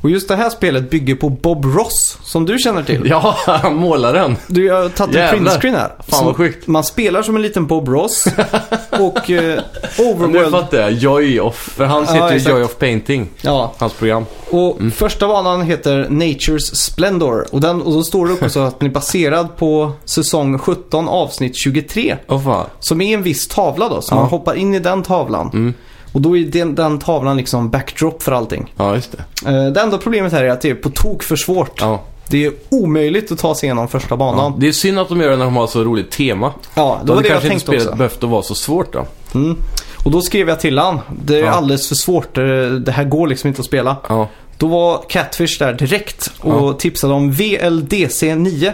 Och 0.00 0.10
just 0.10 0.28
det 0.28 0.36
här 0.36 0.50
spelet 0.50 0.90
bygger 0.90 1.14
på 1.14 1.28
Bob 1.28 1.64
Ross, 1.64 2.18
som 2.22 2.46
du 2.46 2.58
känner 2.58 2.82
till. 2.82 3.02
Ja, 3.06 3.36
målaren. 3.72 4.36
Du 4.46 4.70
har 4.72 4.88
tagit 4.88 5.16
en 5.16 5.30
printscreen 5.30 5.74
här. 5.74 5.92
Fan, 6.08 6.24
vad 6.26 6.36
sjukt. 6.36 6.66
Man 6.66 6.84
spelar 6.84 7.22
som 7.22 7.36
en 7.36 7.42
liten 7.42 7.66
Bob 7.66 7.88
Ross. 7.88 8.26
och 8.90 9.30
eh, 9.30 9.60
Nu 9.98 10.04
Overworld... 10.04 10.50
fattar 10.50 10.78
jag. 10.78 10.92
Joy 10.92 11.40
of... 11.40 11.54
För 11.56 11.84
han 11.84 12.04
Ja, 12.08 12.12
heter 12.28 12.38
ju. 12.50 12.50
Joy 12.54 12.62
of 12.62 12.78
Painting. 12.78 13.28
Ja, 13.40 13.72
Hans 13.78 13.92
program. 13.92 14.24
och 14.50 14.78
första 14.94 15.28
banan 15.28 15.62
heter 15.62 16.04
Nature's 16.08 16.74
Splendor. 16.74 17.46
Och, 17.52 17.60
den, 17.60 17.82
och 17.82 17.92
då 17.92 18.02
står 18.02 18.26
det 18.26 18.32
också 18.32 18.60
att 18.60 18.80
den 18.80 18.88
är 18.88 18.92
baserad 18.94 19.56
på 19.56 19.92
säsong 20.04 20.58
17 20.58 21.08
avsnitt 21.08 21.56
23. 21.56 22.16
Åh 22.28 22.44
fan. 22.44 22.66
Som 22.80 23.00
är 23.00 23.14
en 23.14 23.22
viss 23.22 23.48
tavla 23.48 23.88
då, 23.88 24.02
så 24.02 24.14
Ja. 24.14 24.20
man 24.20 24.28
hoppar 24.28 24.54
in 24.54 24.74
i 24.74 24.78
den 24.78 25.02
tavlan. 25.02 25.50
Mm. 25.52 25.74
Och 26.16 26.22
då 26.22 26.36
är 26.36 26.44
den, 26.44 26.74
den 26.74 26.98
tavlan 26.98 27.36
liksom 27.36 27.70
backdrop 27.70 28.22
för 28.22 28.32
allting. 28.32 28.72
Ja, 28.76 28.94
just 28.94 29.12
det. 29.12 29.48
Eh, 29.50 29.66
det 29.72 29.80
enda 29.80 29.98
problemet 29.98 30.32
här 30.32 30.44
är 30.44 30.48
att 30.48 30.60
det 30.60 30.70
är 30.70 30.74
på 30.74 30.90
tok 30.90 31.22
för 31.22 31.36
svårt. 31.36 31.80
Ja. 31.80 32.02
Det 32.28 32.44
är 32.46 32.52
omöjligt 32.68 33.32
att 33.32 33.38
ta 33.38 33.54
sig 33.54 33.66
igenom 33.66 33.88
första 33.88 34.08
ja. 34.10 34.16
banan. 34.16 34.54
Det 34.60 34.68
är 34.68 34.72
synd 34.72 34.98
att 34.98 35.08
de 35.08 35.20
gör 35.20 35.30
det 35.30 35.36
när 35.36 35.44
de 35.44 35.56
har 35.56 35.66
så 35.66 35.84
roligt 35.84 36.10
tema. 36.10 36.52
Ja, 36.74 37.00
Då 37.04 37.06
det 37.06 37.14
var 37.16 37.22
det 37.22 37.28
jag 37.28 37.32
kanske 37.40 37.52
inte 37.52 37.66
tänkte 37.66 37.66
spelet 37.66 37.86
också. 37.86 37.96
behövt 37.96 38.24
att 38.24 38.30
vara 38.30 38.42
så 38.42 38.54
svårt 38.54 38.92
då. 38.92 39.06
Mm. 39.34 39.56
Och 40.04 40.10
då 40.10 40.20
skrev 40.22 40.48
jag 40.48 40.60
till 40.60 40.78
han. 40.78 40.98
Det 41.24 41.36
är 41.36 41.44
Ja. 41.44 41.50
alldeles 41.50 41.88
för 41.88 41.94
svårt. 41.94 42.34
Det 42.34 42.78
det 42.78 42.92
här 42.92 43.04
går 43.04 43.26
liksom 43.26 43.48
inte 43.48 43.60
att 43.60 43.66
spela. 43.66 43.96
Ja. 44.08 44.28
Då 44.58 44.66
var 44.66 45.02
Catfish 45.08 45.58
där 45.58 45.72
direkt 45.72 46.32
och 46.40 46.52
Ja. 46.68 46.72
tipsade 46.72 47.14
om 47.14 47.32
VLDC 47.32 48.34
9. 48.34 48.72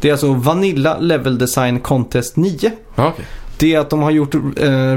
Det 0.00 0.08
är 0.08 0.12
alltså 0.12 0.32
Vanilla 0.32 0.98
Level 0.98 1.38
Design 1.38 1.80
Contest 1.80 2.36
9. 2.36 2.72
Ja, 2.94 3.08
okej. 3.08 3.24
Det 3.58 3.74
är 3.74 3.78
att 3.78 3.90
de 3.90 4.02
har 4.02 4.10
gjort 4.10 4.34
eh, 4.34 4.40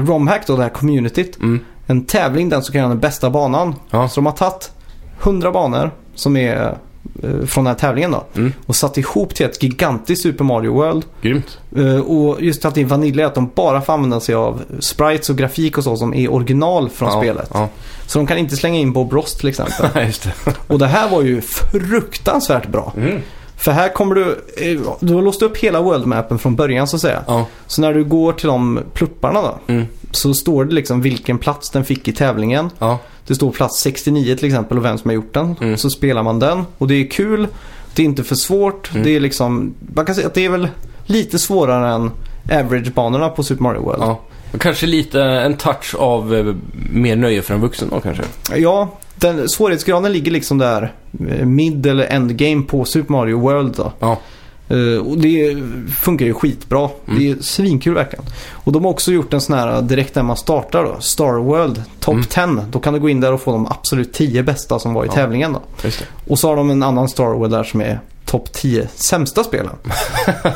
Romhack 0.06 0.46
då, 0.46 0.56
det 0.56 0.62
här 0.62 0.70
communityt. 0.70 1.38
Mm. 1.38 1.60
En 1.90 2.04
tävling, 2.04 2.48
den 2.48 2.62
som 2.62 2.72
kan 2.72 2.78
göra 2.78 2.88
den 2.88 3.00
bästa 3.00 3.30
banan. 3.30 3.74
Ja. 3.90 4.08
Så 4.08 4.14
de 4.14 4.26
har 4.26 4.32
tagit 4.32 4.70
100 5.22 5.52
banor 5.52 5.90
som 6.14 6.36
är 6.36 6.78
eh, 7.22 7.46
från 7.46 7.64
den 7.64 7.66
här 7.66 7.78
tävlingen 7.78 8.10
då. 8.10 8.24
Mm. 8.36 8.52
Och 8.66 8.76
satt 8.76 8.98
ihop 8.98 9.34
till 9.34 9.46
ett 9.46 9.62
gigantiskt 9.62 10.22
Super 10.22 10.44
Mario 10.44 10.74
World. 10.74 11.04
Grymt. 11.22 11.58
Eh, 11.76 11.98
och 11.98 12.42
just 12.42 12.64
att 12.64 12.74
det 12.74 12.80
är 12.80 12.84
Vanilla 12.84 13.22
är 13.22 13.26
att 13.26 13.34
de 13.34 13.50
bara 13.54 13.80
får 13.80 13.92
använda 13.92 14.20
sig 14.20 14.34
av 14.34 14.62
sprites 14.78 15.30
och 15.30 15.36
grafik 15.36 15.78
och 15.78 15.84
så 15.84 15.96
som 15.96 16.14
är 16.14 16.32
original 16.32 16.90
från 16.90 17.08
ja. 17.08 17.20
spelet. 17.20 17.50
Ja, 17.54 17.68
Så 18.06 18.18
de 18.18 18.26
kan 18.26 18.38
inte 18.38 18.56
slänga 18.56 18.78
in 18.78 18.92
Bob 18.92 19.12
Ross 19.12 19.34
till 19.34 19.48
exempel. 19.48 20.12
och 20.66 20.78
det 20.78 20.86
här 20.86 21.10
var 21.10 21.22
ju 21.22 21.40
fruktansvärt 21.40 22.68
bra. 22.68 22.92
Mm. 22.96 23.20
För 23.58 23.72
här 23.72 23.88
kommer 23.88 24.14
du, 24.14 24.44
eh, 24.56 24.80
du 25.00 25.14
har 25.14 25.22
låst 25.22 25.42
upp 25.42 25.56
hela 25.56 25.80
worldmappen 25.80 26.38
från 26.38 26.56
början 26.56 26.86
så 26.86 26.96
att 26.96 27.02
säga. 27.02 27.24
Ja. 27.26 27.46
Så 27.66 27.80
när 27.80 27.94
du 27.94 28.04
går 28.04 28.32
till 28.32 28.46
de 28.48 28.80
plupparna 28.94 29.42
då. 29.42 29.58
Mm. 29.66 29.86
Så 30.10 30.34
står 30.34 30.64
det 30.64 30.74
liksom 30.74 31.00
vilken 31.00 31.38
plats 31.38 31.70
den 31.70 31.84
fick 31.84 32.08
i 32.08 32.12
tävlingen. 32.12 32.70
Ja. 32.78 32.98
Det 33.26 33.34
står 33.34 33.50
plats 33.50 33.80
69 33.80 34.36
till 34.36 34.46
exempel 34.46 34.78
och 34.78 34.84
vem 34.84 34.98
som 34.98 35.08
har 35.08 35.14
gjort 35.14 35.34
den. 35.34 35.56
Mm. 35.60 35.76
Så 35.76 35.90
spelar 35.90 36.22
man 36.22 36.38
den 36.38 36.64
och 36.78 36.88
det 36.88 36.94
är 36.94 37.10
kul. 37.10 37.46
Det 37.94 38.02
är 38.02 38.06
inte 38.06 38.24
för 38.24 38.34
svårt. 38.34 38.90
Mm. 38.90 39.02
Det 39.02 39.16
är 39.16 39.20
liksom, 39.20 39.74
man 39.94 40.06
kan 40.06 40.14
säga 40.14 40.26
att 40.26 40.34
det 40.34 40.44
är 40.44 40.50
väl 40.50 40.68
lite 41.06 41.38
svårare 41.38 41.94
än 41.94 42.10
average-banorna 42.52 43.28
på 43.28 43.42
Super 43.42 43.62
Mario 43.62 43.80
World. 43.80 44.02
ja. 44.02 44.20
Kanske 44.58 44.86
lite 44.86 45.22
en 45.22 45.56
touch 45.56 45.94
av 45.98 46.34
eh, 46.34 46.54
mer 46.92 47.16
nöje 47.16 47.42
för 47.42 47.54
en 47.54 47.60
vuxen 47.60 47.88
då 47.90 48.00
kanske. 48.00 48.22
Ja, 48.56 48.88
den, 49.20 49.48
svårighetsgraden 49.48 50.12
ligger 50.12 50.32
liksom 50.32 50.58
där 50.58 50.92
eh, 51.28 51.46
mid 51.46 51.86
eller 51.86 52.04
endgame 52.06 52.62
på 52.62 52.84
Super 52.84 53.12
Mario 53.12 53.40
World 53.40 53.74
då. 53.76 53.92
Ja. 53.98 54.18
Eh, 54.70 55.06
och 55.06 55.18
det 55.18 55.56
funkar 55.96 56.26
ju 56.26 56.34
skitbra. 56.34 56.88
Mm. 57.06 57.18
Det 57.20 57.30
är 57.30 57.36
svinkul 57.42 57.94
verkligen. 57.94 58.24
Och 58.52 58.72
de 58.72 58.84
har 58.84 58.90
också 58.90 59.12
gjort 59.12 59.32
en 59.32 59.40
sån 59.40 59.58
här 59.58 59.82
direkt 59.82 60.14
när 60.14 60.22
man 60.22 60.36
startar 60.36 60.84
då. 60.84 60.96
Star 61.00 61.32
World 61.32 61.82
Top 62.00 62.14
Mm. 62.14 62.24
10. 62.56 62.64
Då 62.70 62.78
kan 62.80 62.94
du 62.94 63.00
gå 63.00 63.08
in 63.08 63.20
där 63.20 63.32
och 63.32 63.40
få 63.40 63.52
de 63.52 63.66
absolut 63.66 64.12
10 64.12 64.42
bästa 64.42 64.78
som 64.78 64.94
var 64.94 65.04
i 65.04 65.06
Ja. 65.06 65.12
tävlingen 65.12 65.52
då. 65.52 65.60
Och 66.28 66.38
så 66.38 66.48
har 66.48 66.56
de 66.56 66.70
en 66.70 66.82
annan 66.82 67.08
Star 67.08 67.24
World 67.34 67.52
där 67.52 67.64
som 67.64 67.80
är 67.80 68.00
topp 68.24 68.52
10 68.52 68.88
sämsta 68.94 69.44
spelen. 69.44 69.72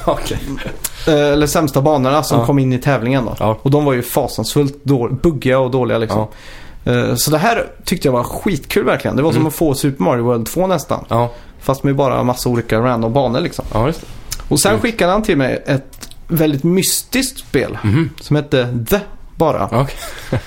Eh, 1.06 1.14
eller 1.14 1.46
sämsta 1.46 1.80
banorna 1.82 2.22
som 2.22 2.38
Ja. 2.40 2.46
kom 2.46 2.58
in 2.58 2.72
i 2.72 2.78
tävlingen 2.78 3.24
då. 3.24 3.36
Ja. 3.38 3.58
Och 3.62 3.70
de 3.70 3.84
var 3.84 3.92
ju 3.92 4.02
fasansfullt 4.02 4.84
buggiga 5.22 5.58
och 5.58 5.70
dåliga 5.70 5.98
liksom. 5.98 6.26
Eh, 6.84 7.14
Så 7.14 7.30
det 7.30 7.38
här 7.38 7.66
tyckte 7.84 8.08
jag 8.08 8.12
var 8.12 8.24
skitkul 8.24 8.84
verkligen. 8.84 9.16
Det 9.16 9.22
var 9.22 9.30
som 9.30 9.36
Mm. 9.40 9.48
att 9.48 9.54
få 9.54 9.74
Super 9.74 10.04
Mario 10.04 10.22
World 10.24 10.46
2 10.46 10.66
nästan. 10.66 11.04
Ja. 11.08 11.32
Fast 11.60 11.84
med 11.84 11.96
bara 11.96 12.22
massa 12.22 12.48
olika 12.48 12.78
random 12.80 13.12
banor 13.12 13.40
liksom. 13.40 13.64
ja, 13.72 13.86
just 13.86 14.00
det. 14.00 14.06
Och 14.48 14.60
sen 14.60 14.70
Mm. 14.70 14.82
skickade 14.82 15.12
han 15.12 15.22
till 15.22 15.36
mig 15.36 15.62
ett 15.66 16.08
väldigt 16.28 16.64
mystiskt 16.64 17.38
spel. 17.38 17.78
Mhm. 17.82 18.10
Som 18.20 18.36
hette 18.36 18.78
The 18.90 19.00
bara. 19.36 19.68
Okej. 19.72 19.96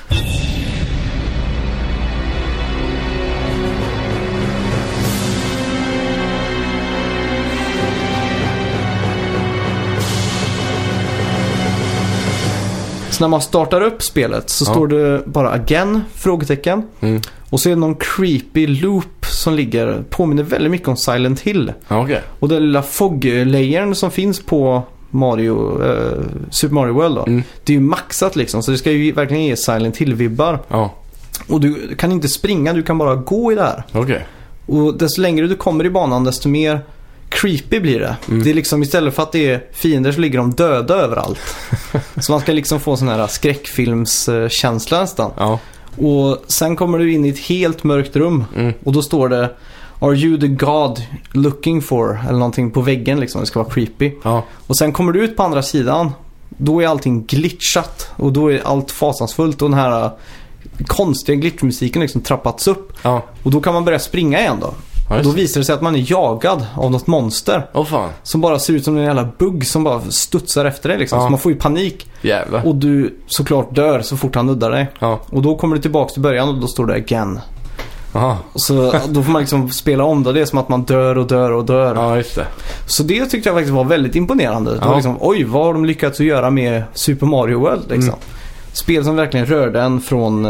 Så 13.16 13.24
när 13.24 13.28
man 13.28 13.42
startar 13.42 13.82
upp 13.82 14.04
spelet 14.04 14.50
så 14.50 14.66
Ja. 14.68 14.72
står 14.74 14.88
det 14.88 15.22
bara 15.26 15.50
again? 15.52 16.02
Frågetecken. 16.14 16.84
Mm. 17.00 17.22
Och 17.50 17.60
så 17.60 17.70
är 17.70 17.74
det 17.74 17.80
någon 17.80 17.96
creepy 17.96 18.68
loop 18.68 19.26
som 19.26 19.54
ligger, 19.54 20.04
påminner 20.10 20.44
väldigt 20.44 20.72
mycket 20.72 20.88
om 20.88 20.98
Silent 20.98 21.40
Hill. 21.40 21.74
Okej. 21.88 22.22
Och 22.40 22.50
den 22.50 22.64
lilla 22.64 22.82
fog-layern 22.82 23.96
som 23.96 24.12
finns 24.12 24.40
på 24.40 24.84
Mario, 25.10 25.84
eh, 25.84 26.24
Super 26.50 26.74
Mario 26.76 26.94
World 26.94 27.16
då. 27.16 27.24
Mm. 27.26 27.44
Det 27.64 27.74
är 27.74 27.76
ju 27.78 27.82
maxat 27.82 28.36
liksom 28.36 28.64
så 28.64 28.72
det 28.72 28.78
ska 28.78 28.92
ju 28.92 29.12
verkligen 29.12 29.44
ge 29.46 29.56
Silent 29.58 29.98
Hill-vibbar. 29.98 30.60
Ja, 30.68 30.94
Och 31.50 31.62
du 31.62 31.96
kan 31.96 32.12
inte 32.12 32.28
springa, 32.28 32.74
du 32.74 32.84
kan 32.84 32.98
bara 32.98 33.16
gå 33.16 33.52
i 33.52 33.56
det 33.56 33.64
här. 33.64 33.84
okej. 33.92 34.26
Och 34.66 34.98
desto 34.98 35.22
längre 35.22 35.48
du 35.48 35.56
kommer 35.56 35.86
i 35.86 35.90
banan 35.90 36.24
desto 36.24 36.50
mer 36.50 36.82
creepy 37.36 37.80
blir 37.80 38.00
det. 38.00 38.16
Mm. 38.28 38.44
Det 38.44 38.50
är 38.50 38.54
liksom 38.54 38.84
istället 38.84 39.16
för 39.16 39.24
att 39.24 39.32
det 39.32 39.52
är 39.52 39.64
fiender 39.72 40.12
så 40.12 40.20
ligger 40.20 40.38
de 40.38 40.52
döda 40.52 40.96
överallt. 40.96 41.40
så 42.22 42.32
man 42.32 42.42
ska 42.42 42.52
liksom 42.52 42.80
få 42.80 42.98
sån 42.98 43.08
här 43.08 43.28
skräckfilmskänsla 43.28 45.00
nästan. 45.02 45.32
Ja. 45.38 45.60
Och 45.98 46.44
sen 46.48 46.76
kommer 46.76 46.98
du 47.00 47.14
in 47.14 47.26
i 47.26 47.30
ett 47.30 47.40
helt 47.40 47.84
mörkt 47.84 48.16
rum 48.16 48.44
Mm. 48.56 48.74
och 48.84 48.94
då 48.94 49.02
står 49.02 49.30
det 49.30 49.52
Are 50.00 50.16
you 50.16 50.40
the 50.40 50.48
God 50.48 51.04
looking 51.32 51.82
for? 51.82 52.20
Eller 52.24 52.40
någonting 52.40 52.72
på 52.72 52.82
väggen 52.82 53.20
liksom. 53.20 53.42
Det 53.42 53.48
ska 53.48 53.60
vara 53.64 53.74
creepy. 53.74 54.12
Ja. 54.24 54.44
Och 54.68 54.78
sen 54.78 54.92
kommer 54.92 55.12
du 55.12 55.24
ut 55.24 55.38
på 55.38 55.44
andra 55.44 55.62
sidan. 55.62 56.12
Då 56.50 56.84
är 56.84 56.88
allting 56.88 57.26
glitchat 57.26 58.10
och 58.16 58.34
då 58.34 58.52
är 58.52 58.62
allt 58.66 58.92
fasansfullt 58.92 59.62
och 59.62 59.70
den 59.70 59.80
här 59.80 60.10
konstiga 60.88 61.36
glitchmusiken 61.36 62.02
liksom 62.02 62.22
trappats 62.22 62.68
upp. 62.68 62.94
Ja. 63.02 63.26
Och 63.44 63.52
då 63.52 63.62
kan 63.62 63.74
man 63.74 63.86
börja 63.86 64.00
springa 64.00 64.40
igen 64.40 64.58
då. 64.62 64.74
Ja, 65.10 65.22
då 65.24 65.30
visar 65.30 65.62
det 65.62 65.66
sig 65.66 65.76
att 65.76 65.82
man 65.82 65.96
är 65.96 66.12
jagad 66.12 66.66
av 66.76 66.92
något 66.92 67.08
monster. 67.08 67.68
Åh 67.74 67.86
fan. 67.86 68.10
Som 68.24 68.42
bara 68.42 68.60
ser 68.60 68.74
ut 68.74 68.84
som 68.84 68.98
en 68.98 69.04
jävla 69.04 69.30
bugg 69.38 69.68
som 69.68 69.84
bara 69.84 70.02
studsar 70.10 70.66
efter 70.66 70.90
dig 70.90 70.98
liksom. 70.98 71.20
Ja. 71.20 71.26
Så 71.26 71.30
man 71.30 71.40
får 71.40 71.52
ju 71.52 71.58
panik. 71.58 72.10
Jävlar. 72.22 72.68
Och 72.68 72.76
du 72.76 73.20
såklart 73.28 73.76
dör 73.76 74.02
så 74.02 74.18
fort 74.18 74.36
han 74.36 74.46
nuddar 74.48 74.72
dig. 74.72 74.88
Ja. 75.00 75.20
Och 75.30 75.42
då 75.42 75.56
kommer 75.58 75.76
du 75.76 75.82
tillbaka 75.82 76.14
till 76.14 76.22
början 76.22 76.50
och 76.50 76.56
då 76.60 76.68
står 76.68 76.86
det 76.86 76.94
again. 76.94 77.40
Aha. 78.14 78.38
Så 78.56 78.94
då 79.08 79.24
får 79.24 79.32
man 79.32 79.42
liksom 79.42 79.70
spela 79.70 80.04
om 80.04 80.24
det. 80.24 80.34
Det 80.34 80.42
är 80.42 80.46
som 80.46 80.60
att 80.60 80.70
man 80.70 80.84
dör 80.84 81.18
och 81.18 81.28
dör 81.28 81.52
och 81.52 81.66
dör. 81.66 81.96
Ja, 81.96 82.18
just 82.18 82.36
det. 82.36 82.46
Så 82.88 83.04
det 83.04 83.26
tyckte 83.26 83.50
jag 83.50 83.56
faktiskt 83.56 83.74
var 83.74 83.84
väldigt 83.84 84.16
imponerande. 84.16 84.74
Det 84.74 84.80
var 84.80 84.88
Ja. 84.88 84.96
liksom, 84.96 85.18
oj, 85.20 85.44
vad 85.44 85.66
har 85.66 85.74
de 85.74 85.86
lyckats 85.86 86.20
att 86.20 86.26
göra 86.26 86.50
med 86.50 86.84
Super 86.94 87.26
Mario 87.26 87.60
World 87.60 87.84
liksom. 87.90 88.10
Mm. 88.10 88.20
Spel 88.74 89.04
som 89.04 89.16
verkligen 89.16 89.46
rörde 89.46 89.82
en 89.82 90.02
från... 90.02 90.46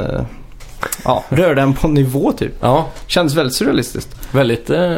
Ja, 1.04 1.24
rörde 1.30 1.62
en 1.62 1.74
på 1.74 1.88
nivå 1.88 2.32
typ. 2.32 2.54
Ja, 2.62 2.88
Kändes 3.08 3.36
väldigt 3.36 3.56
surrealistiskt. 3.56 4.10
väldigt 4.32 4.70
eh, 4.70 4.96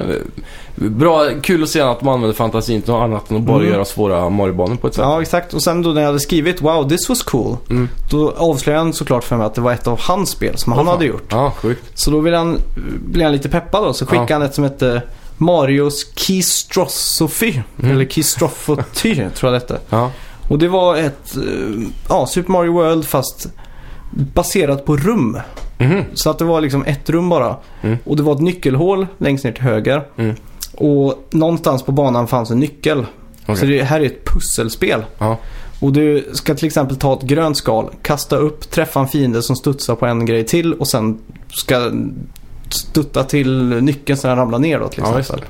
bra. 0.76 1.26
Kul 1.42 1.64
att 1.64 1.70
se 1.70 1.82
att 1.82 2.00
de 2.00 2.08
använder 2.08 2.36
fantasin 2.36 2.82
till 2.82 2.92
något 2.94 3.02
annat 3.04 3.32
än 3.32 3.38
att 3.38 3.44
bara 3.44 3.58
Mm. 3.60 3.70
göra 3.72 3.86
svåra 3.86 4.30
Mario-banor 4.30 4.76
på 4.76 4.88
ett 4.88 4.94
sätt. 4.94 5.02
Ja, 5.04 5.22
exakt. 5.22 5.54
Och 5.54 5.64
sen 5.64 5.82
då 5.82 5.90
när 5.90 6.02
jag 6.02 6.08
hade 6.08 6.20
skrivit 6.20 6.62
“Wow, 6.62 6.90
this 6.90 7.10
was 7.10 7.24
cool” 7.24 7.58
Mm. 7.70 7.90
Då 8.12 8.32
avslöjade 8.38 8.84
han 8.84 8.94
såklart 8.94 9.24
för 9.24 9.38
mig 9.38 9.46
att 9.46 9.56
det 9.56 9.62
var 9.62 9.74
ett 9.74 9.88
av 9.88 10.00
hans 10.02 10.30
spel 10.30 10.58
som 10.58 10.72
han 10.72 10.80
Åh, 10.80 10.86
fan. 10.86 10.94
hade 10.94 11.06
gjort. 11.06 11.28
Ja, 11.30 11.52
sjukt. 11.52 11.84
Så 11.94 12.12
då 12.12 12.20
ville 12.20 12.38
han, 12.38 12.60
blev 13.06 13.24
han 13.26 13.34
lite 13.34 13.50
peppad 13.50 13.84
då. 13.84 13.94
Så 13.94 14.06
skickade 14.06 14.26
Ja. 14.30 14.36
han 14.36 14.42
ett 14.42 14.56
som 14.56 14.64
hette 14.64 15.02
Marios 15.38 16.06
Keystrophophy. 16.16 17.62
Mm. 17.80 17.92
Eller 17.92 18.06
Keystrophoty 18.06 19.16
tror 19.36 19.54
jag 19.54 19.54
det 19.54 19.58
hette. 19.74 19.80
Ja. 19.90 20.12
Och 20.50 20.60
det 20.60 20.68
var 20.68 20.96
ett, 20.96 21.36
eh, 21.36 21.84
ja, 22.10 22.28
Super 22.28 22.52
Mario 22.52 22.74
World 22.74 23.06
fast 23.06 23.48
baserat 24.34 24.86
på 24.86 24.98
rum. 24.98 25.40
Mhm. 25.78 26.04
Så 26.14 26.30
att 26.30 26.38
det 26.38 26.46
var 26.46 26.62
liksom 26.62 26.84
ett 26.86 27.10
rum 27.10 27.30
bara. 27.30 27.56
Mm. 27.82 27.98
Och 28.04 28.18
det 28.18 28.24
var 28.24 28.34
ett 28.34 28.42
nyckelhål 28.42 29.08
längst 29.18 29.44
ner 29.44 29.52
till 29.52 29.64
höger. 29.64 30.04
Mm. 30.18 30.36
Och 30.74 31.28
någonstans 31.32 31.84
på 31.84 31.92
banan 31.92 32.28
fanns 32.28 32.52
en 32.52 32.60
nyckel. 32.60 33.06
Okej. 33.44 33.58
Så 33.58 33.66
det 33.66 33.84
här 33.84 34.02
är 34.02 34.06
ett 34.06 34.26
pusselspel. 34.26 35.06
Ja. 35.18 35.38
Och 35.80 35.94
du 35.94 36.30
ska 36.34 36.56
till 36.56 36.66
exempel 36.66 36.98
ta 36.98 37.14
ett 37.14 37.22
grönt 37.22 37.58
skal, 37.58 37.90
kasta 38.02 38.36
upp, 38.36 38.72
träffa 38.72 39.00
en 39.00 39.08
fiende 39.08 39.42
som 39.42 39.56
studsar 39.56 39.96
på 39.96 40.06
en 40.06 40.26
grej 40.26 40.46
till 40.46 40.74
och 40.74 40.88
sen 40.88 41.20
ska 41.50 41.92
stutta 42.70 43.24
till 43.24 43.70
nyckeln 43.84 44.18
så 44.18 44.28
den 44.28 44.38
ramlar 44.38 44.60
ner 44.60 44.80
då 44.80 44.88
till 44.88 45.04
Ja, 45.06 45.20
exempel. 45.20 45.46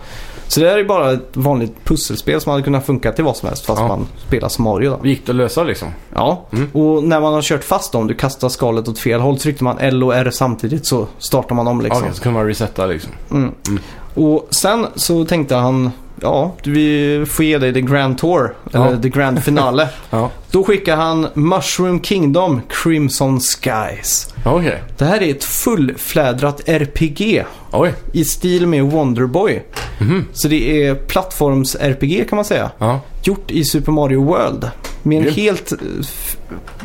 Så 0.48 0.60
det 0.60 0.70
här 0.70 0.78
är 0.78 0.84
bara 0.84 1.12
ett 1.12 1.30
vanligt 1.34 1.74
pusselspel 1.84 2.42
som 2.42 2.50
hade 2.52 2.64
kunnat 2.64 2.86
funka 2.86 3.12
till 3.12 3.24
vad 3.24 3.38
som 3.38 3.48
helst 3.50 3.66
fast 3.66 3.82
Ja. 3.82 3.88
man 3.88 4.08
spelar 4.28 4.50
som 4.50 4.64
Mario 4.64 4.98
då. 5.02 5.08
Gick 5.08 5.26
det 5.26 5.32
att 5.32 5.36
lösa 5.36 5.64
liksom? 5.64 5.88
Ja, 6.16 6.46
Mm. 6.52 6.70
och 6.74 7.04
när 7.04 7.20
man 7.22 7.34
har 7.34 7.42
kört 7.42 7.64
fast 7.64 7.92
dem, 7.92 8.08
du 8.08 8.14
kastar 8.14 8.50
skalet 8.50 8.88
åt 8.88 9.00
fel 9.00 9.20
håll, 9.20 9.40
tryckte 9.40 9.64
man 9.64 9.78
L 9.80 10.04
och 10.04 10.16
R 10.16 10.30
samtidigt 10.34 10.86
så 10.86 11.08
startar 11.20 11.56
man 11.56 11.68
om 11.68 11.82
liksom. 11.82 12.02
Okej, 12.04 12.14
så 12.16 12.22
kunde 12.24 12.40
man 12.40 12.48
resetta 12.48 12.86
liksom. 12.86 13.12
Mm. 13.32 13.52
Mm. 13.68 13.80
Och 14.14 14.48
sen 14.50 14.86
så 14.96 15.26
tänkte 15.26 15.56
han, 15.56 15.92
ja, 16.22 16.56
vi 16.64 17.26
får 17.30 17.46
ge 17.46 17.58
dig 17.58 17.74
The 17.74 17.82
Grand 17.82 18.18
Tour, 18.18 18.56
eller 18.74 18.92
Ja. 18.92 19.02
The 19.02 19.10
Grand 19.10 19.44
Finale. 19.44 19.88
Ja. 20.10 20.30
Då 20.52 20.64
skickar 20.64 20.96
han 20.96 21.28
Mushroom 21.34 22.02
Kingdom 22.04 22.62
Crimson 22.70 23.40
Skies. 23.40 24.34
Okej. 24.46 24.84
Det 24.98 25.06
här 25.06 25.22
är 25.24 25.32
ett 25.32 25.44
fullflädrat 25.44 26.62
RPG 26.66 27.44
Oj. 27.72 27.94
i 28.12 28.26
stil 28.26 28.68
med 28.68 28.84
Wonderboy. 28.84 29.64
Mhm. 30.00 30.26
Så 30.34 30.48
det 30.48 30.86
är 30.86 30.96
plattforms-RPG 30.96 32.26
kan 32.30 32.36
man 32.36 32.46
säga. 32.46 32.72
Ja. 32.78 33.00
Gjort 33.24 33.52
i 33.52 33.64
Super 33.64 33.92
Mario 33.92 34.24
World. 34.26 34.70
Med 35.08 35.18
en 35.18 35.24
Grymt. 35.24 35.38
helt 35.38 35.72
eh, 35.72 35.78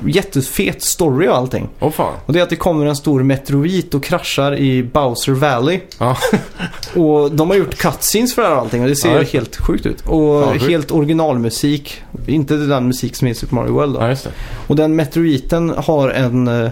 jättefet 0.06 0.82
story 0.82 1.28
och 1.28 1.36
allting. 1.36 1.68
Åh 1.80 1.90
fan. 1.90 2.14
Och 2.26 2.32
det 2.32 2.38
är 2.38 2.42
att 2.42 2.50
det 2.50 2.56
kommer 2.56 2.86
en 2.86 2.96
stor 2.96 3.22
meteorit 3.22 3.94
och 3.94 4.04
kraschar 4.04 4.56
i 4.56 4.82
Bowser 4.82 5.32
Valley. 5.32 5.80
Ja. 5.98 6.16
Och 6.94 7.32
de 7.32 7.50
har 7.50 7.56
gjort 7.56 7.74
cutscenes 7.74 8.34
för 8.34 8.42
det 8.42 8.48
här 8.48 8.54
och 8.54 8.60
allting 8.62 8.82
och 8.82 8.88
det 8.88 8.96
ser 8.96 9.16
Ja. 9.16 9.22
helt 9.22 9.56
sjukt 9.56 9.86
ut. 9.86 10.00
Och 10.06 10.44
Fan, 10.44 10.58
helt 10.58 10.90
originalmusik. 10.90 12.02
Inte 12.26 12.56
den 12.56 12.86
musik 12.86 13.16
som 13.16 13.26
är 13.28 13.32
i 13.32 13.34
Super 13.34 13.54
Mario 13.54 13.72
World 13.72 13.94
då. 13.94 14.00
det. 14.00 14.18
Och 14.66 14.76
den 14.76 14.96
meteoriten 14.96 15.70
har 15.76 16.08
en, 16.10 16.48
eh, 16.48 16.70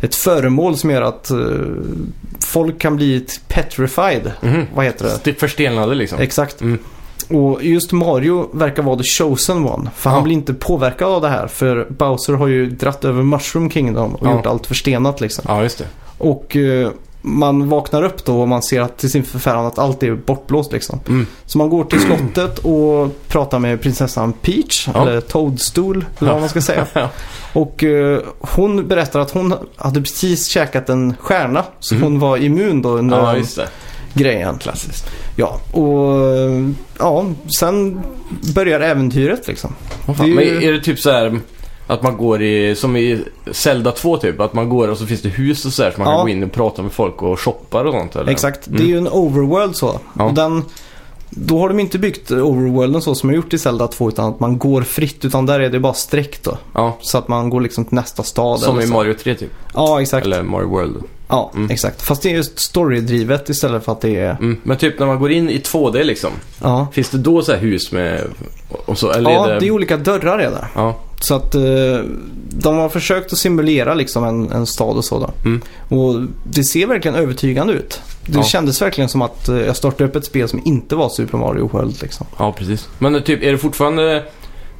ett 0.00 0.14
föremål 0.14 0.76
som 0.76 0.90
gör 0.90 1.02
att 1.02 1.30
eh, 1.30 1.38
folk 2.40 2.78
kan 2.78 2.96
bli 2.96 3.26
petrified. 3.48 4.32
Mhm. 4.40 4.66
Vad 4.74 4.84
heter 4.84 5.04
det? 5.04 5.10
St- 5.12 5.34
Förstelnade 5.34 5.94
liksom. 5.94 6.18
Exakt. 6.20 6.60
Mm. 6.60 6.78
Och 7.30 7.62
just 7.64 7.92
Mario 7.92 8.48
verkar 8.52 8.82
vara 8.82 8.96
the 8.96 9.04
chosen 9.04 9.66
one. 9.66 9.90
För 9.96 10.10
Ja. 10.10 10.14
han 10.14 10.24
blir 10.24 10.34
inte 10.34 10.54
påverkad 10.54 11.08
av 11.08 11.20
det 11.22 11.28
här. 11.28 11.46
För 11.46 11.86
Bowser 11.90 12.32
har 12.32 12.46
ju 12.46 12.70
dratt 12.70 13.04
över 13.04 13.22
Mushroom 13.22 13.70
Kingdom 13.70 14.14
och 14.14 14.26
Ja. 14.26 14.32
gjort 14.32 14.46
allt 14.46 14.66
förstenat 14.66 15.20
liksom. 15.20 15.44
Ja, 15.48 15.62
just 15.62 15.78
det. 15.78 15.84
Och 16.18 16.56
eh, 16.56 16.90
man 17.24 17.68
vaknar 17.68 18.02
upp 18.02 18.24
då 18.24 18.40
och 18.40 18.48
man 18.48 18.62
ser 18.62 18.80
att 18.80 18.98
till 18.98 19.10
sin 19.10 19.24
förfäran 19.24 19.66
att 19.66 19.78
allt 19.78 20.02
är 20.02 20.14
bortblåst 20.14 20.72
liksom. 20.72 21.00
Mm. 21.08 21.26
Så 21.46 21.58
man 21.58 21.68
går 21.68 21.84
till 21.84 22.00
slottet 22.00 22.58
och 22.58 23.08
pratar 23.28 23.58
med 23.58 23.80
prinsessan 23.82 24.32
Peach, 24.32 24.88
Ja. 24.94 25.02
eller 25.02 25.20
Toadstool, 25.20 26.04
eller 26.18 26.30
vad 26.32 26.40
man 26.40 26.48
ska 26.48 26.60
säga. 26.60 26.86
Och 27.52 27.84
eh, 27.84 28.20
hon 28.40 28.88
berättar 28.88 29.20
att 29.20 29.30
hon 29.30 29.54
hade 29.76 30.00
precis 30.00 30.46
käkat 30.46 30.88
en 30.88 31.14
stjärna, 31.20 31.64
så 31.80 31.94
Mhm. 31.94 32.02
hon 32.04 32.18
var 32.20 32.36
immun 32.36 32.82
då 32.82 32.88
under 32.88 33.18
Ja, 33.18 33.36
just 33.36 33.56
det. 33.56 33.68
Grejen. 34.14 34.58
Klassiskt. 34.58 35.10
Ja, 35.36 35.60
och 35.72 36.28
ja, 36.98 37.26
sen 37.58 38.00
börjar 38.54 38.80
äventyret 38.80 39.48
liksom. 39.48 39.74
Åh, 40.08 40.14
fan. 40.14 40.26
Det 40.26 40.32
är 40.32 40.34
Men 40.36 40.44
ju- 40.44 40.68
är 40.68 40.72
det 40.72 40.80
typ 40.80 40.98
så 40.98 41.10
här 41.10 41.40
att 41.86 42.02
man 42.02 42.16
går 42.16 42.42
i, 42.42 42.74
som 42.76 42.96
i 42.96 43.20
Zelda 43.52 43.92
2 43.92 44.16
typ, 44.16 44.40
att 44.40 44.54
man 44.54 44.68
går 44.68 44.88
och 44.88 44.98
så 44.98 45.06
finns 45.06 45.22
det 45.22 45.28
hus 45.28 45.64
och 45.64 45.72
så 45.72 45.82
här 45.82 45.90
så 45.90 46.00
man 46.00 46.08
Ja. 46.10 46.16
kan 46.16 46.24
gå 46.26 46.28
in 46.28 46.42
och 46.44 46.52
prata 46.52 46.82
med 46.82 46.92
folk 46.92 47.22
och 47.22 47.40
shoppa 47.40 47.80
och 47.82 47.92
sånt 47.92 48.16
eller? 48.16 48.32
Exakt, 48.32 48.66
Mm. 48.66 48.78
det 48.78 48.84
är 48.84 48.88
ju 48.88 48.98
en 48.98 49.08
overworld 49.08 49.76
så. 49.76 50.00
Ja. 50.18 50.24
Och 50.24 50.34
den, 50.34 50.64
då 51.30 51.58
har 51.58 51.68
de 51.68 51.80
inte 51.80 51.98
byggt 51.98 52.30
overworlden 52.30 53.02
så 53.02 53.14
som 53.14 53.28
de 53.30 53.36
gjort 53.36 53.52
i 53.54 53.58
Zelda 53.58 53.88
2 53.88 54.08
utan 54.08 54.28
att 54.28 54.40
man 54.40 54.58
går 54.58 54.82
fritt 54.82 55.24
utan 55.24 55.46
där 55.46 55.60
är 55.60 55.70
det 55.70 55.80
bara 55.80 55.94
streck 55.94 56.42
då. 56.42 56.58
Ja, 56.74 56.96
Så 57.00 57.18
att 57.18 57.28
man 57.28 57.50
går 57.50 57.60
liksom 57.60 57.84
till 57.84 57.94
nästa 57.94 58.22
stad. 58.22 58.60
som 58.60 58.80
i. 58.80 58.86
Mario 58.86 59.14
3 59.14 59.34
typ. 59.34 59.50
Ja, 59.74 60.02
exakt. 60.02 60.26
Eller 60.26 60.42
Mario 60.42 60.68
World. 60.68 60.96
Ja, 61.32 61.50
Mm. 61.54 61.70
exakt. 61.70 62.02
Fast 62.02 62.22
det 62.22 62.30
är 62.30 62.34
just 62.34 62.58
storydrivet 62.58 63.48
istället 63.48 63.84
för 63.84 63.92
att 63.92 64.00
det 64.00 64.16
är... 64.16 64.30
Mm. 64.30 64.56
Men 64.62 64.76
typ 64.76 64.98
när 64.98 65.06
man 65.06 65.18
går 65.18 65.32
in 65.32 65.50
i 65.50 65.58
2D 65.58 66.02
liksom, 66.04 66.30
Ja, 66.62 66.86
finns 66.92 67.08
det 67.10 67.18
då 67.18 67.42
så 67.42 67.52
här 67.52 67.58
hus 67.58 67.92
med 67.92 68.20
och 68.86 68.98
så? 68.98 69.10
Eller 69.10 69.30
ja 69.30 69.46
är 69.48 69.52
det... 69.54 69.60
det 69.60 69.66
är 69.66 69.70
olika 69.70 69.96
dörrar 69.96 70.38
är 70.38 70.50
det. 70.50 70.66
Ja, 70.74 70.98
Så 71.20 71.34
att 71.34 71.54
eh, 71.54 71.62
de 72.50 72.76
har 72.76 72.88
försökt 72.88 73.32
att 73.32 73.38
simulera 73.38 73.94
liksom 73.94 74.24
en, 74.24 74.52
en 74.52 74.66
stad 74.66 74.96
och 74.96 75.04
så 75.04 75.18
då. 75.18 75.30
Mm. 75.44 75.60
Och 75.88 76.20
det 76.44 76.64
ser 76.64 76.86
verkligen 76.86 77.14
övertygande 77.14 77.72
ut. 77.72 78.00
Det 78.26 78.36
Ja. 78.38 78.42
kändes 78.42 78.82
verkligen 78.82 79.08
som 79.08 79.22
att 79.22 79.48
eh, 79.48 79.56
jag 79.60 79.76
startade 79.76 80.04
upp 80.10 80.16
ett 80.16 80.24
spel 80.24 80.48
som 80.48 80.62
inte 80.64 80.96
var 80.96 81.08
Super 81.08 81.38
Mario 81.38 81.68
World 81.72 82.02
liksom. 82.02 82.26
ja 82.38 82.52
precis. 82.58 82.88
Men 82.98 83.14
eh, 83.14 83.20
typ, 83.22 83.42
är 83.42 83.52
det 83.52 83.58
fortfarande, 83.58 84.24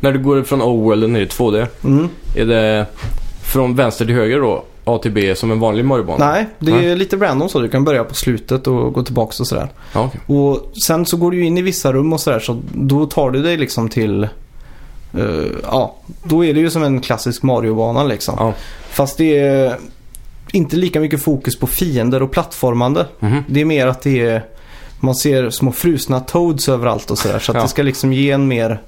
när 0.00 0.12
du 0.12 0.18
går 0.18 0.42
från 0.42 0.62
O-World 0.62 1.10
ner 1.10 1.20
i 1.20 1.26
2D, 1.26 1.66
Mm. 1.84 2.08
är 2.36 2.46
det 2.46 2.86
från 3.44 3.74
vänster 3.76 4.04
till 4.06 4.14
höger 4.14 4.40
då? 4.40 4.64
A 4.84 4.98
till 5.02 5.10
B 5.12 5.34
som 5.34 5.50
en 5.50 5.60
vanlig 5.60 5.84
Mario-bana? 5.84 6.26
Nej, 6.32 6.46
det 6.58 6.72
är 6.72 6.96
lite 6.96 7.16
random 7.16 7.48
så. 7.48 7.60
Du 7.60 7.68
kan 7.68 7.84
börja 7.84 8.04
på 8.04 8.14
slutet 8.14 8.66
och 8.66 8.92
gå 8.92 9.02
tillbaka 9.02 9.34
och 9.40 9.46
sådär. 9.46 9.68
Ja, 9.94 10.04
okej. 10.04 10.36
Och 10.36 10.70
sen 10.86 11.06
så 11.06 11.16
går 11.16 11.30
du 11.30 11.44
in 11.44 11.58
i 11.58 11.62
vissa 11.62 11.92
rum 11.92 12.12
och 12.12 12.20
sådär 12.20 12.40
så 12.40 12.60
då 12.74 13.06
tar 13.06 13.30
du 13.30 13.42
dig 13.42 13.56
liksom 13.56 13.88
till... 13.88 14.22
eh, 15.14 15.20
ja, 15.62 15.96
då 16.22 16.44
är 16.44 16.54
det 16.54 16.60
ju 16.60 16.70
som 16.70 16.82
en 16.82 17.00
klassisk 17.00 17.42
Mario-bana 17.42 18.04
liksom. 18.04 18.34
Ja. 18.38 18.52
Fast 18.90 19.18
det 19.18 19.38
är 19.38 19.76
inte 20.52 20.76
lika 20.76 21.00
mycket 21.00 21.22
fokus 21.22 21.58
på 21.58 21.66
fiender 21.66 22.22
och 22.22 22.30
plattformande. 22.30 23.06
Mhm. 23.20 23.44
Det 23.48 23.60
är 23.60 23.64
mer 23.64 23.86
att 23.86 24.02
det 24.02 24.20
är... 24.20 24.44
Man 25.00 25.14
ser 25.14 25.50
små 25.50 25.72
frusna 25.72 26.20
toads 26.20 26.68
överallt 26.68 27.10
och 27.10 27.18
sådär. 27.18 27.38
Så 27.38 27.52
att 27.52 27.56
Ja. 27.56 27.62
det 27.62 27.68
ska 27.68 27.82
liksom 27.82 28.12
ge 28.12 28.30
en 28.30 28.48
mer 28.48 28.80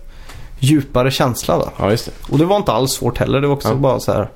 djupare 0.59 1.11
känsla 1.11 1.59
då. 1.59 1.68
Ja, 1.78 1.90
just 1.90 2.07
det. 2.07 2.32
Och 2.32 2.38
det 2.38 2.45
var 2.45 2.57
inte 2.57 2.72
alls 2.72 2.92
svårt 2.92 3.18
heller. 3.18 3.40
Det 3.40 3.47
var 3.47 3.55
också 3.55 3.68
Ja. 3.68 3.74
bara 3.74 4.01
så 4.01 4.12
här 4.12 4.28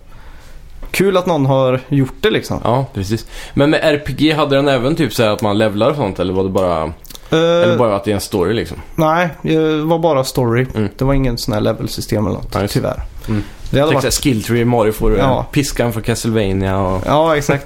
Kul 0.90 1.16
att 1.16 1.26
någon 1.26 1.46
har 1.46 1.80
gjort 1.88 2.14
det 2.20 2.30
liksom. 2.30 2.60
Ja, 2.64 2.86
precis. 2.94 3.26
Men 3.54 3.70
med 3.70 3.80
RPG, 3.82 4.32
hade 4.34 4.56
den 4.56 4.68
även 4.68 4.96
typ 4.96 5.12
så 5.14 5.22
här 5.22 5.30
att 5.30 5.42
man 5.42 5.58
levlar 5.58 5.90
och 5.90 5.96
sånt? 5.96 6.18
Eller 6.18 6.32
var 6.32 6.42
det 6.44 6.50
bara, 6.50 6.92
Eh, 7.30 7.38
eller 7.38 7.78
bara 7.78 7.96
att 7.96 8.04
det 8.04 8.10
är 8.10 8.14
en 8.14 8.20
story 8.20 8.54
liksom? 8.54 8.76
Nej, 8.94 9.28
det 9.42 9.82
var 9.82 9.98
bara 9.98 10.24
story. 10.24 10.66
Mm. 10.74 10.88
Det 10.98 11.04
var 11.04 11.14
ingen 11.14 11.38
sån 11.38 11.54
här 11.54 11.60
level-system 11.60 12.26
eller 12.26 12.36
något. 12.36 12.52
Det. 12.52 12.68
tyvärr. 12.68 13.02
Mm. 13.28 13.42
Det 13.70 13.80
hade 13.80 13.92
varit... 13.94 14.02
såhär 14.02 14.12
skilltree, 14.32 14.64
Mario 14.64 14.92
får 14.92 15.16
Ja. 15.18 15.46
piskan 15.52 15.92
från 15.92 16.02
Castlevania 16.02 16.78
och... 16.78 17.02
Ja, 17.06 17.36
exakt. 17.36 17.64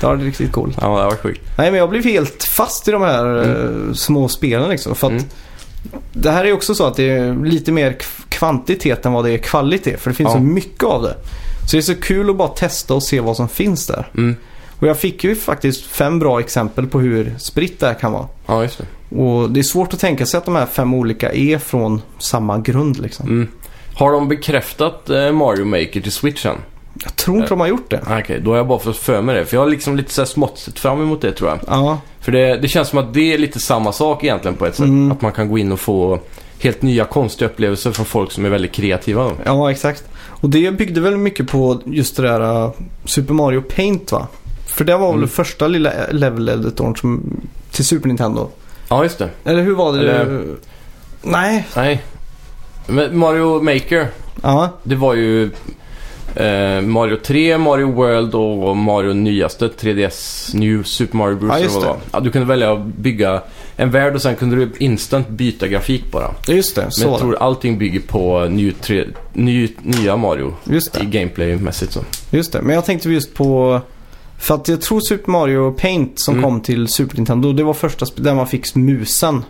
Det 0.00 0.06
var 0.06 0.16
riktigt 0.16 0.52
coolt. 0.52 0.78
Ja, 0.80 0.86
det 0.98 1.04
var 1.04 1.10
sjukt. 1.16 1.40
Nej, 1.58 1.70
men 1.70 1.78
jag 1.80 1.90
blev 1.90 2.04
helt 2.04 2.44
fast 2.44 2.88
i 2.88 2.90
de 2.90 3.02
här 3.02 3.26
Mm. 3.44 3.88
eh, 3.88 3.94
små 3.94 4.28
spelen 4.28 4.68
liksom. 4.70 4.94
För 4.94 5.06
att 5.06 5.12
Mm. 5.12 5.24
det 6.12 6.30
här 6.30 6.44
är 6.44 6.52
också 6.52 6.74
så 6.74 6.86
att 6.86 6.96
det 6.96 7.10
är 7.10 7.44
lite 7.44 7.72
mer 7.72 7.90
kv- 7.92 8.22
kvantitet 8.28 9.06
än 9.06 9.12
vad 9.12 9.24
det 9.24 9.30
är 9.32 9.38
kvalitet. 9.38 9.96
För 9.96 10.10
det 10.10 10.16
finns 10.16 10.28
Ja. 10.28 10.32
så 10.34 10.40
mycket 10.40 10.84
av 10.84 11.02
det. 11.02 11.14
Så 11.70 11.76
det 11.76 11.80
är 11.80 11.82
så 11.82 11.94
kul 11.94 12.30
att 12.30 12.36
bara 12.36 12.48
testa 12.48 12.94
och 12.94 13.02
se 13.02 13.20
vad 13.20 13.36
som 13.36 13.48
finns 13.48 13.86
där. 13.86 14.08
Mm. 14.16 14.36
Och 14.78 14.86
jag 14.86 14.98
fick 14.98 15.24
ju 15.24 15.36
faktiskt 15.36 15.86
fem 15.86 16.18
bra 16.18 16.40
exempel 16.40 16.86
på 16.86 17.00
hur 17.00 17.34
spritt 17.38 17.80
det 17.80 17.86
här 17.86 17.94
kan 17.94 18.12
vara. 18.12 18.28
Ja, 18.46 18.62
just 18.62 18.78
det. 18.78 19.16
Och 19.16 19.50
det 19.50 19.60
är 19.60 19.64
svårt 19.64 19.94
att 19.94 20.00
tänka 20.00 20.26
sig 20.26 20.38
att 20.38 20.44
de 20.44 20.56
här 20.56 20.66
fem 20.66 20.94
olika 20.94 21.32
är 21.32 21.58
från 21.58 22.02
samma 22.18 22.58
grund 22.58 22.98
liksom. 22.98 23.28
Mm. 23.28 23.48
Har 23.94 24.12
de 24.12 24.28
bekräftat 24.28 25.10
eh, 25.10 25.32
Mario 25.32 25.64
Maker 25.64 26.00
till 26.00 26.12
Switchen? 26.12 26.56
Jag 27.02 27.16
tror 27.16 27.36
inte 27.36 27.48
de 27.48 27.60
har 27.60 27.66
gjort 27.66 27.90
det. 27.90 28.00
Okej, 28.20 28.40
då 28.44 28.50
har 28.50 28.56
jag 28.56 28.66
bara 28.68 28.78
fått 28.78 28.96
för 28.96 29.22
mig 29.22 29.34
det. 29.34 29.44
För 29.44 29.56
jag 29.56 29.62
har 29.62 29.70
liksom 29.70 29.96
lite 29.96 30.12
så 30.12 30.26
smått 30.26 30.58
sett 30.58 30.78
fram 30.78 31.02
emot 31.02 31.20
det 31.20 31.32
tror 31.32 31.50
jag. 31.50 31.58
Ja, 31.66 32.00
För 32.20 32.32
det, 32.32 32.56
det 32.56 32.68
känns 32.68 32.88
som 32.88 32.98
att 32.98 33.14
det 33.14 33.34
är 33.34 33.38
lite 33.38 33.60
samma 33.60 33.92
sak 33.92 34.24
egentligen 34.24 34.56
på 34.56 34.66
ett 34.66 34.76
sätt. 34.76 34.86
Mm. 34.86 35.12
Att 35.12 35.22
man 35.22 35.32
kan 35.32 35.48
gå 35.48 35.58
in 35.58 35.72
och 35.72 35.80
få 35.80 36.20
helt 36.58 36.82
nya 36.82 37.04
konstiga 37.04 37.50
upplevelser 37.50 37.92
från 37.92 38.06
folk 38.06 38.32
som 38.32 38.44
är 38.44 38.48
väldigt 38.48 38.72
kreativa. 38.72 39.24
Då. 39.24 39.32
ja 39.44 39.70
exakt. 39.70 40.04
Och 40.40 40.50
det 40.50 40.70
byggde 40.78 41.00
väl 41.00 41.16
mycket 41.16 41.48
på 41.48 41.80
just 41.86 42.16
det 42.16 42.22
där 42.22 42.64
uh, 42.64 42.70
Super 43.04 43.34
Mario 43.34 43.60
Paint 43.62 44.12
va? 44.12 44.26
För 44.66 44.84
det 44.84 44.96
var 44.96 45.06
väl 45.08 45.16
Mm. 45.16 45.28
första 45.28 45.68
lilla 45.68 45.90
level-editorn 46.10 46.94
som, 46.96 47.40
till 47.70 47.84
Super 47.84 48.08
Nintendo. 48.08 48.48
Ja, 48.88 49.02
just 49.02 49.18
det. 49.18 49.30
Eller 49.44 49.62
hur 49.62 49.74
var 49.74 49.92
det? 49.92 49.98
Eller- 50.00 50.44
Nej. 51.22 51.66
Nej. 51.76 52.02
Men 52.86 53.18
Mario 53.18 53.62
Maker, 53.62 54.08
Ja, 54.42 54.68
det 54.82 54.94
var 54.94 55.14
ju 55.14 55.44
eh, 56.34 56.80
Mario 56.80 57.16
3, 57.16 57.58
Mario 57.58 57.92
World 57.92 58.34
och 58.34 58.76
Mario 58.76 59.12
nyaste 59.12 59.68
3DS 59.68 60.50
New 60.56 60.82
Super 60.82 61.16
Mario 61.16 61.36
Bros. 61.36 61.50
Ja, 61.52 61.58
just 61.58 61.80
det. 61.80 61.86
var. 61.86 61.96
Ja, 62.12 62.20
du 62.20 62.30
kunde 62.30 62.46
välja 62.48 62.72
att 62.72 62.84
bygga 62.84 63.42
en 63.76 63.90
värld 63.90 64.14
och 64.14 64.22
sen 64.22 64.36
kunde 64.36 64.56
du 64.56 64.70
instant 64.78 65.28
byta 65.28 65.68
grafik 65.68 66.12
bara. 66.12 66.30
just 66.48 66.74
det. 66.74 66.82
Men 66.82 66.90
Så 66.92 67.02
jag 67.04 67.10
var 67.10 67.18
tror 67.18 67.36
allting 67.36 67.78
bygger 67.78 68.00
på 68.00 68.44
ny, 68.50 68.72
tre, 68.72 69.04
ny, 69.32 69.68
nya 69.82 70.16
Mario 70.16 70.54
det. 70.64 70.74
Just 70.74 70.96
i 70.96 70.98
det. 71.00 71.04
gameplaymässigt 71.18 71.92
så. 71.92 72.00
Just 72.30 72.52
det. 72.52 72.62
Men 72.62 72.74
jag 72.74 72.84
tänkte 72.84 73.10
just 73.10 73.34
på... 73.34 73.80
För 74.38 74.54
att 74.54 74.68
jag 74.68 74.80
tror 74.80 75.00
Super 75.00 75.30
Mario 75.30 75.72
Paint 75.72 76.18
som 76.18 76.34
Mm. 76.34 76.44
kom 76.44 76.60
till 76.60 76.88
Super 76.88 77.16
Nintendo, 77.16 77.52
det 77.52 77.62
var 77.62 77.74
första 77.74 78.06
där 78.16 78.34
man 78.34 78.46
fick 78.46 78.74
musen 78.74 79.44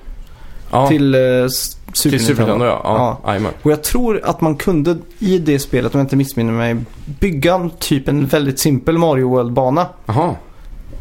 Ja, 0.73 0.89
till 0.89 1.15
uh, 1.15 1.49
Super, 1.49 2.11
till. 2.11 2.27
Super 2.27 2.43
Nintendo 2.43 2.65
ja. 2.65 2.81
Ja. 3.25 3.35
ja. 3.39 3.51
Och 3.63 3.71
jag 3.73 3.83
tror 3.83 4.21
att 4.25 4.41
man 4.41 4.57
kunde 4.57 4.97
i 5.19 5.39
det 5.39 5.59
spelet, 5.59 5.95
om 5.95 5.99
jag 5.99 6.05
inte 6.05 6.17
missminner 6.17 6.53
mig, 6.53 6.77
bygga 7.21 7.71
typ 7.79 8.09
en 8.09 8.27
väldigt 8.27 8.59
simpel 8.59 8.99
Mario 8.99 9.29
World-bana. 9.29 9.87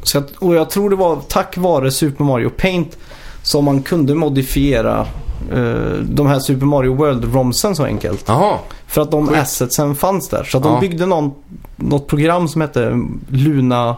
Så 0.03 0.17
jag, 0.17 0.23
och 0.39 0.55
jag 0.55 0.69
tror 0.69 0.89
det 0.89 0.95
var 0.95 1.17
tack 1.27 1.57
vare 1.57 1.91
Super 1.91 2.23
Mario 2.23 2.49
Paint 2.49 2.97
som 3.43 3.65
man 3.65 3.81
kunde 3.81 4.15
modifiera 4.15 4.99
eh, 5.53 5.91
de 6.03 6.27
här 6.27 6.39
Super 6.39 6.65
Mario 6.65 6.95
World-romsen 6.95 7.75
så 7.75 7.85
enkelt. 7.85 8.23
Jaha. 8.27 8.57
För 8.87 9.01
att 9.01 9.11
de 9.11 9.27
Sjukt. 9.27 9.39
assetsen 9.41 9.95
fanns 9.95 10.29
där. 10.29 10.43
Så 10.43 10.57
att 10.57 10.63
de 10.63 10.79
byggde 10.79 11.05
någon, 11.05 11.31
något 11.75 12.07
program 12.07 12.47
som 12.47 12.61
hette 12.61 13.01
Luna 13.27 13.95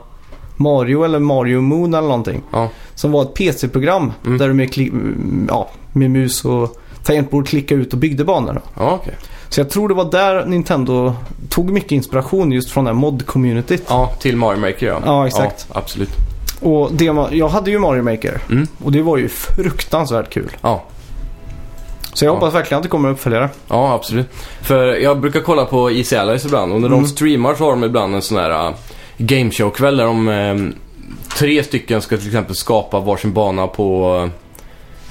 Mario 0.58 1.04
eller 1.04 1.20
Mario 1.20 1.62
Moon 1.62 1.94
eller 1.94 2.08
någonting. 2.08 2.42
Ja. 2.52 2.70
Som 2.96 3.12
var 3.12 3.22
ett 3.22 3.34
PC-program 3.34 4.12
Mm. 4.26 4.38
där 4.38 4.48
du 4.48 4.54
med, 4.54 4.90
ja, 5.50 5.70
med 5.94 6.12
mus 6.12 6.46
och 6.46 6.78
tangentbord 7.04 7.48
klickade 7.48 7.82
ut 7.82 7.94
och 7.94 8.00
byggde 8.00 8.24
banor. 8.26 8.62
Ja, 8.80 8.92
okej. 9.02 9.14
Så 9.52 9.60
jag 9.60 9.70
tror 9.70 9.88
det 9.90 9.94
var 9.94 10.12
där 10.12 10.46
Nintendo 10.46 11.14
tog 11.50 11.70
mycket 11.72 11.92
inspiration 11.92 12.52
just 12.52 12.72
från 12.72 12.84
det 12.86 12.90
här 12.92 12.96
mod-communityt. 13.00 13.84
Ja, 13.88 14.14
till 14.20 14.38
Mario 14.38 14.60
Maker 14.60 14.88
ja. 14.88 15.02
Ja, 15.06 15.28
exakt. 15.28 15.66
Ja, 15.74 15.80
absolut. 15.80 16.10
Och 16.62 16.90
det, 16.94 17.06
jag 17.32 17.50
hade 17.50 17.72
ju 17.72 17.80
Mario 17.80 18.04
Maker 18.04 18.42
Mm. 18.52 18.68
och 18.84 18.92
det 18.92 19.02
var 19.02 19.18
ju 19.18 19.30
fruktansvärt 19.30 20.30
kul. 20.30 20.50
Ja. 20.62 20.84
Så 22.14 22.26
jag 22.26 22.30
Ja. 22.32 22.36
hoppas 22.36 22.54
verkligen 22.54 22.78
att 22.78 22.84
det 22.84 22.90
kommer 22.90 23.10
uppföljare. 23.10 23.50
Ja, 23.68 23.94
absolut. 23.94 24.28
För 24.62 24.86
jag 24.94 25.20
brukar 25.20 25.40
kolla 25.40 25.66
på 25.66 25.92
Easy 25.92 26.16
Allies 26.16 26.46
ibland 26.46 26.74
och 26.74 26.82
när 26.82 26.88
Mm. 26.88 27.02
de 27.02 27.08
streamar 27.08 27.56
så 27.56 27.64
har 27.64 27.72
de 27.72 27.84
ibland 27.84 28.16
en 28.16 28.22
sån 28.22 28.38
här 28.38 28.68
uh, 28.70 28.76
gameshow-kväll 29.18 29.98
där 29.98 30.06
de 30.06 30.30
eh, 30.30 30.56
tre 31.38 31.64
stycken 31.64 32.02
ska 32.02 32.18
till 32.18 32.28
exempel 32.28 32.56
skapa 32.56 33.00
varsin 33.00 33.34
bana 33.34 33.68
på 33.68 34.30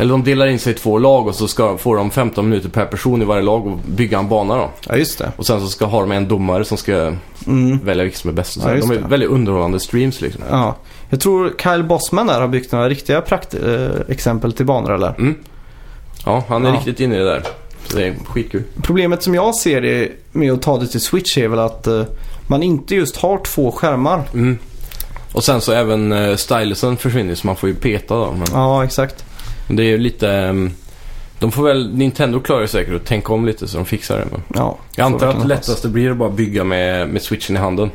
eller 0.00 0.10
de 0.10 0.24
delar 0.24 0.46
in 0.46 0.58
sig 0.58 0.72
i 0.72 0.76
två 0.76 0.98
lag 0.98 1.26
och 1.26 1.34
så 1.34 1.48
ska, 1.48 1.78
får 1.78 1.96
de 1.96 2.10
15 2.10 2.48
minuter 2.48 2.68
per 2.68 2.84
person 2.84 3.22
i 3.22 3.24
varje 3.24 3.42
lag 3.42 3.66
och 3.66 3.78
bygga 3.86 4.18
en 4.18 4.28
bana 4.28 4.56
då. 4.56 4.70
Ja, 4.88 4.96
just 4.96 5.18
det. 5.18 5.32
Och 5.36 5.46
sen 5.46 5.60
så 5.60 5.66
ska 5.66 5.84
ha 5.86 6.00
de 6.00 6.12
en 6.12 6.28
domare 6.28 6.64
som 6.64 6.78
ska 6.78 7.12
Mm. 7.46 7.78
välja 7.84 8.04
vilken 8.04 8.20
som 8.20 8.30
är 8.30 8.34
bäst. 8.34 8.58
Ja, 8.62 8.68
de 8.74 8.90
är 8.90 8.94
det. 8.94 9.00
väldigt 9.08 9.28
underhållande 9.28 9.80
streams 9.80 10.20
liksom. 10.20 10.42
Ja. 10.50 10.76
Jag 11.10 11.20
tror 11.20 11.52
Kyle 11.62 11.82
Bossman 11.84 12.26
där 12.26 12.40
har 12.40 12.48
byggt 12.48 12.72
några 12.72 12.88
riktiga 12.88 13.20
praktexempel 13.20 14.00
eh, 14.06 14.12
exempel 14.12 14.52
till 14.52 14.66
banor 14.66 14.92
eller? 14.94 15.14
Mm. 15.18 15.34
Ja, 16.26 16.44
han 16.48 16.64
är 16.66 16.70
Ja. 16.70 16.76
riktigt 16.76 17.00
inne 17.00 17.14
i 17.14 17.18
det 17.18 17.24
där. 17.24 17.42
Så 17.86 17.96
det 17.96 18.06
är 18.06 18.14
skitkul. 18.28 18.62
Problemet 18.82 19.22
som 19.22 19.34
jag 19.34 19.54
ser 19.54 19.80
det 19.80 20.08
med 20.32 20.52
att 20.52 20.62
ta 20.62 20.78
det 20.78 20.86
till 20.86 21.00
Switch 21.00 21.38
är 21.38 21.48
väl 21.48 21.58
att 21.58 21.86
eh, 21.86 22.02
man 22.46 22.62
inte 22.62 22.94
just 22.94 23.16
har 23.16 23.38
två 23.38 23.72
skärmar. 23.72 24.22
Mm. 24.34 24.58
Och 25.32 25.44
sen 25.44 25.60
så 25.60 25.72
även 25.72 26.12
uh, 26.12 26.36
stylusen 26.36 26.96
försvinner 26.96 27.34
så 27.34 27.46
man 27.46 27.56
får 27.56 27.68
ju 27.68 27.74
peta 27.74 28.14
då. 28.14 28.32
Men 28.32 28.46
Ja, 28.52 28.84
exakt. 28.84 29.24
Det 29.76 29.82
är 29.82 29.86
ju 29.86 29.98
lite... 29.98 30.28
ehm, 30.30 30.70
de 31.38 31.52
får 31.52 31.62
väl, 31.62 31.94
Nintendo 31.96 32.40
klarar 32.40 32.66
säkert 32.66 32.94
att 32.94 33.04
tänka 33.06 33.32
om 33.32 33.46
lite 33.46 33.68
så 33.68 33.76
de 33.76 33.86
fixar 33.86 34.18
det. 34.18 34.26
Men 34.30 34.42
Ja, 34.54 34.78
jag 34.96 35.04
antar 35.04 35.26
att 35.28 35.40
det 35.42 35.48
lättaste 35.48 35.88
blir 35.88 36.10
att 36.10 36.16
bara 36.16 36.30
bygga 36.30 36.64
med, 36.64 37.08
med 37.08 37.22
switchen 37.22 37.56
i 37.56 37.58
handen. 37.58 37.90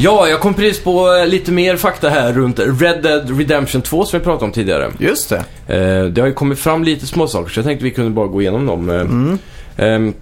Ja, 0.00 0.28
jag 0.28 0.40
kom 0.40 0.54
precis 0.54 0.84
på 0.84 1.14
eh, 1.14 1.26
lite 1.26 1.52
mer 1.52 1.76
fakta 1.76 2.08
här 2.08 2.32
runt 2.32 2.58
Red 2.58 3.02
Dead 3.02 3.38
Redemption 3.38 3.82
2 3.82 4.04
som 4.04 4.18
vi 4.18 4.24
pratade 4.24 4.44
om 4.44 4.52
tidigare. 4.52 4.90
Just 4.98 5.28
det. 5.30 5.36
Eh, 5.76 6.04
det 6.04 6.20
har 6.20 6.28
ju 6.28 6.34
kommit 6.34 6.58
fram 6.58 6.84
lite 6.84 7.06
småsaker 7.06 7.50
så 7.50 7.58
jag 7.58 7.66
tänkte 7.66 7.84
vi 7.84 7.90
kunde 7.90 8.10
bara 8.10 8.26
gå 8.26 8.40
igenom 8.42 8.66
dem. 8.66 8.90
Eh, 8.90 9.00
Mm. 9.00 9.38
ehm, 9.76 10.14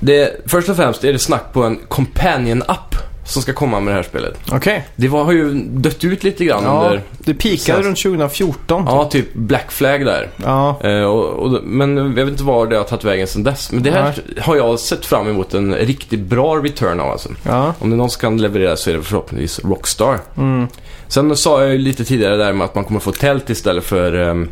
det, 0.00 0.40
först 0.46 0.68
och 0.68 0.76
främst 0.76 1.04
är 1.04 1.12
det 1.12 1.18
snack 1.18 1.52
på 1.52 1.62
en 1.62 1.78
Companion-app 1.88 2.94
som 3.26 3.42
ska 3.42 3.52
komma 3.52 3.80
med 3.80 3.92
det 3.94 3.96
här 3.96 4.02
spelet. 4.02 4.38
Okej. 4.52 4.84
Det 4.96 5.08
var, 5.08 5.24
har 5.24 5.32
ju 5.32 5.52
dött 5.64 6.04
ut 6.04 6.24
lite 6.24 6.44
grann 6.44 6.62
Ja, 6.64 6.84
under, 6.84 7.02
det 7.18 7.34
peakade 7.34 7.82
runt 7.82 7.98
2014. 8.02 8.84
ja, 8.86 9.04
typ 9.04 9.34
Black 9.34 9.72
Flag 9.72 10.04
där. 10.04 10.30
Ja. 10.36 10.80
Eh, 10.84 11.02
och, 11.02 11.24
och, 11.28 11.62
men 11.64 11.96
jag 11.96 12.04
vet 12.24 12.28
inte 12.28 12.44
var 12.44 12.66
det 12.66 12.76
har 12.76 12.84
tagit 12.84 13.04
vägen 13.04 13.26
sedan 13.26 13.42
dess. 13.42 13.72
Men 13.72 13.82
det 13.82 13.90
här 13.90 14.14
har 14.40 14.56
jag 14.56 14.78
sett 14.80 15.06
fram 15.06 15.28
emot 15.28 15.54
en 15.54 15.74
riktigt 15.74 16.20
bra 16.20 16.56
return 16.56 17.00
av 17.00 17.10
alltså. 17.10 17.28
Ja. 17.42 17.74
Om 17.78 17.90
det 17.90 17.94
är 17.94 17.98
någon 17.98 18.10
som 18.10 18.20
kan 18.20 18.36
leverera 18.38 18.76
så 18.76 18.90
är 18.90 18.94
det 18.94 19.02
förhoppningsvis 19.02 19.64
Rockstar. 19.64 20.18
Mm. 20.36 20.66
Sen 21.08 21.36
sa 21.36 21.62
jag 21.62 21.72
ju 21.72 21.78
lite 21.78 22.04
tidigare 22.04 22.36
där 22.36 22.52
med 22.52 22.64
att 22.64 22.74
man 22.74 22.84
kommer 22.84 23.00
få 23.00 23.12
tält 23.12 23.50
istället 23.50 23.84
för 23.84 24.12
ehm, 24.12 24.48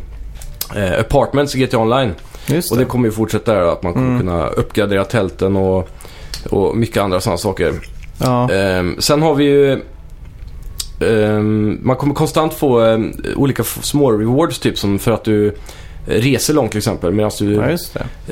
eh, 0.75 0.99
apartments 0.99 1.55
i 1.55 1.65
GTA 1.65 1.77
Online. 1.77 2.13
Just 2.47 2.71
Och 2.71 2.77
det. 2.77 2.83
det 2.83 2.89
kommer 2.89 3.05
ju 3.07 3.11
fortsätta 3.11 3.53
där 3.53 3.61
att 3.61 3.83
man 3.83 3.93
kommer 3.93 4.07
Mm. 4.07 4.19
kunna 4.19 4.47
uppgradera 4.47 5.05
tälten 5.05 5.55
och, 5.55 5.89
och 6.49 6.77
mycket 6.77 6.97
andra 7.03 7.21
sådana 7.21 7.37
saker. 7.37 7.73
Ja. 8.17 8.51
Ehm, 8.51 8.95
sen 8.99 9.21
har 9.21 9.35
vi 9.35 9.43
ju... 9.43 9.81
ehm, 10.99 11.79
man 11.83 11.95
kommer 11.95 12.13
konstant 12.13 12.53
få 12.53 12.79
ehm, 12.79 13.13
olika 13.35 13.63
små 13.63 14.11
rewards 14.11 14.59
typ 14.59 14.77
som 14.77 14.99
för 14.99 15.11
att 15.11 15.23
du 15.23 15.55
reser 16.07 16.53
långt 16.53 16.71
till 16.71 16.77
exempel. 16.77 17.11
Medan 17.13 17.31
du, 17.39 17.53
ja, 17.53 17.69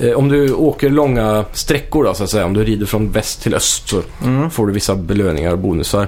eh, 0.02 0.14
om 0.14 0.30
du 0.30 0.54
åker 0.54 0.90
långa 0.90 1.46
sträckor 1.54 2.04
då 2.04 2.14
så 2.14 2.24
att 2.24 2.30
säga. 2.30 2.46
Om 2.46 2.54
du 2.54 2.64
rider 2.64 2.86
från 2.86 3.12
väst 3.12 3.44
till 3.44 3.54
öst 3.54 3.90
så 3.90 4.02
Mm. 4.24 4.50
får 4.50 4.68
du 4.68 4.74
vissa 4.74 4.96
belöningar 4.96 5.52
och 5.52 5.58
bonusar. 5.60 6.08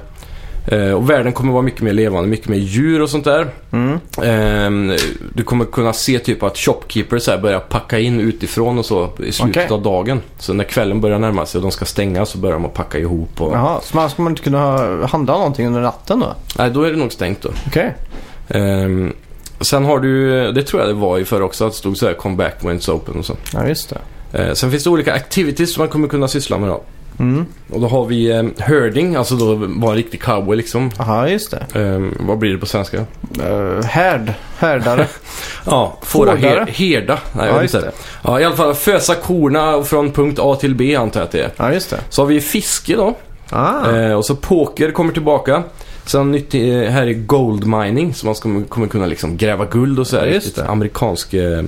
Eh, 0.67 0.91
och 0.91 1.09
världen 1.09 1.33
kommer 1.33 1.53
vara 1.53 1.61
mycket 1.61 1.81
mer 1.81 1.93
levande, 1.93 2.29
mycket 2.29 2.47
mer 2.47 2.57
djur 2.57 3.01
och 3.01 3.09
sånt 3.09 3.23
där. 3.23 3.47
Mm. 3.71 3.99
Ehm, 4.23 4.97
du 5.33 5.43
kommer 5.43 5.65
kunna 5.65 5.93
se 5.93 6.19
typ 6.19 6.43
att 6.43 6.57
shopkeepers 6.57 7.27
här 7.27 7.37
börjar 7.37 7.59
packa 7.59 7.99
in 7.99 8.19
utifrån 8.19 8.77
och 8.79 8.85
så 8.85 9.09
i 9.19 9.31
slutet 9.31 9.63
Okej. 9.65 9.73
av 9.75 9.81
dagen. 9.81 10.21
Så 10.39 10.53
när 10.53 10.63
kvällen 10.63 11.01
börjar 11.01 11.19
närma 11.19 11.45
sig 11.45 11.57
och 11.59 11.61
de 11.61 11.71
ska 11.71 11.85
stänga 11.85 12.25
så 12.25 12.37
börjar 12.37 12.53
de 12.53 12.65
att 12.65 12.73
packa 12.73 12.97
ihop. 12.97 13.41
Och... 13.41 13.53
Jaha, 13.53 13.79
så 13.83 13.97
man 13.97 14.09
ska 14.09 14.21
man 14.21 14.31
inte 14.31 14.41
kunna 14.43 14.59
ha- 14.59 15.05
handla 15.05 15.33
någonting 15.33 15.67
under 15.67 15.81
natten 15.81 16.19
då? 16.19 16.35
Nej, 16.57 16.69
då 16.69 16.83
är 16.83 16.91
det 16.91 16.97
nog 16.97 17.11
stängt 17.11 17.41
då. 17.41 17.49
Okej. 17.67 17.95
Ehm, 18.47 19.13
sen 19.61 19.85
har 19.85 19.99
du, 19.99 20.51
det 20.51 20.63
tror 20.63 20.81
jag 20.81 20.89
det 20.89 20.93
var 20.99 21.19
i 21.19 21.25
förra 21.25 21.43
också, 21.45 21.65
att 21.65 21.71
det 21.71 21.77
stod 21.77 21.97
så 21.97 22.05
här 22.07 22.13
come 22.13 22.35
back 22.35 22.55
when 22.61 22.79
it's 22.79 22.91
open 22.91 23.15
och 23.19 23.25
så. 23.25 23.33
Ja, 23.53 23.67
just 23.67 23.89
det. 23.89 23.97
Ehm, 24.39 24.55
sen 24.55 24.71
finns 24.71 24.83
det 24.83 24.89
olika 24.89 25.13
activities 25.13 25.73
som 25.73 25.81
man 25.81 25.89
kommer 25.89 26.07
kunna 26.07 26.27
syssla 26.27 26.57
med 26.57 26.69
då. 26.69 26.81
Mm. 27.19 27.45
Och 27.71 27.81
då 27.81 27.87
har 27.87 28.05
vi 28.05 28.31
um, 28.31 28.53
herding, 28.57 29.15
alltså 29.15 29.35
då 29.35 29.55
vara 29.55 29.91
en 29.91 29.97
riktig 29.97 30.21
cowboy 30.21 30.57
liksom. 30.57 30.91
Aha, 30.97 31.27
just 31.27 31.51
det. 31.51 31.79
Ehm, 31.79 32.17
vad 32.19 32.37
blir 32.37 32.51
det 32.51 32.57
på 32.57 32.65
svenska? 32.65 32.97
Uh, 32.97 33.83
härd. 33.83 34.33
Härdare. 34.57 35.07
Ja, 35.65 35.97
fåra 36.01 36.35
her, 36.35 36.65
herda. 36.67 37.19
Nej, 37.33 37.49
ja, 37.49 37.61
just 37.61 37.75
inte. 37.75 37.87
det. 37.87 37.93
Ja, 38.23 38.39
i 38.39 38.43
alla 38.43 38.55
fall 38.55 38.73
fösa 38.73 39.15
korna 39.15 39.83
från 39.83 40.11
punkt 40.11 40.39
A 40.41 40.55
till 40.55 40.75
B 40.75 40.95
antar 40.95 41.19
jag 41.19 41.25
att 41.25 41.31
det 41.31 41.41
är. 41.41 41.51
Ja, 41.57 41.73
just 41.73 41.89
det. 41.89 41.97
Så 42.09 42.21
har 42.21 42.27
vi 42.27 42.41
fiske 42.41 42.95
då. 42.95 43.15
Ah. 43.49 43.91
Eh, 43.91 44.13
och 44.13 44.25
så 44.25 44.35
poker 44.35 44.91
kommer 44.91 45.13
tillbaka. 45.13 45.63
Sen 46.05 46.31
nytt, 46.31 46.53
här 46.53 47.07
är 47.07 47.13
gold 47.13 47.67
mining, 47.67 48.13
så 48.13 48.25
man 48.25 48.35
ska, 48.35 48.63
kommer 48.69 48.87
kunna 48.87 49.05
liksom 49.05 49.37
gräva 49.37 49.65
guld 49.65 49.99
och 49.99 50.07
så 50.07 50.17
här. 50.17 50.25
Ja, 50.27 50.33
just 50.33 50.55
det. 50.55 50.65
Amerikansk... 50.67 51.33
Eh, 51.33 51.63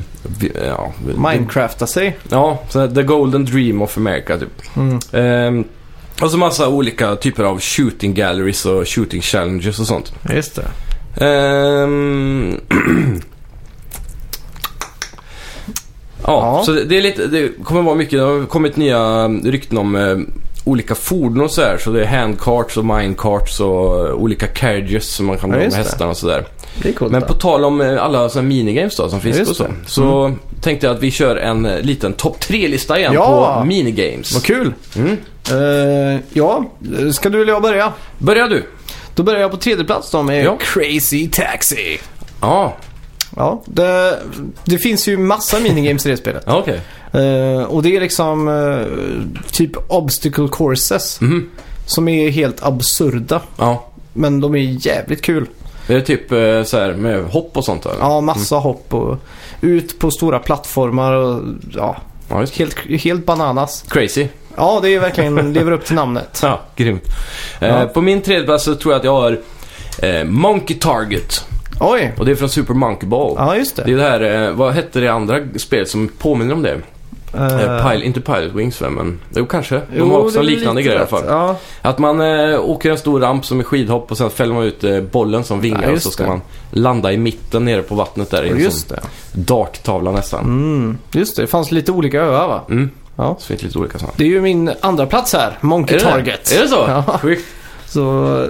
ja, 0.68 0.94
Minecrafta 1.18 1.88
sig. 1.88 2.18
Ja, 2.30 2.60
så 2.70 2.88
the 2.88 3.04
golden 3.04 3.46
dream 3.46 3.82
of 3.82 3.98
America 3.98 4.38
typ. 4.38 4.78
Mm. 4.78 5.00
Ehm, 5.12 5.64
och 6.22 6.32
så 6.32 6.38
massa 6.38 6.70
olika 6.70 7.16
typer 7.16 7.44
av 7.44 7.60
shooting 7.60 8.14
galleries 8.14 8.66
och 8.66 8.88
shooting 8.90 9.22
challenges 9.22 9.80
och 9.80 9.88
sånt. 9.88 10.14
Just 10.34 10.56
det. 10.56 10.68
Ehm, 11.26 12.58
ja, 16.24 16.58
Ja. 16.58 16.64
så 16.66 16.72
det, 16.72 16.84
det 16.84 16.98
är 16.98 17.02
lite, 17.02 17.28
det 17.28 17.64
kommer 17.64 17.82
vara 17.82 17.96
mycket, 17.96 18.20
det 18.20 18.26
har 18.26 18.46
kommit 18.46 18.76
nya 18.78 19.28
rykten 19.28 19.78
om 19.78 19.96
eh, 19.96 20.18
olika 20.68 20.96
fordon 20.96 21.42
och 21.44 21.52
så 21.52 21.62
här. 21.62 21.78
Så 21.78 21.92
det 21.92 22.02
är 22.04 22.06
handcarts 22.06 22.78
och 22.78 22.86
minecarts 22.86 23.60
och 23.60 24.08
eh, 24.08 24.14
olika 24.14 24.48
carriages 24.48 25.08
som 25.16 25.26
man 25.26 25.38
kan 25.38 25.50
Ja, 25.50 25.56
dra 25.56 25.58
med 25.60 25.66
just 25.66 25.78
det. 25.78 25.84
hästarna 25.84 26.12
och 26.12 26.18
sådär. 26.18 26.46
Coolt. 26.98 27.12
Men 27.12 27.22
på 27.22 27.34
tal 27.34 27.66
om 27.66 27.82
eh, 27.82 28.04
alla 28.04 28.30
sådana 28.30 28.48
minigames 28.48 28.96
då 28.96 29.10
som 29.10 29.20
finns 29.22 29.38
Just 29.38 29.52
och 29.52 29.58
så. 29.58 29.64
det. 29.64 29.70
Så 29.86 30.36
tänkte 30.62 30.88
jag 30.88 30.96
att 30.96 31.02
vi 31.04 31.12
kör 31.12 31.36
en 31.36 31.66
eh, 31.66 31.80
liten 31.82 32.14
topp 32.14 32.38
3-lista 32.40 33.00
igen 33.00 33.14
Ja. 33.14 33.58
på 33.60 33.66
minigames. 33.66 34.34
Vad 34.34 34.44
kul. 34.44 34.74
Mm. 34.96 35.18
Eh, 35.52 36.20
ja, 36.34 36.66
ska 37.14 37.30
du 37.30 37.42
eller 37.42 37.54
jag 37.54 37.62
börja? 37.62 37.94
Börja 38.18 38.48
du. 38.48 38.64
Då 39.16 39.24
börjar 39.24 39.40
jag 39.42 39.52
på 39.52 39.58
tredje 39.58 39.86
plats 39.86 40.12
då 40.12 40.24
med 40.24 40.44
Ja. 40.46 40.58
Crazy 40.60 41.28
Taxi. 41.30 42.00
Ja, 42.42 42.76
Ja, 43.36 43.62
det, 43.66 44.20
det 44.66 44.78
finns 44.78 45.08
ju 45.08 45.18
massa 45.18 45.60
minigames 45.60 46.06
i 46.06 46.10
det 46.10 46.18
spelet. 46.18 46.44
ja 46.46 46.58
okej. 46.58 46.82
Eh, 47.12 47.64
och 47.64 47.84
det 47.84 47.96
är 47.96 48.02
liksom 48.02 48.48
eh, 48.48 49.52
typ 49.52 49.72
obstacle 49.88 50.48
courses 50.52 51.22
Mhm. 51.22 51.50
som 51.86 52.08
är 52.08 52.30
helt 52.30 52.64
absurda. 52.64 53.42
Ja. 53.58 53.86
Men 54.14 54.40
de 54.42 54.56
är 54.56 54.60
jävligt 54.88 55.22
kul. 55.22 55.46
Är 55.88 55.94
det 55.96 56.02
typ 56.02 56.32
eh, 56.32 56.64
så 56.64 56.78
här 56.80 56.94
med 56.94 57.24
hopp 57.24 57.58
och 57.58 57.66
sånt 57.66 57.86
eller? 57.86 58.00
Ja, 58.00 58.22
massa 58.22 58.56
hopp 58.56 58.94
och 58.94 59.18
ut 59.62 60.00
på 60.00 60.12
stora 60.12 60.40
plattformar 60.40 61.14
och 61.14 61.42
ja, 61.72 61.98
Ja, 62.30 62.40
det. 62.42 62.56
helt, 62.56 62.76
helt 63.02 63.26
bananas. 63.26 63.86
Crazy. 63.90 64.28
Ja, 64.56 64.80
det 64.84 64.90
är 64.96 65.00
verkligen, 65.00 65.54
lever 65.54 65.72
upp 65.72 65.86
till 65.86 65.96
namnet. 65.96 66.40
Ja, 66.44 66.62
grymt. 66.76 67.04
Ja. 67.60 67.86
på 67.94 68.02
min 68.02 68.22
tredje 68.22 68.46
plats 68.46 68.64
så 68.64 68.76
tror 68.76 68.94
jag 68.94 69.00
att 69.00 69.06
jag 69.06 69.14
har 69.22 69.38
Monkey 70.26 70.78
Target. 70.80 71.46
Oj! 71.80 72.14
Och 72.18 72.26
det 72.26 72.32
är 72.32 72.36
från 72.36 72.50
Super 72.50 72.74
Monkey 72.74 73.10
Ball. 73.10 73.34
Ja, 73.38 73.56
just 73.56 73.76
Det 73.76 73.82
är 73.82 73.86
det. 73.86 73.96
det 73.96 74.04
här, 74.38 74.52
vad 74.52 74.74
hette 74.74 75.00
det 75.00 75.08
andra 75.08 75.40
spelet 75.58 75.90
som 75.90 76.08
påminner 76.18 76.54
om 76.54 76.62
det? 76.62 76.82
Eh, 77.38 77.62
Eh, 77.78 77.88
Pil- 77.90 78.02
inte 78.04 78.22
Pilot 78.22 78.54
Wings 78.56 78.82
men 78.82 79.20
jo 79.36 79.46
kanske. 79.46 79.76
De 79.76 79.82
jo, 79.98 80.12
har 80.12 80.20
också 80.20 80.40
en 80.40 80.46
liknande 80.46 80.82
grej 80.82 80.94
i 80.96 80.98
alla 80.98 81.08
fall. 81.08 81.24
Ja, 81.28 81.56
Att 81.82 82.00
man 82.00 82.22
eh, 82.22 82.60
åker 82.60 82.92
en 82.92 82.98
stor 82.98 83.20
ramp 83.20 83.46
som 83.46 83.60
är 83.60 83.64
skidhopp 83.64 84.12
och 84.12 84.18
sen 84.18 84.30
fäller 84.30 84.54
man 84.54 84.64
ut 84.64 84.84
eh, 84.84 85.00
bollen 85.02 85.44
som 85.44 85.62
vingar 85.62 85.84
Ja, 85.84 85.92
och 85.92 86.02
så 86.02 86.10
ska 86.10 86.24
det. 86.24 86.30
man 86.30 86.42
landa 86.72 87.12
i 87.14 87.18
mitten 87.18 87.66
nere 87.66 87.82
på 87.82 87.96
vattnet 87.96 88.30
där 88.32 88.44
i 88.44 88.50
en 88.50 88.60
just 88.60 88.88
sån 88.90 88.98
det. 88.98 89.42
darttavla 89.42 90.12
nästan. 90.12 90.44
Mm, 90.44 90.98
just 91.12 91.36
det. 91.36 91.42
Det 91.42 91.48
fanns 91.48 91.72
lite 91.72 91.92
olika 91.92 92.22
öar 92.22 92.48
va? 92.48 92.62
Mm. 92.70 92.90
Ja. 93.16 93.36
Så 93.40 93.46
finns 93.48 93.62
det 93.62 93.68
lite 93.68 93.80
olika 93.80 93.98
sådana. 94.00 94.14
Det 94.18 94.24
är 94.24 94.28
ju 94.28 94.42
min 94.42 94.72
andra 94.82 95.06
plats 95.06 95.34
här. 95.34 95.58
Monkey 95.62 95.98
Är? 95.98 96.02
Target. 96.02 96.52
Är 96.58 96.62
det 96.62 96.68
så? 96.68 96.86
Ja. 96.88 97.18
Sjukt. 97.22 97.46
Så 97.90 98.46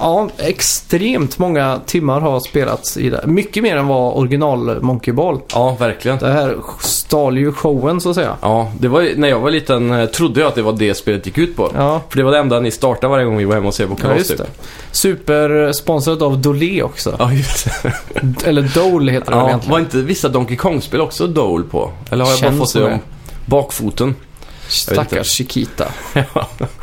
ja, 0.00 0.28
extremt 0.38 1.38
många 1.38 1.80
timmar 1.86 2.20
har 2.20 2.40
spelats 2.40 2.96
i 2.96 3.10
det. 3.10 3.24
Mycket 3.26 3.62
mer 3.62 3.76
än 3.76 3.86
vad 3.86 4.16
original 4.18 4.82
Monkey 4.82 5.14
Ball. 5.14 5.40
Ja, 5.54 5.76
verkligen. 5.80 6.18
Det 6.18 6.32
här 6.32 6.56
stal 6.80 7.38
ju 7.38 7.52
showen 7.52 8.00
så 8.00 8.08
att 8.10 8.14
säga. 8.14 8.36
Ja, 8.40 8.72
det 8.78 8.88
var, 8.88 9.08
när 9.16 9.28
jag 9.28 9.38
var 9.40 9.50
liten 9.50 9.90
eh, 9.92 10.06
trodde 10.06 10.40
jag 10.40 10.48
att 10.48 10.54
det 10.54 10.62
var 10.62 10.72
det 10.72 10.94
spelet 10.94 11.26
gick 11.26 11.38
ut 11.38 11.56
på. 11.56 11.70
Ja, 11.74 12.00
För 12.08 12.16
det 12.16 12.22
var 12.24 12.32
det 12.32 12.38
enda 12.38 12.60
ni 12.60 12.70
startade 12.70 13.10
varje 13.10 13.24
gång 13.24 13.36
vi 13.36 13.44
var 13.44 13.54
hemma 13.54 13.68
och 13.68 13.74
såg 13.74 13.88
på 13.88 13.94
ja 13.98 14.02
kalas 14.02 14.18
just 14.18 14.30
typ. 14.30 14.46
Supersponsrat 14.92 16.22
av 16.22 16.38
Dolé 16.38 16.82
också. 16.82 17.16
Ja, 17.18 17.32
just 17.32 17.68
det. 17.82 17.92
Eller 18.48 18.62
Dole 18.74 19.12
heter 19.12 19.30
det 19.30 19.36
väl 19.36 19.42
Ja, 19.44 19.48
egentligen. 19.48 19.72
var 19.72 19.78
inte 19.80 19.96
vissa 19.96 20.28
Donkey 20.28 20.56
Kong-spel 20.56 21.00
också 21.00 21.26
Dole 21.26 21.64
på? 21.64 21.90
Eller 22.10 22.24
har 22.24 22.30
jag 22.32 22.38
Känns 22.38 22.58
bara 22.58 22.66
fått 22.66 22.74
det. 22.74 22.84
om 22.84 22.98
bakfoten? 23.46 24.14
Stackars 24.72 25.30
Chiquita. 25.30 25.86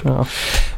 Ja. 0.04 0.26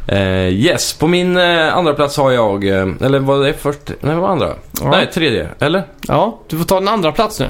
Eh, 0.07 0.47
yes, 0.49 0.93
på 0.93 1.07
min 1.07 1.37
eh, 1.37 1.77
andra 1.77 1.93
plats 1.93 2.17
har 2.17 2.31
jag... 2.31 2.67
Eh, 2.67 2.87
eller 3.01 3.19
vad 3.19 3.45
det 3.45 3.53
först? 3.53 3.79
Nej, 3.87 4.13
vad 4.15 4.21
var 4.21 4.29
andra? 4.29 4.55
Ja. 4.81 4.89
Nej, 4.89 5.09
tredje. 5.13 5.49
Eller? 5.59 5.83
ja, 6.07 6.39
du 6.47 6.57
får 6.57 6.65
ta 6.65 6.77
en 6.77 6.87
andra 6.87 7.11
plats 7.11 7.39
nu. 7.39 7.49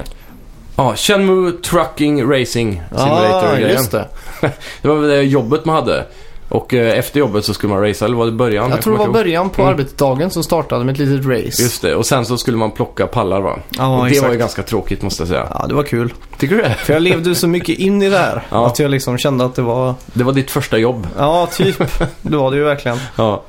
Ja, 0.76 0.96
Shenmue 0.96 1.52
Trucking 1.52 2.30
Racing 2.32 2.82
Simulator 2.90 3.48
Ja, 3.48 3.54
grejen. 3.54 3.70
just 3.70 3.90
det. 3.90 4.08
Det 4.82 4.88
var 4.88 4.94
väl 4.96 5.08
det 5.10 5.22
jobbet 5.22 5.64
man 5.64 5.74
hade. 5.74 6.04
Och 6.52 6.74
eh, 6.74 6.98
efter 6.98 7.20
jobbet 7.20 7.44
så 7.44 7.54
skulle 7.54 7.72
man 7.72 7.82
racea, 7.82 8.06
eller 8.06 8.16
var 8.16 8.26
det 8.26 8.32
början? 8.32 8.70
Jag 8.70 8.82
tror 8.82 8.92
det 8.92 8.98
var 8.98 9.04
ihåg. 9.04 9.14
början 9.14 9.50
på 9.50 9.62
Mm. 9.62 9.72
arbetsdagen 9.74 10.30
som 10.30 10.42
startade 10.42 10.84
med 10.84 10.92
ett 10.92 10.98
litet 10.98 11.26
race. 11.26 11.62
Just 11.62 11.82
det, 11.82 11.94
och 11.94 12.06
sen 12.06 12.24
så 12.26 12.36
skulle 12.36 12.56
man 12.56 12.70
plocka 12.70 13.06
pallar 13.06 13.40
va? 13.40 13.58
Ja, 13.78 13.96
och 13.98 14.04
det 14.04 14.10
exakt. 14.10 14.26
var 14.26 14.32
ju 14.32 14.38
ganska 14.38 14.62
tråkigt 14.62 15.02
måste 15.02 15.22
jag 15.22 15.28
säga. 15.28 15.46
Ja, 15.54 15.66
det 15.68 15.74
var 15.74 15.82
kul. 15.82 16.12
Tycker 16.38 16.56
du 16.56 16.62
det? 16.62 16.74
För 16.74 16.92
jag 16.92 17.02
levde 17.02 17.34
så 17.34 17.48
mycket 17.48 17.78
in 17.78 18.02
i 18.02 18.10
det 18.10 18.18
här. 18.18 18.42
Ja. 18.50 18.66
Att 18.66 18.78
jag 18.78 18.90
liksom 18.90 19.18
kände 19.18 19.44
att 19.44 19.54
det 19.54 19.62
var... 19.62 19.94
Det 20.12 20.24
var 20.24 20.32
ditt 20.32 20.50
första 20.50 20.78
jobb. 20.78 21.06
Ja, 21.18 21.48
typ. 21.52 21.82
Det 22.22 22.36
var 22.36 22.50
det 22.50 22.56
ju 22.56 22.64
verkligen. 22.64 22.98
Ja, 23.16 23.42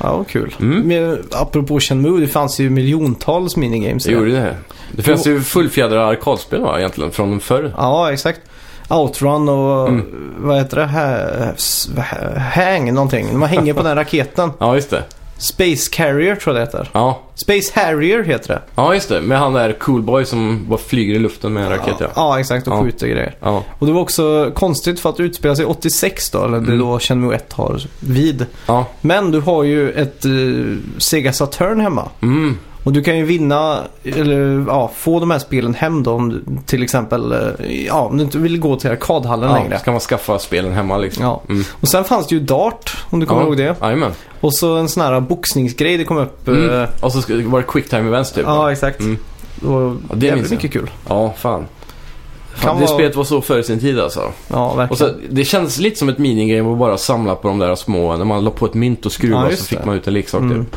Ja, 0.00 0.16
vad 0.16 0.28
kul. 0.28 0.54
Mm. 0.60 0.80
Men, 0.88 1.22
apropå 1.32 1.80
Shenmue, 1.80 2.20
det 2.20 2.26
fanns 2.26 2.58
ju 2.60 2.70
miljontals 2.70 3.56
minigames. 3.56 4.04
det 4.04 4.12
gjorde 4.12 4.30
det. 4.32 4.56
Det 4.92 5.02
finns 5.02 5.26
ju 5.26 5.40
fullfjädrade 5.40 6.04
arkadspel 6.06 6.60
va, 6.60 6.78
egentligen, 6.78 7.10
från 7.10 7.40
förr. 7.40 7.74
Ja, 7.76 8.12
exakt. 8.12 8.40
Outrun 8.88 9.48
och 9.48 9.88
Mm. 9.88 10.34
vad 10.38 10.56
heter 10.58 10.76
det? 10.76 10.86
Ha, 10.86 12.40
hang 12.40 12.94
någonting. 12.94 13.38
Man 13.38 13.48
hänger 13.48 13.74
på 13.74 13.82
den 13.82 13.96
raketen. 13.96 14.50
Ja, 14.58 14.74
just 14.74 14.90
det. 14.90 15.02
Space 15.40 15.90
Carrier 15.92 16.36
tror 16.36 16.56
jag 16.58 16.66
det 16.66 16.70
heter. 16.70 16.90
Ja. 16.92 17.20
Space 17.34 17.72
Harrier 17.80 18.22
heter 18.24 18.48
det. 18.54 18.60
ja, 18.74 18.94
just 18.94 19.08
det. 19.08 19.20
Med 19.20 19.38
han 19.38 19.52
där 19.52 19.72
coolboy 19.72 20.24
som 20.24 20.66
bara 20.68 20.78
flyger 20.78 21.14
i 21.14 21.18
luften 21.18 21.52
med 21.52 21.62
en 21.64 21.70
raket 21.70 21.94
ja. 22.00 22.06
Ja, 22.14 22.40
exakt. 22.40 22.68
Och 22.68 22.74
Ja. 22.74 22.82
skjuter 22.82 23.06
grejer. 23.06 23.34
Ja, 23.40 23.62
Och 23.78 23.86
det 23.86 23.92
var 23.92 24.00
också 24.00 24.50
konstigt 24.54 25.00
för 25.00 25.10
att 25.10 25.20
utspela 25.20 25.56
sig 25.56 25.64
86 25.64 26.30
då, 26.30 26.38
eller 26.44 26.58
det 26.60 26.66
Mm. 26.72 26.78
då 26.78 26.98
Shenmue 26.98 27.34
1 27.36 27.52
har 27.52 27.80
vid. 28.00 28.46
ja. 28.66 28.84
Men 29.00 29.30
du 29.30 29.40
har 29.40 29.62
ju 29.64 29.90
ett 29.90 30.24
uh, 30.26 30.76
Sega 30.98 31.32
Saturn 31.32 31.80
hemma. 31.80 32.08
Mm. 32.22 32.58
Och 32.88 32.94
du 32.94 33.02
kan 33.02 33.16
ju 33.18 33.24
vinna, 33.24 33.80
eller 34.04 34.64
ja, 34.68 34.90
få 34.96 35.20
de 35.20 35.30
här 35.30 35.38
spelen 35.38 35.74
hem 35.74 36.02
då 36.02 36.12
om 36.12 36.28
du 36.28 36.42
till 36.66 36.82
exempel, 36.82 37.32
eh, 37.32 37.84
ja, 37.86 38.00
om 38.00 38.16
du 38.18 38.24
inte 38.24 38.38
vill 38.38 38.58
gå 38.60 38.76
till 38.76 38.90
arkadhallen 38.90 39.50
ja. 39.50 39.56
längre. 39.56 39.78
Ska 39.78 39.90
man 39.90 40.00
skaffa 40.00 40.38
spelen 40.38 40.72
hemma 40.72 40.96
liksom. 40.98 41.24
Ja. 41.24 41.42
Mm. 41.48 41.64
Och 41.80 41.88
sen 41.88 42.04
fanns 42.04 42.26
det 42.26 42.34
ju 42.34 42.40
Dart, 42.40 42.96
om 43.10 43.20
du 43.20 43.26
kommer 43.26 43.40
ja. 43.42 43.46
ihåg 43.46 43.56
det. 43.56 43.76
Jajamän. 43.82 44.12
Och 44.40 44.54
så 44.54 44.76
en 44.76 44.88
sån 44.88 45.02
här 45.02 45.20
boxningsgrej, 45.20 45.96
det 45.96 46.04
kom 46.04 46.16
upp. 46.16 46.48
Mm. 46.48 46.70
eh, 46.82 46.88
Och 47.00 47.12
så 47.12 47.18
var 47.28 47.58
det 47.60 47.66
quick 47.68 47.88
time 47.90 48.08
events 48.08 48.32
typ. 48.32 48.44
Ja, 48.46 48.72
exakt. 48.72 49.00
Mm. 49.00 49.18
Och 49.66 49.82
Ja, 50.10 50.14
det 50.14 50.26
jag. 50.26 50.50
mycket 50.50 50.72
kul. 50.72 50.90
Ja, 51.08 51.34
fan. 51.38 51.60
Kan 51.60 52.60
fan 52.60 52.80
det 52.80 52.86
vara- 52.86 52.94
spelet 52.98 53.16
var 53.16 53.24
så 53.24 53.40
före 53.40 53.62
sin 53.62 53.80
tid 53.80 54.00
alltså. 54.00 54.32
Ja, 54.48 54.74
verkligen. 54.74 54.90
Och 54.90 54.98
så, 54.98 55.10
det 55.30 55.44
kändes 55.44 55.78
lite 55.78 55.98
som 55.98 56.08
ett 56.08 56.18
minigame 56.18 56.72
att 56.72 56.78
bara 56.78 56.98
samla 56.98 57.34
på 57.34 57.48
de 57.48 57.58
där 57.58 57.74
små, 57.74 58.16
när 58.16 58.24
man 58.24 58.44
la 58.44 58.50
på 58.50 58.66
ett 58.66 58.74
mynt 58.74 59.06
och 59.06 59.12
Ja, 59.12 59.14
skruva 59.14 59.50
just 59.50 59.62
så 59.62 59.68
fick 59.68 59.84
man 59.84 59.94
ut 59.96 60.06
en 60.06 60.14
leksak 60.14 60.40
Mm. 60.40 60.64
typ. 60.64 60.76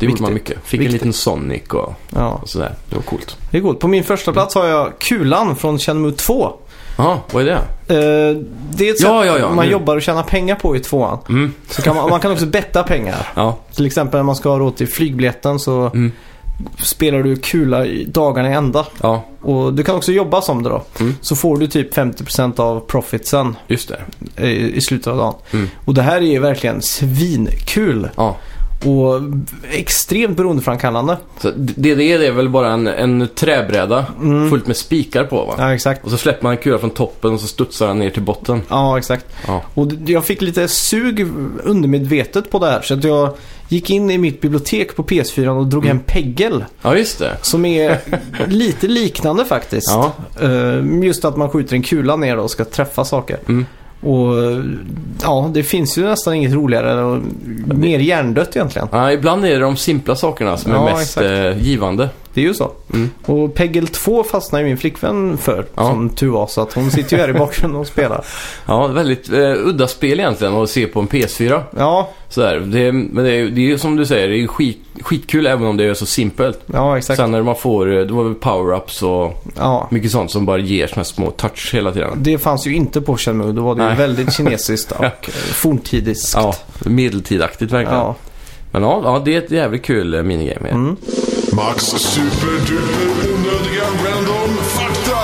Det 0.00 0.06
gjorde 0.06 0.22
man 0.22 0.34
mycket. 0.34 0.56
Fick 0.64 0.80
Viktigt. 0.80 0.86
en 0.86 0.92
liten 0.92 1.12
Sonic 1.12 1.62
och, 1.68 1.94
Ja, 2.16 2.38
och 2.42 2.48
sådär. 2.48 2.74
Det 2.88 2.96
var 2.96 3.02
coolt. 3.02 3.36
det 3.50 3.58
är 3.58 3.62
coolt. 3.62 3.78
På 3.80 3.88
min 3.88 4.04
första 4.04 4.32
plats 4.32 4.54
har 4.54 4.66
jag 4.66 4.98
Kulan 4.98 5.56
från 5.56 5.78
Shenmue 5.78 6.12
2. 6.12 6.52
Jaha, 6.98 7.18
vad 7.32 7.42
är 7.42 7.46
det? 7.46 7.54
Eh, 7.94 8.36
det 8.74 8.88
är 8.88 8.90
ett 8.92 8.98
sätt 9.00 9.08
Ja, 9.08 9.38
ja, 9.38 9.54
man 9.54 9.66
nu. 9.66 9.72
jobbar 9.72 9.96
och 9.96 10.02
tjänar 10.02 10.22
pengar 10.22 10.54
på 10.56 10.76
i 10.76 10.80
tvåan. 10.80 11.18
Mm. 11.28 11.52
Så 11.68 11.82
kan 11.82 11.96
man, 11.96 12.10
man 12.10 12.20
kan 12.20 12.32
också 12.32 12.46
betta 12.46 12.82
pengar. 12.82 13.28
Ja. 13.34 13.58
Till 13.74 13.86
exempel 13.86 14.18
när 14.18 14.22
man 14.24 14.36
ska 14.36 14.48
ha 14.50 14.58
råd 14.58 14.76
till 14.76 14.88
flygbiljetten 14.88 15.58
så 15.58 15.80
Mm. 15.94 16.12
spelar 16.78 17.22
du 17.22 17.36
kula 17.36 17.86
dagarna 18.06 18.50
i 18.50 18.52
ända. 18.52 18.86
Ja, 19.02 19.24
Och 19.42 19.74
du 19.74 19.82
kan 19.84 19.94
också 19.96 20.12
jobba 20.12 20.40
som 20.42 20.62
det 20.62 20.68
då. 20.68 20.82
Mm. 21.00 21.14
Så 21.20 21.36
får 21.36 21.56
du 21.58 21.66
typ 21.66 21.94
50% 21.94 22.60
av 22.60 22.80
profitsen 22.80 23.56
just 23.66 23.92
det. 24.36 24.46
i, 24.48 24.76
i 24.76 24.80
slutet 24.80 25.06
av 25.06 25.16
dagen. 25.16 25.34
Mm. 25.50 25.68
Och 25.84 25.94
det 25.94 26.02
här 26.02 26.22
är 26.22 26.40
verkligen 26.40 26.82
svinkul. 26.82 28.08
Ja. 28.16 28.36
Och 28.84 29.20
extremt 29.72 30.36
beroendeframkallande. 30.36 31.16
Så 31.40 31.50
det, 31.56 31.94
det 31.94 32.12
är 32.26 32.32
väl 32.32 32.48
bara 32.48 32.72
en, 32.72 32.86
en 32.86 33.28
träbräda 33.34 34.06
Mm. 34.20 34.50
fullt 34.50 34.66
med 34.66 34.76
spikar 34.76 35.24
på 35.24 35.44
va? 35.44 35.54
Ja, 35.58 35.74
exakt. 35.74 36.04
Och 36.04 36.10
så 36.10 36.16
släpper 36.16 36.42
man 36.42 36.52
en 36.52 36.58
kula 36.58 36.78
från 36.78 36.90
toppen 36.90 37.32
och 37.34 37.40
så 37.40 37.46
studsar 37.46 37.86
den 37.88 37.98
ner 37.98 38.10
till 38.10 38.22
botten. 38.22 38.62
Ja, 38.68 38.98
exakt. 38.98 39.26
Ja. 39.46 39.62
Och 39.74 39.86
jag 40.06 40.24
fick 40.24 40.42
lite 40.42 40.68
sug 40.68 41.26
undermedvetet 41.64 42.50
på 42.50 42.58
det 42.58 42.66
här. 42.66 42.80
Så 42.82 42.94
att 42.94 43.04
jag 43.04 43.34
gick 43.68 43.90
in 43.90 44.10
i 44.10 44.18
mitt 44.18 44.40
bibliotek 44.40 44.96
på 44.96 45.02
PS4 45.02 45.48
och 45.48 45.66
drog 45.66 45.84
Mm. 45.84 45.96
hem 45.96 46.04
Peggle. 46.06 46.64
Ja, 46.82 46.96
just 46.96 47.18
det. 47.18 47.36
Som 47.42 47.64
är 47.64 47.98
lite 48.46 48.88
liknande 48.88 49.44
faktiskt. 49.44 49.90
Ja. 49.90 50.12
Eh, 50.42 51.04
Just 51.04 51.24
att 51.24 51.36
man 51.36 51.50
skjuter 51.50 51.74
en 51.76 51.82
kula 51.82 52.16
ner 52.16 52.36
och 52.38 52.50
ska 52.50 52.64
träffa 52.64 53.04
saker. 53.04 53.38
Mm. 53.48 53.66
Och 54.00 54.34
ja, 55.22 55.50
det 55.54 55.62
finns 55.62 55.98
ju 55.98 56.02
nästan 56.04 56.34
inget 56.34 56.52
roligare 56.52 57.02
och 57.04 57.22
mer 57.74 57.98
hjärndött 57.98 58.56
egentligen. 58.56 58.88
Ja, 58.92 59.12
ibland 59.12 59.44
är 59.44 59.50
det 59.50 59.58
de 59.58 59.76
simpla 59.76 60.16
sakerna 60.16 60.56
som 60.56 60.72
är 60.72 60.76
Ja, 60.76 60.84
mest 60.84 61.02
exakt. 61.18 61.26
eh, 61.58 61.62
givande. 61.66 62.08
Det 62.34 62.40
är 62.40 62.44
ju 62.44 62.54
så. 62.54 62.72
Mm. 62.94 63.10
Och 63.26 63.54
Peggle 63.54 63.86
2 63.86 64.24
fastnade 64.24 64.62
ju 64.64 64.68
min 64.68 64.78
flickvän 64.78 65.38
för, 65.38 65.66
Ja. 65.74 65.82
som 65.86 66.08
tur 66.08 66.28
var. 66.30 66.46
Så 66.46 66.60
att 66.60 66.72
hon 66.72 66.90
sitter 66.90 67.16
ju 67.16 67.22
här 67.22 67.28
i 67.30 67.32
bakgrunden 67.32 67.80
och 67.80 67.86
spelar. 67.86 68.24
Ja, 68.66 68.86
väldigt 68.86 69.32
eh, 69.32 69.38
udda 69.56 69.88
spel 69.88 70.20
egentligen 70.20 70.54
att 70.56 70.70
se 70.70 70.86
på 70.86 71.00
en 71.00 71.08
PS4. 71.08 71.62
Ja, 71.78 72.10
Sådär. 72.28 72.60
Det, 72.60 72.92
men 72.92 73.24
det 73.24 73.32
är, 73.32 73.44
det 73.44 73.60
är 73.60 73.64
ju 73.64 73.78
som 73.78 73.96
du 73.96 74.06
säger, 74.06 74.28
det 74.28 74.42
är 74.42 74.46
skit, 74.46 74.78
skitkul 75.02 75.46
även 75.46 75.66
om 75.66 75.76
det 75.76 75.84
är 75.84 75.94
så 75.94 76.06
simpelt. 76.06 76.60
ja 76.66 76.98
exakt. 76.98 77.16
Sen 77.20 77.30
när 77.30 77.42
man 77.42 77.56
får, 77.56 77.98
eh, 77.98 78.06
det 78.06 78.12
var 78.12 78.24
power-ups 78.24 79.02
och 79.04 79.44
Ja. 79.56 79.88
mycket 79.90 80.10
sånt 80.10 80.30
som 80.30 80.46
bara 80.46 80.58
ger 80.58 80.86
såna 80.86 80.96
här 80.96 81.04
små 81.04 81.30
touch 81.30 81.70
hela 81.74 81.92
tiden. 81.92 82.10
Det 82.16 82.38
fanns 82.38 82.66
ju 82.66 82.74
inte 82.74 83.00
på 83.00 83.16
Shenmue. 83.16 83.52
Då 83.52 83.62
var 83.62 83.74
det 83.74 83.90
ju 83.90 83.96
väldigt 83.96 84.32
kinesiskt 84.32 84.92
och 84.98 85.04
eh, 85.04 85.10
forntidiskt. 85.52 86.34
Ja, 86.36 86.54
medeltidaktigt 86.84 87.72
verkligen. 87.72 87.98
Ja. 88.00 88.14
Men 88.72 88.82
ja, 88.82 89.00
ja, 89.04 89.22
det 89.24 89.34
är 89.34 89.38
ett 89.38 89.50
jävligt 89.50 89.82
kul 89.84 90.14
eh, 90.14 90.22
minigame. 90.22 90.68
Mm. 90.68 90.96
Max 91.52 91.82
superduper 91.84 93.32
onödiga 93.32 93.84
random 93.84 94.56
fakta! 94.64 95.16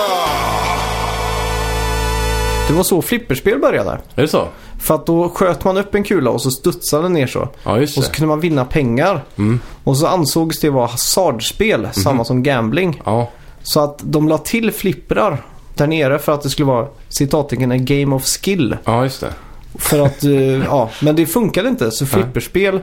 Det 2.69 2.73
var 2.75 2.83
så 2.83 3.03
flipperspel 3.03 3.59
började. 3.59 3.91
Är 4.15 4.23
det 4.23 4.29
så? 4.29 4.49
För 4.79 4.95
att 4.95 5.07
då 5.07 5.29
sköt 5.29 5.65
man 5.65 5.77
upp 5.77 5.95
en 5.95 6.05
kula 6.05 6.31
och 6.31 6.43
så 6.43 6.51
studsade 6.51 7.03
den 7.03 7.13
ner 7.13 7.27
så. 7.27 7.49
Ja, 7.65 7.79
just 7.79 7.99
Och 7.99 8.05
så 8.05 8.11
det. 8.11 8.17
kunde 8.17 8.29
man 8.29 8.41
vinna 8.41 8.65
pengar. 8.65 9.25
Mm. 9.39 9.61
Och 9.85 9.97
så 9.97 10.07
ansågs 10.07 10.61
det 10.61 10.71
vara 10.71 10.87
hasardspel, 10.87 11.89
samma 11.93 12.25
som 12.25 12.43
gambling. 12.43 13.03
Ja, 13.05 13.31
Så 13.63 13.81
att 13.81 13.99
de 14.03 14.29
la 14.29 14.39
till 14.39 14.73
flipprar 14.73 15.47
där 15.75 15.87
nere 15.87 16.19
för 16.19 16.33
att 16.33 16.43
det 16.43 16.51
skulle 16.51 16.67
vara 16.67 16.89
citattecken 17.09 17.73
en 17.73 17.85
game 17.85 18.17
of 18.17 18.25
skill. 18.27 18.77
ja, 18.85 19.03
just 19.03 19.21
det. 19.21 19.33
För 19.79 19.99
att, 20.07 20.25
eh, 20.25 20.33
ja, 20.65 20.91
men 21.01 21.17
det 21.17 21.27
funkade 21.27 21.69
inte. 21.69 21.91
Så 21.91 22.07
flipperspel, 22.07 22.81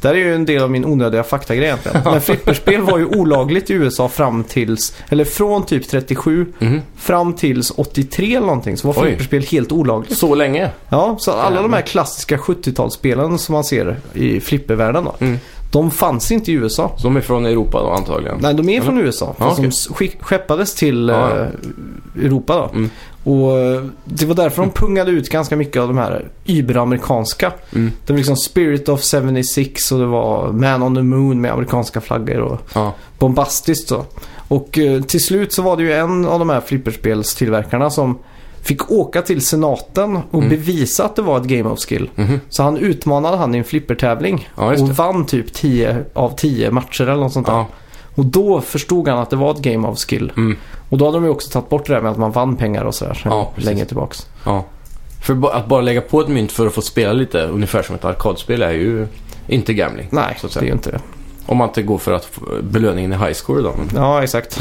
där 0.00 0.10
är 0.10 0.18
ju 0.18 0.34
en 0.34 0.44
del 0.44 0.62
av 0.62 0.70
min 0.70 0.84
onödiga 0.84 1.22
faktagrej 1.22 1.64
egentligen. 1.66 2.00
Men 2.04 2.20
flipperspel 2.20 2.80
var 2.80 2.98
ju 2.98 3.04
olagligt 3.18 3.70
i 3.70 3.72
USA 3.74 4.08
fram 4.08 4.44
tills, 4.44 4.96
eller 5.08 5.24
från 5.24 5.66
typ 5.66 5.88
37 5.88 6.46
Mhm. 6.58 6.80
fram 6.96 7.32
tills 7.32 7.70
83 7.70 8.34
eller 8.36 8.46
någonting. 8.46 8.76
Så 8.76 8.92
var 8.92 9.02
Oj. 9.02 9.06
flipperspel 9.08 9.42
helt 9.42 9.72
olagligt. 9.72 10.18
Så 10.18 10.34
länge? 10.34 10.70
Ja, 10.88 11.16
så 11.20 11.32
alla 11.32 11.62
de 11.62 11.72
här 11.72 11.82
klassiska 11.82 12.36
70-talsspelen 12.36 13.36
som 13.38 13.52
man 13.52 13.64
ser 13.64 13.96
i 14.14 14.40
flippervärlden 14.40 15.04
då. 15.04 15.14
Mm. 15.18 15.38
De 15.72 15.90
fanns 15.90 16.32
inte 16.32 16.50
i 16.52 16.54
USA. 16.54 16.96
De 17.02 17.16
är 17.16 17.20
från 17.20 17.46
Europa 17.46 17.82
då 17.82 17.90
antagligen? 17.90 18.38
Nej, 18.40 18.54
de 18.54 18.68
är 18.68 18.80
från 18.80 18.98
USA. 18.98 19.34
Ja, 19.38 19.50
okej. 19.58 19.70
de 19.98 20.08
skeppades 20.20 20.74
till 20.74 21.08
Ja, 21.08 21.36
ja. 21.36 21.44
eh, 21.44 22.24
Europa 22.26 22.56
då. 22.56 22.64
Mm. 22.78 22.90
Och 23.24 23.58
eh, 23.58 23.82
det 24.04 24.26
var 24.26 24.34
därför 24.34 24.62
de 24.62 24.70
pungade 24.70 25.10
ut 25.10 25.28
ganska 25.28 25.56
mycket 25.56 25.82
av 25.82 25.88
de 25.88 25.98
här 25.98 26.28
überamerikanska. 26.44 27.52
Mm. 27.74 27.92
Det 28.06 28.12
var 28.12 28.18
liksom 28.18 28.36
Spirit 28.36 28.88
of 28.88 29.00
76 29.02 29.92
och 29.92 29.98
det 29.98 30.06
var 30.06 30.52
Man 30.52 30.82
on 30.82 30.94
the 30.94 31.02
Moon 31.02 31.40
med 31.40 31.52
amerikanska 31.52 32.00
flaggor 32.00 32.38
och 32.38 32.60
Ja. 32.74 32.94
bombastiskt 33.18 33.88
så. 33.88 34.04
Och 34.48 34.78
eh, 34.78 35.02
till 35.02 35.24
slut 35.24 35.52
så 35.52 35.62
var 35.62 35.76
det 35.76 35.82
ju 35.82 35.92
en 35.92 36.24
av 36.26 36.38
de 36.38 36.50
här 36.50 36.60
flipperspelstillverkarna 36.60 37.90
som 37.90 38.18
fick 38.62 38.90
åka 38.90 39.22
till 39.22 39.46
senaten 39.46 40.16
och 40.30 40.38
Mm. 40.42 40.48
bevisa 40.48 41.04
att 41.04 41.16
det 41.16 41.22
var 41.22 41.36
ett 41.40 41.44
game 41.46 41.68
of 41.70 41.78
skill. 41.78 42.10
Mhm. 42.14 42.40
Så 42.48 42.62
han 42.62 42.76
utmanade 42.76 43.36
han 43.36 43.54
i 43.54 43.58
en 43.58 43.64
flippertävling 43.64 44.48
Ja, 44.56 44.72
och 44.72 44.88
vann 44.88 45.26
typ 45.26 45.52
10 45.52 46.04
av 46.14 46.36
10 46.36 46.70
matcher 46.70 47.02
eller 47.02 47.14
något 47.22 47.32
sånt 47.32 47.46
där. 47.46 47.52
Ja. 47.52 47.66
Och 48.20 48.26
då 48.26 48.60
förstod 48.60 49.08
han 49.08 49.18
att 49.18 49.30
det 49.30 49.36
var 49.36 49.50
ett 49.50 49.62
game 49.62 49.88
of 49.88 49.98
skill. 49.98 50.32
Mm. 50.36 50.56
Och 50.88 50.98
då 50.98 51.04
hade 51.04 51.16
de 51.16 51.24
ju 51.24 51.30
också 51.30 51.50
tagit 51.50 51.68
bort 51.68 51.86
det 51.86 51.94
där 51.94 52.00
med 52.00 52.12
att 52.12 52.18
man 52.18 52.30
vann 52.32 52.56
pengar 52.56 52.84
och 52.84 52.94
sådär 52.94 53.20
Ja, 53.24 53.50
precis. 53.54 53.64
länge 53.70 53.84
tillbaks. 53.84 54.26
ja. 54.44 54.64
För 55.22 55.56
att 55.56 55.66
bara 55.66 55.80
lägga 55.80 56.00
på 56.00 56.20
ett 56.20 56.28
mynt 56.28 56.52
för 56.52 56.66
att 56.66 56.72
få 56.74 56.82
spela 56.82 57.12
lite, 57.12 57.42
ungefär 57.42 57.82
som 57.82 57.94
ett 57.94 58.04
arkadspel, 58.04 58.62
är 58.62 58.70
ju 58.70 59.06
Inte 59.46 59.72
gambling. 59.74 60.06
Nej, 60.10 60.36
det 60.42 60.56
är 60.56 60.62
ju 60.64 60.72
inte 60.72 60.90
det. 60.90 61.00
Om 61.46 61.56
man 61.56 61.68
inte 61.68 61.82
går 61.82 61.98
för 61.98 62.12
att 62.12 62.38
belöningen 62.62 63.12
i 63.12 63.16
high 63.16 63.32
score 63.32 63.62
då. 63.62 63.74
Ja, 63.94 64.22
exakt. 64.22 64.60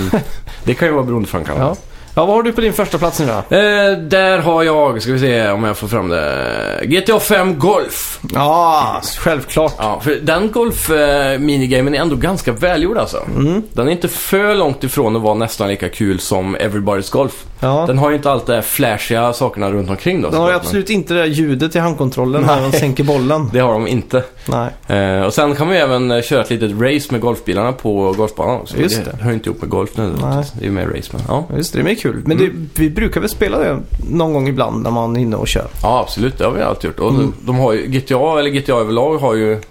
det 0.63 0.73
kan 0.73 0.87
ju 0.87 0.93
vara 0.93 1.03
beroendeframkallande. 1.03 1.67
Ja. 1.67 1.75
Ja, 2.19 2.25
vad 2.25 2.35
har 2.35 2.43
du 2.43 2.51
på 2.51 2.61
din 2.61 2.73
första 2.73 2.97
plats 2.97 3.19
nu 3.19 3.25
då? 3.25 3.55
Eh, 3.55 3.97
där 3.97 4.39
har 4.39 4.63
jag, 4.63 5.01
ska 5.01 5.11
vi 5.11 5.19
se 5.19 5.49
om 5.49 5.63
jag 5.63 5.77
får 5.77 5.87
fram 5.87 6.09
det, 6.09 6.81
GTA 6.83 7.19
5 7.19 7.59
Golf. 7.59 8.19
Ja, 8.33 9.01
självklart. 9.19 9.73
Ja, 9.77 9.99
för 10.03 10.15
den 10.15 10.51
golf-minigamen 10.51 11.95
är 11.95 11.99
ändå 11.99 12.15
ganska 12.15 12.51
välgjord 12.51 12.97
alltså. 12.97 13.25
Mm. 13.35 13.63
Den 13.73 13.87
är 13.87 13.91
inte 13.91 14.07
för 14.07 14.55
långt 14.55 14.83
ifrån 14.83 15.15
att 15.15 15.21
vara 15.21 15.33
nästan 15.33 15.67
lika 15.67 15.89
kul 15.89 16.19
som 16.19 16.57
Everybody's 16.57 17.11
Golf. 17.11 17.45
Ja. 17.61 17.83
Den 17.87 17.97
har 17.97 18.09
ju 18.09 18.15
inte 18.15 18.31
allt 18.31 18.45
det 18.45 18.53
här 18.55 18.61
flashiga 18.61 19.33
sakerna 19.33 19.71
runt 19.71 19.89
omkring 19.89 20.21
då. 20.21 20.29
Den 20.29 20.41
har 20.41 20.49
ju 20.49 20.55
absolut 20.55 20.89
inte 20.89 21.13
det 21.13 21.19
där 21.19 21.27
ljudet 21.27 21.75
i 21.75 21.79
handkontrollen 21.79 22.41
när 22.43 22.61
de 22.61 22.77
sänker 22.77 23.03
bollen. 23.03 23.49
Det 23.53 23.59
har 23.59 23.73
de 23.73 23.87
inte. 23.87 24.23
Nej. 24.47 24.97
Eh, 24.99 25.21
och 25.25 25.33
sen 25.33 25.55
kan 25.55 25.69
vi 25.69 25.77
även 25.77 26.11
eh, 26.11 26.21
köra 26.21 26.41
ett 26.41 26.49
litet 26.49 26.71
race 26.71 27.07
med 27.11 27.21
golfbilarna 27.21 27.71
på 27.73 28.11
golfbanan 28.17 28.55
också. 28.61 28.77
Just 28.77 29.05
det. 29.05 29.11
det. 29.17 29.23
hör 29.23 29.31
inte 29.31 29.49
ihop 29.49 29.61
med 29.61 29.69
golf 29.69 29.89
nu. 29.97 30.11
Det 30.19 30.25
är 30.61 30.63
ju 30.65 30.71
mer 30.71 30.85
race 30.87 31.09
men 31.11 31.21
ja. 31.27 31.43
Just 31.57 31.73
det, 31.73 31.81
det 31.83 31.91
är 31.91 31.95
kul. 31.95 32.21
Men 32.25 32.37
det, 32.37 32.49
vi 32.75 32.89
brukar 32.89 33.21
väl 33.21 33.29
spela 33.29 33.57
det 33.59 33.79
någon 34.09 34.33
gång 34.33 34.47
ibland 34.47 34.83
när 34.83 34.91
man 34.91 35.15
är 35.17 35.21
inne 35.21 35.35
och 35.35 35.47
kör. 35.47 35.67
Ja, 35.83 35.99
absolut. 35.99 36.37
Det 36.37 36.43
har 36.45 36.51
vi 36.51 36.61
alltid 36.61 36.87
gjort. 36.89 36.99
Och 36.99 37.09
Mm. 37.09 37.33
de 37.45 37.55
har 37.59 37.73
ju, 37.73 37.87
GTA, 37.87 38.39
eller 38.39 38.49
GTA 38.49 38.73
överlag, 38.73 39.17
har 39.17 39.35
ju 39.35 39.61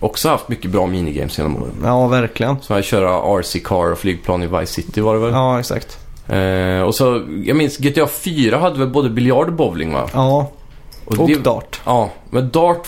också 0.00 0.28
haft 0.28 0.48
mycket 0.48 0.70
bra 0.70 0.86
minigames 0.86 1.38
genom 1.38 1.56
åren. 1.56 1.72
Ja, 1.84 2.06
verkligen. 2.06 2.56
Så 2.62 2.74
här 2.74 2.82
köra 2.82 3.10
RC-car 3.40 3.92
och 3.92 3.98
flygplan 3.98 4.42
i 4.42 4.46
Vice 4.46 4.72
City 4.72 5.00
var 5.00 5.14
det 5.14 5.20
väl? 5.20 5.30
Ja, 5.30 5.58
exakt. 5.60 5.97
Eh, 6.28 6.82
och 6.82 6.94
så, 6.94 7.22
jag 7.44 7.56
minns 7.56 7.76
GTA 7.78 8.06
4 8.06 8.58
hade 8.58 8.78
väl 8.78 8.88
både 8.88 9.10
biljard 9.10 9.46
och 9.46 9.52
bowling 9.52 9.92
va? 9.92 10.08
Ja, 10.12 10.50
och 11.04 11.26
det, 11.28 11.34
dart. 11.44 11.80
Ja, 11.84 12.10
men 12.30 12.50
Dart 12.50 12.86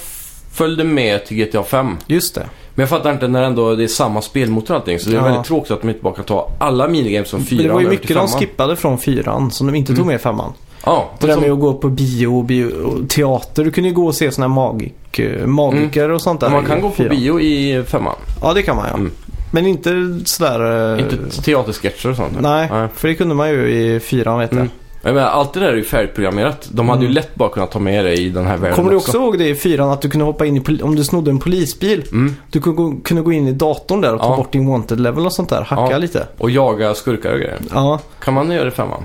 följde 0.53 0.85
med 0.85 1.27
till 1.27 1.37
GTA 1.37 1.63
5. 1.63 1.97
Just 2.07 2.35
det. 2.35 2.47
Men 2.75 2.83
jag 2.83 2.89
fattar 2.89 3.13
inte 3.13 3.29
när 3.29 3.43
ändå 3.43 3.75
det 3.75 3.85
är 3.85 3.89
samma 3.89 4.23
spelmotor 4.23 4.75
och 4.75 4.81
allting. 4.81 4.99
Så 4.99 5.11
det 5.11 5.17
är 5.17 5.19
Ja. 5.21 5.25
väldigt 5.25 5.45
tråkigt 5.45 5.71
att 5.71 5.81
de 5.83 5.89
inte 5.89 6.03
bara 6.03 6.15
kan 6.15 6.25
ta 6.25 6.51
alla 6.59 6.89
minigames 6.89 7.31
från 7.31 7.45
4 7.45 7.63
det 7.63 7.69
var 7.73 7.81
ju 7.81 7.89
mycket 7.89 8.17
de 8.17 8.29
skippade 8.29 8.77
från 8.77 8.99
fyran 8.99 9.51
som 9.51 9.67
de 9.67 9.75
inte 9.77 9.97
tog 9.97 10.07
med 10.07 10.15
i 10.15 10.19
femman. 10.19 10.53
Ja, 10.85 11.11
Det 11.21 11.27
där 11.27 11.35
som- 11.35 11.43
med 11.43 11.53
att 11.53 11.61
gå 11.61 11.73
på 11.75 11.89
bio 11.89 12.27
och, 12.27 12.45
bio 12.45 12.83
och 12.85 13.09
teater. 13.09 13.65
Du 13.65 13.71
kunde 13.71 13.89
ju 13.89 13.95
gå 13.95 14.07
och 14.07 14.15
se 14.15 14.31
såna 14.33 14.47
här 14.49 14.55
magik, 14.55 15.19
eh, 15.19 15.47
magiker 15.47 16.09
och 16.11 16.21
sånt 16.23 16.41
där. 16.41 16.49
men 16.49 16.57
man 16.57 16.67
kan 16.67 16.81
gå 16.81 16.91
på 16.91 17.03
bio 17.03 17.41
i 17.41 17.83
femman. 17.87 18.15
Ja, 18.43 18.53
det 18.55 18.63
kan 18.63 18.77
man 18.77 18.87
ja. 18.91 18.95
Mm. 18.95 19.11
Men 19.51 19.67
inte 19.67 20.21
sådär... 20.25 20.93
eh, 20.95 21.01
Inte 21.01 21.43
teatersketcher 21.43 22.11
och 22.11 22.17
sånt. 22.17 22.41
Nej, 22.41 22.69
Nej. 22.73 22.89
för 22.95 23.09
det 23.09 23.15
kunde 23.15 23.35
man 23.35 23.49
ju 23.51 23.71
i 23.71 24.01
fyran 24.01 24.39
vet 24.39 24.51
jag. 24.53 24.59
Mm. 24.61 24.71
Jag 25.03 25.15
menar, 25.15 25.29
allt 25.29 25.53
det 25.53 25.61
där 25.61 25.69
är 25.69 25.77
ju 25.77 25.85
färdigprogrammerat. 25.85 26.69
De 26.73 26.89
hade 26.89 27.03
ju 27.05 27.09
lätt 27.13 27.35
bara 27.35 27.49
kunnat 27.49 27.71
ta 27.71 27.79
med 27.79 28.05
det 28.05 28.15
i 28.15 28.29
den 28.29 28.47
här 28.47 28.57
världen 28.57 28.67
Mm. 28.67 28.77
Kommer 28.77 28.91
du 28.91 28.97
också 28.97 29.17
ihåg 29.19 29.39
det 29.39 29.49
i 29.49 29.55
fyran 29.55 29.91
att 29.91 30.01
du 30.03 30.11
kunde 30.11 30.25
hoppa 30.25 30.47
in 30.47 30.57
i, 30.57 30.83
om 30.83 30.97
du 30.97 31.05
snodde 31.05 31.31
en 31.31 31.39
polisbil. 31.39 32.05
Mm. 32.13 32.37
Du 32.51 32.61
kunde 32.61 32.77
gå, 32.77 32.95
kunde 33.05 33.23
gå 33.23 33.33
in 33.33 33.49
i 33.49 33.53
datorn 33.53 34.01
där 34.01 34.15
och 34.15 34.21
ta 34.21 34.31
Ja. 34.31 34.37
bort 34.37 34.53
din 34.53 34.67
wanted 34.67 35.01
level 35.01 35.27
och 35.27 35.33
sånt 35.33 35.49
där. 35.49 35.63
Hacka 35.63 35.93
Ja. 35.93 35.99
lite. 35.99 36.27
Och 36.39 36.51
jaga 36.51 36.95
skurkar 36.95 37.33
och 37.33 37.39
grejer. 37.39 37.59
Ja. 37.75 38.01
Kan 38.21 38.35
man 38.35 38.51
göra 38.51 38.65
det 38.65 38.69
i 38.69 38.75
femman? 38.75 39.05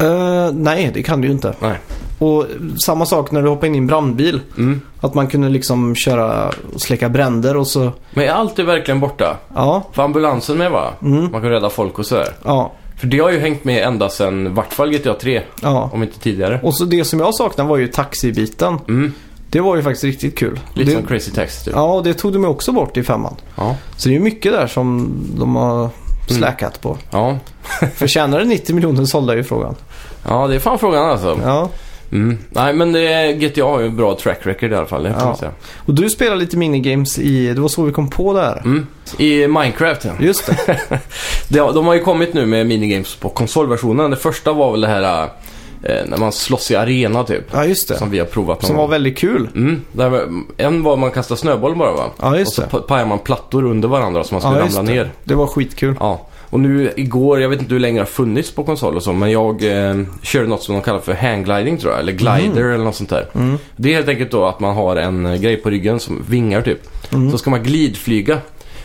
Eh, 0.00 0.52
nej, 0.52 0.90
det 0.94 1.02
kan 1.02 1.20
du 1.20 1.28
ju 1.28 1.32
inte. 1.34 1.54
Nej. 1.60 1.78
Och 2.18 2.44
samma 2.84 3.06
sak 3.06 3.30
när 3.30 3.42
du 3.42 3.48
hoppar 3.48 3.66
in 3.66 3.74
i 3.74 3.78
en 3.78 3.86
brandbil. 3.86 4.40
Mm. 4.56 4.80
Att 5.00 5.14
man 5.14 5.26
kunde 5.26 5.48
liksom 5.48 5.94
köra 5.94 6.50
och 6.74 6.80
släcka 6.80 7.08
bränder 7.08 7.56
och 7.56 7.66
så... 7.66 7.92
Men 8.10 8.24
är 8.24 8.28
allt 8.28 8.58
är 8.58 8.64
verkligen 8.64 9.00
borta? 9.00 9.36
Ja, 9.54 9.82
För 9.92 10.02
ambulansen 10.02 10.58
med 10.58 10.70
va? 10.70 10.90
Mm. 11.02 11.22
Man 11.32 11.40
kan 11.40 11.50
rädda 11.50 11.70
folk 11.70 11.98
och 11.98 12.06
sådär. 12.06 12.28
ja, 12.44 12.72
För 12.98 13.06
det 13.06 13.18
har 13.18 13.30
ju 13.30 13.38
hängt 13.38 13.64
med 13.64 13.82
ända 13.86 14.08
sedan 14.08 14.54
vart 14.54 14.72
fall 14.72 14.90
GTA 14.92 15.14
3. 15.14 15.42
ja. 15.62 15.90
Om 15.92 16.02
inte 16.02 16.18
tidigare. 16.18 16.60
Och 16.62 16.74
så 16.74 16.84
det 16.84 17.04
som 17.04 17.20
jag 17.20 17.34
saknade 17.34 17.70
var 17.70 17.76
ju 17.76 17.88
taxibiten. 17.88 18.78
Mm. 18.88 19.12
Det 19.50 19.60
var 19.60 19.76
ju 19.76 19.82
faktiskt 19.82 20.04
riktigt 20.04 20.38
kul. 20.38 20.60
Lite 20.74 20.90
det, 20.90 20.96
som 20.96 21.06
Crazy 21.06 21.30
Taxi 21.30 21.64
typ. 21.64 21.74
Ja, 21.74 21.94
och 21.94 22.02
det 22.04 22.14
tog 22.14 22.32
de 22.32 22.42
ju 22.42 22.48
också 22.48 22.72
bort 22.72 22.96
i 22.96 23.02
femman. 23.02 23.34
Ja. 23.56 23.76
Så 23.96 24.08
det 24.08 24.14
är 24.14 24.18
ju 24.18 24.24
mycket 24.24 24.52
där 24.52 24.66
som 24.66 25.10
de 25.38 25.56
har 25.56 25.88
släkat 26.28 26.80
på. 26.80 26.96
Ja. 27.10 27.36
Förtjänar 27.94 28.38
det 28.38 28.44
90 28.44 28.74
miljoner 28.74 29.04
sålda 29.04 29.32
är 29.32 29.36
ju 29.36 29.44
frågan. 29.44 29.74
ja, 30.28 30.46
det 30.46 30.54
är 30.54 30.58
fan 30.58 30.78
frågan 30.78 31.10
alltså. 31.10 31.38
Ja. 31.44 31.68
Mm. 32.12 32.38
Nej, 32.50 32.72
men 32.72 32.92
det, 32.92 33.32
GTA 33.32 33.64
har 33.64 33.80
ju 33.80 33.86
en 33.86 33.96
bra 33.96 34.16
track 34.22 34.38
record 34.42 34.72
i 34.72 34.74
alla 34.74 34.86
fall. 34.86 35.02
Det 35.02 35.10
kan 35.10 35.18
Ja. 35.20 35.26
man 35.26 35.36
säga. 35.36 35.50
Och 35.86 35.94
du 35.94 36.10
spelar 36.10 36.36
lite 36.36 36.56
minigames 36.56 37.18
i... 37.18 37.54
Det 37.54 37.60
var 37.60 37.68
så 37.68 37.82
vi 37.82 37.92
kom 37.92 38.10
på 38.10 38.32
det 38.32 38.40
här. 38.40 38.62
Mm. 38.64 38.86
I 39.18 39.46
Minecraft 39.46 40.04
ja. 40.04 40.12
Just 40.20 40.46
det. 40.46 40.78
Det, 41.48 41.58
har- 41.58 41.72
de 41.72 41.86
har 41.86 41.94
ju 41.94 42.00
kommit 42.00 42.34
nu 42.34 42.46
med 42.46 42.66
minigames 42.66 43.14
på 43.16 43.28
konsolversionen. 43.28 44.10
Det 44.10 44.16
första 44.16 44.52
var 44.52 44.72
väl 44.72 44.80
det 44.80 44.88
här 44.88 45.22
eh, 45.82 46.06
när 46.06 46.16
man 46.18 46.32
slåss 46.32 46.70
i 46.70 46.76
arena 46.76 47.24
typ. 47.24 47.44
Ja, 47.52 47.64
just 47.64 47.88
det. 47.88 47.96
Som 47.98 48.10
vi 48.10 48.18
har 48.18 48.26
provat 48.26 48.64
Som 48.64 48.76
var 48.76 48.88
väldigt 48.88 49.18
kul. 49.18 49.48
Mm, 49.54 49.82
där 49.92 50.22
en 50.56 50.82
var 50.82 50.96
man 50.96 51.10
kastar 51.10 51.36
snöboll 51.36 51.76
bara 51.76 51.92
va? 51.92 52.04
Ja, 52.20 52.38
just 52.38 52.48
och 52.48 52.54
så 52.54 52.60
det. 52.62 52.68
pa- 52.68 52.78
pajar 52.80 53.06
man 53.06 53.18
plattor 53.18 53.64
under 53.64 53.88
varandra 53.88 54.24
så 54.24 54.34
man 54.34 54.40
skulle 54.42 54.58
Ja, 54.58 54.64
ramla 54.64 54.82
det. 54.82 54.92
ner. 54.94 55.10
Det 55.24 55.34
var 55.34 55.46
skitkul. 55.46 55.94
Ja, 56.00 56.26
och 56.50 56.60
nu 56.60 56.92
igår, 56.96 57.40
jag 57.40 57.48
vet 57.48 57.60
inte 57.60 57.74
hur 57.74 57.80
länge 57.80 57.98
det 57.98 58.00
har 58.00 58.06
funnits 58.06 58.54
på 58.54 58.64
konsol 58.64 58.96
och 58.96 59.02
så, 59.02 59.12
men 59.12 59.30
jag 59.30 59.64
eh, 59.64 59.96
körde 60.22 60.48
något 60.48 60.62
som 60.62 60.74
de 60.74 60.82
kallar 60.82 61.00
för 61.00 61.14
hanggliding 61.14 61.78
tror 61.78 61.92
jag, 61.92 62.00
eller 62.00 62.12
glider 62.12 62.64
eller 62.64 62.84
något 62.84 62.94
sånt 62.94 63.10
där. 63.10 63.26
Mm. 63.34 63.58
Det 63.76 63.90
är 63.90 63.94
helt 63.94 64.08
enkelt 64.08 64.30
då 64.30 64.44
att 64.44 64.60
man 64.60 64.74
har 64.74 64.96
en 64.96 65.26
eh, 65.26 65.34
grej 65.34 65.56
på 65.56 65.70
ryggen 65.70 66.00
som 66.00 66.24
vingar 66.28 66.62
typ. 66.62 66.80
Mm. 67.12 67.30
Så 67.30 67.38
ska 67.38 67.50
man 67.50 67.62
glidflyga. 67.62 68.38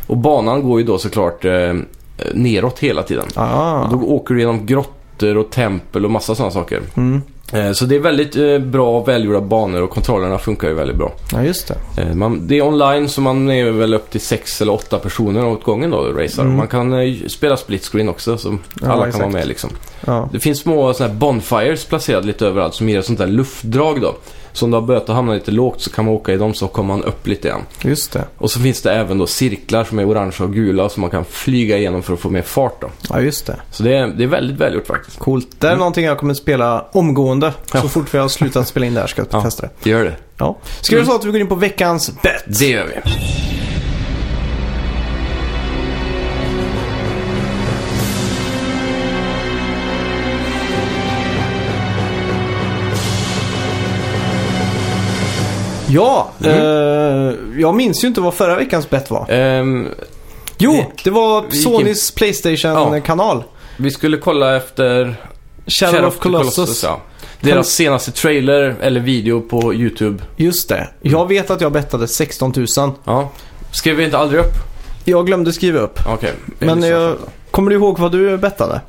Och 0.08 0.18
banan 0.18 0.64
går 0.64 0.80
ju 0.80 0.86
då 0.86 0.98
såklart 0.98 1.46
eh, 1.46 1.74
neråt 2.34 2.80
hela 2.80 3.04
tiden. 3.04 3.26
Ah. 3.36 3.88
Då 3.92 3.98
åker 3.98 4.34
du 4.34 4.40
genom 4.40 4.66
grottor 4.66 5.01
och 5.28 5.50
tempel 5.50 6.06
och 6.06 6.12
massa 6.12 6.36
sådana 6.36 6.52
saker. 6.52 6.82
Mm. 6.98 7.22
Så 7.74 7.86
det 7.86 7.96
är 7.96 8.00
väldigt 8.00 8.36
eh, 8.36 8.60
bra 8.60 9.04
välgjorda 9.04 9.42
banor 9.42 9.82
och 9.82 9.90
kontrollerna 9.90 10.38
funkar 10.38 10.68
ju 10.68 10.74
väldigt 10.74 10.98
bra. 10.98 11.12
Ja, 11.32 11.44
just 11.44 11.68
det. 11.96 12.02
Eh, 12.02 12.16
Man, 12.16 12.48
det 12.48 12.58
är 12.58 12.62
online 12.62 13.10
så 13.10 13.22
man 13.22 13.50
är 13.50 13.72
väl 13.72 13.94
upp 13.94 14.10
till 14.12 14.22
sex 14.22 14.62
eller 14.62 14.74
åtta 14.74 15.00
personer 15.00 15.46
åt 15.46 15.64
gången 15.64 15.90
då 15.92 15.98
och 15.98 16.16
racear. 16.18 16.46
Mm. 16.46 16.58
Man 16.58 16.68
kan 16.68 17.16
spela 17.30 17.58
split 17.58 17.86
screen 17.86 18.10
också 18.10 18.38
så 18.38 18.58
Ja, 18.82 18.88
alla 18.88 18.96
kan 18.96 19.08
exakt. 19.08 19.22
vara 19.24 19.32
med 19.34 19.48
liksom. 19.48 19.70
Ja. 20.06 20.30
Det 20.32 20.40
finns 20.40 20.60
små 20.60 20.94
såna 20.94 21.10
här 21.10 21.16
bonfires 21.16 21.86
placerade 21.86 22.28
lite 22.28 22.46
överallt 22.48 22.74
som 22.74 22.90
ger 22.90 23.00
ett 23.00 23.06
sånt 23.06 23.20
där 23.20 23.28
luftdrag 23.28 24.02
då. 24.02 24.16
Så 24.54 24.66
om 24.66 24.72
du 24.72 24.78
har 24.78 24.82
börjat 24.82 25.10
att 25.10 25.16
hamna 25.16 25.34
lite 25.34 25.52
lågt 25.52 25.82
så 25.82 25.90
kan 25.90 26.06
man 26.06 26.14
åka 26.14 26.34
i 26.34 26.38
dem 26.38 26.54
så 26.54 26.68
kommer 26.68 26.88
man 26.98 27.04
upp 27.04 27.28
lite 27.28 27.48
igen. 27.48 27.62
Just 27.82 28.12
det. 28.12 28.26
Och 28.38 28.52
så 28.52 28.60
finns 28.60 28.82
det 28.82 28.94
även 28.94 29.18
då 29.18 29.28
cirklar 29.28 29.84
som 29.84 30.00
är 30.00 30.06
orangea 30.10 30.44
och 30.48 30.54
gula 30.54 30.90
som 30.90 31.02
man 31.02 31.10
kan 31.10 31.26
flyga 31.26 31.78
igenom 31.78 32.04
för 32.04 32.14
att 32.14 32.20
få 32.20 32.30
mer 32.30 32.42
fart 32.42 32.82
då. 32.82 32.90
Ja, 33.10 33.22
just 33.22 33.46
det. 33.46 33.56
Så 33.72 33.84
det 33.84 33.96
är, 33.98 34.08
det 34.08 34.24
är 34.24 34.28
väldigt 34.28 34.58
välgjort 34.58 34.88
faktiskt. 34.88 35.20
Coolt. 35.20 35.48
Det 35.60 35.68
är 35.68 35.76
någonting 35.76 36.06
jag 36.06 36.18
kommer 36.18 36.34
spela 36.34 36.86
omgående. 36.92 37.54
Ja. 37.74 37.82
Så 37.82 37.90
fort 37.90 38.14
vi 38.14 38.18
har 38.18 38.28
slutat 38.28 38.68
spela 38.68 38.86
in 38.86 38.94
där 38.94 39.08
ska 39.08 39.22
jag 39.22 39.28
Ja. 39.32 39.42
testa 39.42 39.62
det. 39.62 39.70
Det 39.84 39.90
gör 39.90 40.04
det. 40.04 40.16
Ja. 40.38 40.58
Ska 40.82 41.00
vi 41.00 41.06
så 41.06 41.16
att 41.16 41.26
vi 41.26 41.32
går 41.32 41.42
in 41.42 41.48
på 41.48 41.56
veckans 41.56 42.12
bet? 42.24 42.60
Det 42.60 42.66
gör 42.70 42.86
vi. 42.86 43.12
Ja, 55.92 56.30
Mm. 56.44 56.58
eh, 56.58 57.34
jag 57.62 57.76
minns 57.76 58.04
ju 58.04 58.08
inte 58.08 58.22
vad 58.22 58.34
förra 58.34 58.56
veckans 58.56 58.90
bet 58.90 59.12
var. 59.12 59.26
Ehm, 59.32 59.88
Jo, 60.58 60.72
vi- 60.72 60.86
det 61.04 61.10
var 61.10 61.46
vi 61.52 61.58
Sonys 61.58 62.12
Playstation-kanal. 62.12 63.44
vi 63.78 63.92
skulle 63.92 64.18
kolla 64.18 64.56
efter 64.56 65.16
Shadow, 65.68 66.06
of 66.06 66.18
Colossus. 66.20 66.84
ja. 66.84 67.02
Deras 67.42 67.70
senaste 67.70 68.12
trailer 68.12 68.76
eller 68.82 69.00
video 69.00 69.42
på 69.42 69.74
YouTube. 69.74 70.24
Just 70.36 70.70
det. 70.70 70.88
Jag 71.02 71.28
vet 71.28 71.52
att 71.52 71.62
jag 71.62 71.72
bettade 71.72 72.08
16 72.08 72.54
000. 72.56 72.92
Ja. 73.04 73.30
Skrev 73.72 73.96
vi 73.96 74.04
inte 74.04 74.18
aldrig 74.18 74.40
upp? 74.42 74.54
Jag 75.06 75.26
glömde 75.26 75.54
skriva 75.54 75.80
upp. 75.80 76.00
Okej. 76.08 76.34
Men 76.60 76.70
Eller 76.70 76.82
så. 76.82 76.88
jag, 76.94 77.16
kommer 77.52 77.70
du 77.70 77.76
ihåg 77.76 78.00
vad 78.00 78.12
du 78.12 78.38
bettade? 78.38 78.82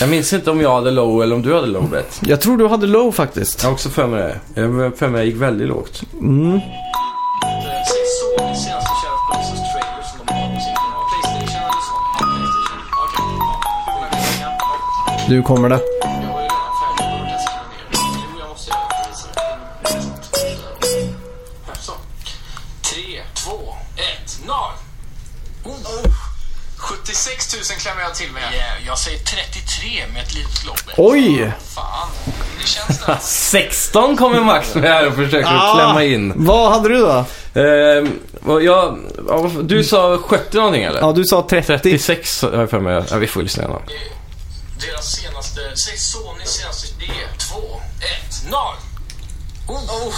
Jag 0.00 0.08
minns 0.10 0.32
inte 0.32 0.50
om 0.50 0.60
jag 0.60 0.74
hade 0.74 0.90
low 0.90 1.22
eller 1.22 1.36
om 1.36 1.42
du 1.42 1.54
hade 1.54 1.66
low 1.66 1.90
bet. 1.90 2.20
Jag 2.26 2.40
tror 2.40 2.56
du 2.56 2.68
hade 2.68 2.86
low 2.86 3.12
faktiskt. 3.12 3.62
Jag 3.62 3.68
har 3.68 3.74
också 3.74 3.88
för 3.88 4.06
mig 4.06 4.22
det. 4.22 4.60
Jag 4.60 4.68
har 4.68 4.90
för 4.90 5.08
mig 5.08 5.20
jag 5.20 5.26
gick 5.26 5.36
väldigt 5.36 5.68
lågt. 5.68 6.02
Mm. 6.20 6.60
Sonys 8.38 8.64
senaste 8.64 8.88
Shadow 8.88 9.14
76 27.24 27.54
000 27.70 27.78
klämmer 27.80 28.02
jag 28.02 28.14
till 28.14 28.30
med. 28.32 28.42
Yeah, 28.54 28.86
jag 28.86 28.98
säger 28.98 29.18
33 29.18 30.06
med 30.12 30.22
ett 30.22 30.34
litet 30.34 30.64
lopp. 30.64 30.80
Oj! 30.96 31.52
Fan, 31.74 32.08
det 32.60 32.66
känns 32.66 33.00
det. 33.06 33.18
16 33.22 34.16
kommer 34.16 34.40
Max 34.40 34.74
med 34.74 34.84
här 34.84 35.06
och 35.06 35.14
försöker 35.14 35.48
Ah. 35.54 35.74
klämma 35.74 36.04
in. 36.04 36.32
Vad 36.36 36.72
hade 36.72 36.88
du 36.88 36.98
då? 36.98 37.24
Vad 38.40 38.62
jag, 38.62 38.98
ja, 39.28 39.50
du 39.62 39.84
sa 39.84 40.18
70 40.18 40.56
någonting 40.56 40.82
eller? 40.82 41.00
Ja, 41.00 41.12
du 41.12 41.24
sa 41.24 41.46
30. 41.50 41.66
36 41.66 42.42
har 42.42 42.50
jag 42.52 42.70
för 42.70 42.80
mig. 42.80 43.04
Ja, 43.10 43.16
vi 43.16 43.26
får 43.26 43.42
lyssna 43.42 43.62
igen 43.62 43.76
då. 43.86 43.92
Deras 44.86 45.12
senaste, 45.16 45.60
säg 45.76 45.98
Sonys 45.98 46.48
senaste, 46.50 46.88
det 46.98 47.04
är 47.04 47.38
2, 47.38 47.56
1, 48.00 48.50
0! 48.50 48.58
Oh, 49.68 49.74
oh. 49.76 50.14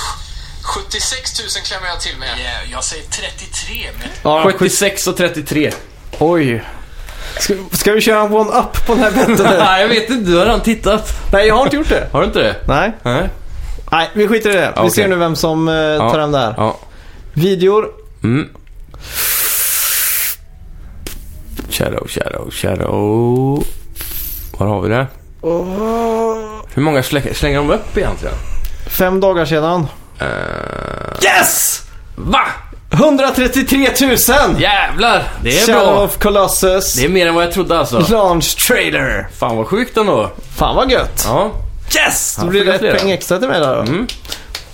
76 0.62 1.40
000 1.40 1.48
klämmer 1.64 1.86
jag 1.86 2.00
till 2.00 2.16
med. 2.18 2.38
Yeah, 2.38 2.70
jag 2.72 2.84
säger 2.84 3.04
33 3.04 3.90
med 3.98 4.08
Ja, 4.22 4.42
76 4.52 5.06
och 5.06 5.16
33. 5.16 5.72
Oj. 6.18 6.64
Ska, 7.40 7.54
ska 7.72 7.92
vi 7.92 8.00
köra 8.00 8.20
en 8.20 8.32
one-up 8.32 8.86
på 8.86 8.94
den 8.94 9.02
här 9.02 9.10
betten 9.10 9.32
nu? 9.34 9.42
Nej, 9.58 9.82
jag 9.82 9.88
vet 9.88 10.10
inte. 10.10 10.30
Du 10.30 10.36
har 10.38 10.44
redan 10.44 10.60
tittat. 10.60 11.12
Nej, 11.32 11.46
jag 11.48 11.54
har 11.56 11.64
inte 11.64 11.76
gjort 11.76 11.88
det. 11.88 12.08
Har 12.12 12.20
du 12.20 12.26
inte 12.26 12.38
det? 12.42 12.56
Nej. 12.68 12.92
Nej. 13.02 13.28
Nej, 13.92 14.10
vi 14.14 14.28
skiter 14.28 14.50
i 14.50 14.52
det. 14.52 14.72
Vi 14.76 14.80
Okej. 14.80 14.90
ser 14.90 15.08
nu 15.08 15.16
vem 15.16 15.36
som 15.36 15.68
eh, 15.68 15.74
tar 16.10 16.18
hem 16.18 16.32
det 16.32 16.38
här. 16.38 16.54
Ja. 16.56 16.78
Videor. 17.32 17.86
Mm. 18.24 18.48
Shadow, 21.70 22.06
shadow, 22.08 22.50
shadow. 22.50 23.64
Var 24.58 24.66
har 24.66 24.80
vi 24.80 24.88
det? 24.88 25.06
Hur 26.74 26.82
många 26.82 27.00
slä- 27.00 27.32
slänger 27.34 27.56
de 27.58 27.70
upp 27.70 27.96
egentligen? 27.96 28.34
Fem 28.86 29.20
dagar 29.20 29.44
sedan. 29.44 29.86
Uh, 30.22 30.26
Yes! 31.24 31.82
va? 32.16 32.42
133 33.00 33.88
000! 34.00 34.60
Jävlar! 34.60 35.22
Det 35.42 35.58
är 35.58 35.66
Shadow 35.66 35.94
bra. 35.94 36.04
of 36.04 36.18
Colossus. 36.18 36.94
Det 36.94 37.04
är 37.04 37.08
mer 37.08 37.26
än 37.26 37.34
vad 37.34 37.44
jag 37.44 37.52
trodde 37.52 37.78
alltså. 37.78 38.06
Launch 38.10 38.66
trailer. 38.68 39.28
Fan 39.38 39.56
vad 39.56 39.66
sjukt 39.66 39.96
ändå. 39.96 40.30
Fan 40.56 40.76
vad 40.76 40.90
gött. 40.90 41.24
Ja. 41.26 41.50
Yes! 41.96 42.36
Då 42.40 42.46
blir 42.46 42.64
det 42.64 42.74
ett 42.74 42.98
poäng 43.00 43.10
extra 43.10 43.38
till 43.38 43.48
mig 43.48 43.60
där 43.60 43.74
då. 43.76 43.80
Mm. 43.82 44.06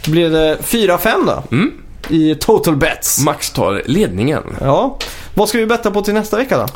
Då 0.05 0.11
blir 0.11 0.31
det 0.31 0.57
4-5 0.63 1.27
då. 1.27 1.43
Mm. 1.57 1.73
I 2.09 2.35
total 2.35 2.77
bets. 2.77 3.19
Max 3.25 3.51
tar 3.51 3.83
ledningen. 3.87 4.43
Ja. 4.61 4.99
Vad 5.35 5.49
ska 5.49 5.59
vi 5.59 5.67
betta 5.67 5.91
på 5.91 6.03
till 6.03 6.15
nästa 6.15 6.37
vecka 6.37 6.59
då? 6.59 6.67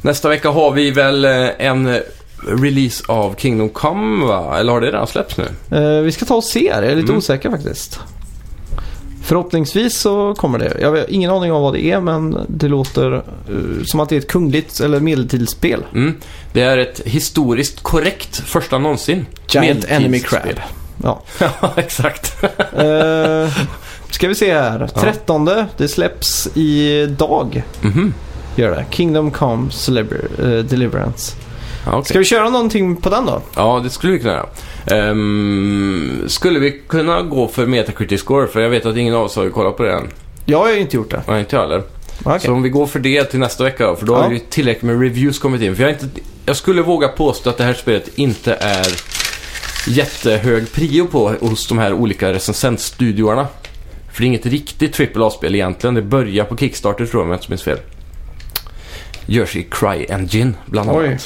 Nästa 0.00 0.28
vecka 0.28 0.50
har 0.50 0.70
vi 0.70 0.90
väl 0.90 1.24
eh, 1.24 1.48
en 1.58 1.86
eh, 1.86 2.00
release 2.46 3.04
av 3.08 3.34
Kingdom 3.38 3.68
Come 3.68 4.26
va? 4.26 4.58
Eller 4.58 4.72
har 4.72 4.80
det 4.80 4.86
redan 4.86 5.06
släppts 5.06 5.36
nu? 5.36 5.44
Eh, 5.78 6.02
vi 6.02 6.12
ska 6.12 6.24
ta 6.24 6.34
och 6.34 6.44
se. 6.44 6.64
Jag 6.66 6.76
är 6.76 6.82
lite 6.82 6.98
Mm. 7.06 7.16
osäker 7.18 7.50
faktiskt. 7.50 8.00
Förhoppningsvis 9.28 9.98
så 9.98 10.34
kommer 10.34 10.58
det. 10.58 10.76
Jag 10.80 10.88
har 10.90 11.06
ingen 11.08 11.30
aning 11.30 11.52
om 11.52 11.62
vad 11.62 11.72
det 11.74 11.84
är 11.84 12.00
men 12.00 12.38
det 12.48 12.68
låter 12.68 13.12
eh, 13.16 13.22
som 13.84 14.00
att 14.00 14.08
det 14.08 14.14
är 14.16 14.18
ett 14.18 14.28
kungligt 14.28 14.80
eller 14.80 15.00
medeltidsspel. 15.00 15.84
Mm. 15.94 16.16
Det 16.52 16.60
är 16.62 16.78
ett 16.78 17.00
historiskt 17.04 17.82
korrekt 17.82 18.36
första 18.36 18.78
någonsin. 18.78 19.26
Giant 19.48 19.84
Enemy. 19.88 20.20
Crab. 20.20 20.60
Ja. 21.02 21.22
ja, 21.60 21.72
exakt. 21.76 22.42
Eh, 22.42 23.48
ska 24.10 24.28
vi 24.28 24.34
se 24.34 24.54
här. 24.54 24.86
13. 24.94 25.50
Det 25.76 25.88
släpps 25.88 26.48
idag. 26.54 27.62
Mhm. 27.80 28.14
Gör 28.56 28.70
det. 28.70 28.84
Kingdom 28.90 29.30
Come 29.30 29.68
Celeber- 29.70 30.58
eh, 30.58 30.64
Deliverance. 30.64 31.36
Ja, 31.86 31.92
okej. 31.92 32.04
Ska 32.04 32.18
vi 32.18 32.24
köra 32.24 32.48
någonting 32.48 32.96
på 32.96 33.10
den 33.10 33.26
då? 33.26 33.42
ja, 33.56 33.80
det 33.84 33.90
skulle 33.90 34.12
vi 34.12 34.18
kunna 34.18 34.32
göra. 34.32 34.46
Ehm, 34.90 36.24
skulle 36.26 36.58
vi 36.58 36.80
kunna 36.88 37.22
gå 37.22 37.48
för 37.48 37.66
Metacritic 37.66 38.20
score? 38.20 38.46
För 38.46 38.60
jag 38.60 38.70
vet 38.70 38.86
att 38.86 38.96
ingen 38.96 39.14
av 39.14 39.24
oss 39.24 39.36
har 39.36 39.44
ju 39.44 39.50
kollat 39.50 39.76
på 39.76 39.82
det 39.82 39.92
än. 39.92 40.08
Jag 40.44 40.58
har 40.58 40.70
ju 40.72 40.78
inte 40.80 40.96
gjort 40.96 41.10
det. 41.10 41.22
Nej, 41.28 41.40
inte 41.40 41.56
jag 41.56 41.62
heller. 41.62 41.82
Okej. 42.24 42.40
Så 42.40 42.52
om 42.52 42.62
vi 42.62 42.68
går 42.68 42.86
för 42.86 42.98
det 42.98 43.24
till 43.24 43.38
nästa 43.40 43.64
vecka 43.64 43.86
då, 43.86 43.96
för 43.96 44.06
då 44.06 44.12
Ja. 44.12 44.22
har 44.22 44.30
ju 44.30 44.38
tillräckligt 44.38 44.82
med 44.82 45.00
reviews 45.00 45.38
kommit 45.38 45.62
in. 45.62 45.76
För 45.76 45.82
jag, 45.82 45.92
inte, 45.92 46.06
jag 46.46 46.56
skulle 46.56 46.82
våga 46.82 47.08
påstå 47.08 47.50
att 47.50 47.56
det 47.56 47.64
här 47.64 47.74
spelet 47.74 48.08
inte 48.14 48.54
är 48.60 48.86
jättehög 49.88 50.72
prio 50.72 51.06
på 51.06 51.28
hos 51.40 51.66
de 51.68 51.78
här 51.78 51.92
olika 51.92 52.32
recensentstudioerna. 52.32 53.46
För 54.12 54.20
det 54.20 54.24
är 54.24 54.26
inget 54.26 54.46
riktigt 54.46 55.16
AAA-spel 55.16 55.54
egentligen. 55.54 55.94
Det 55.94 56.02
börjar 56.02 56.44
på 56.44 56.56
Kickstarter 56.56 57.06
tror 57.06 57.20
jag 57.20 57.24
om 57.24 57.30
jag 57.30 57.36
inte 57.38 57.50
minns 57.50 57.62
fel. 57.62 57.78
Görs 59.26 59.56
i 59.56 59.66
Cry-Engine 59.70 60.52
bland 60.66 60.90
annat. 60.90 61.02
Oj. 61.02 61.18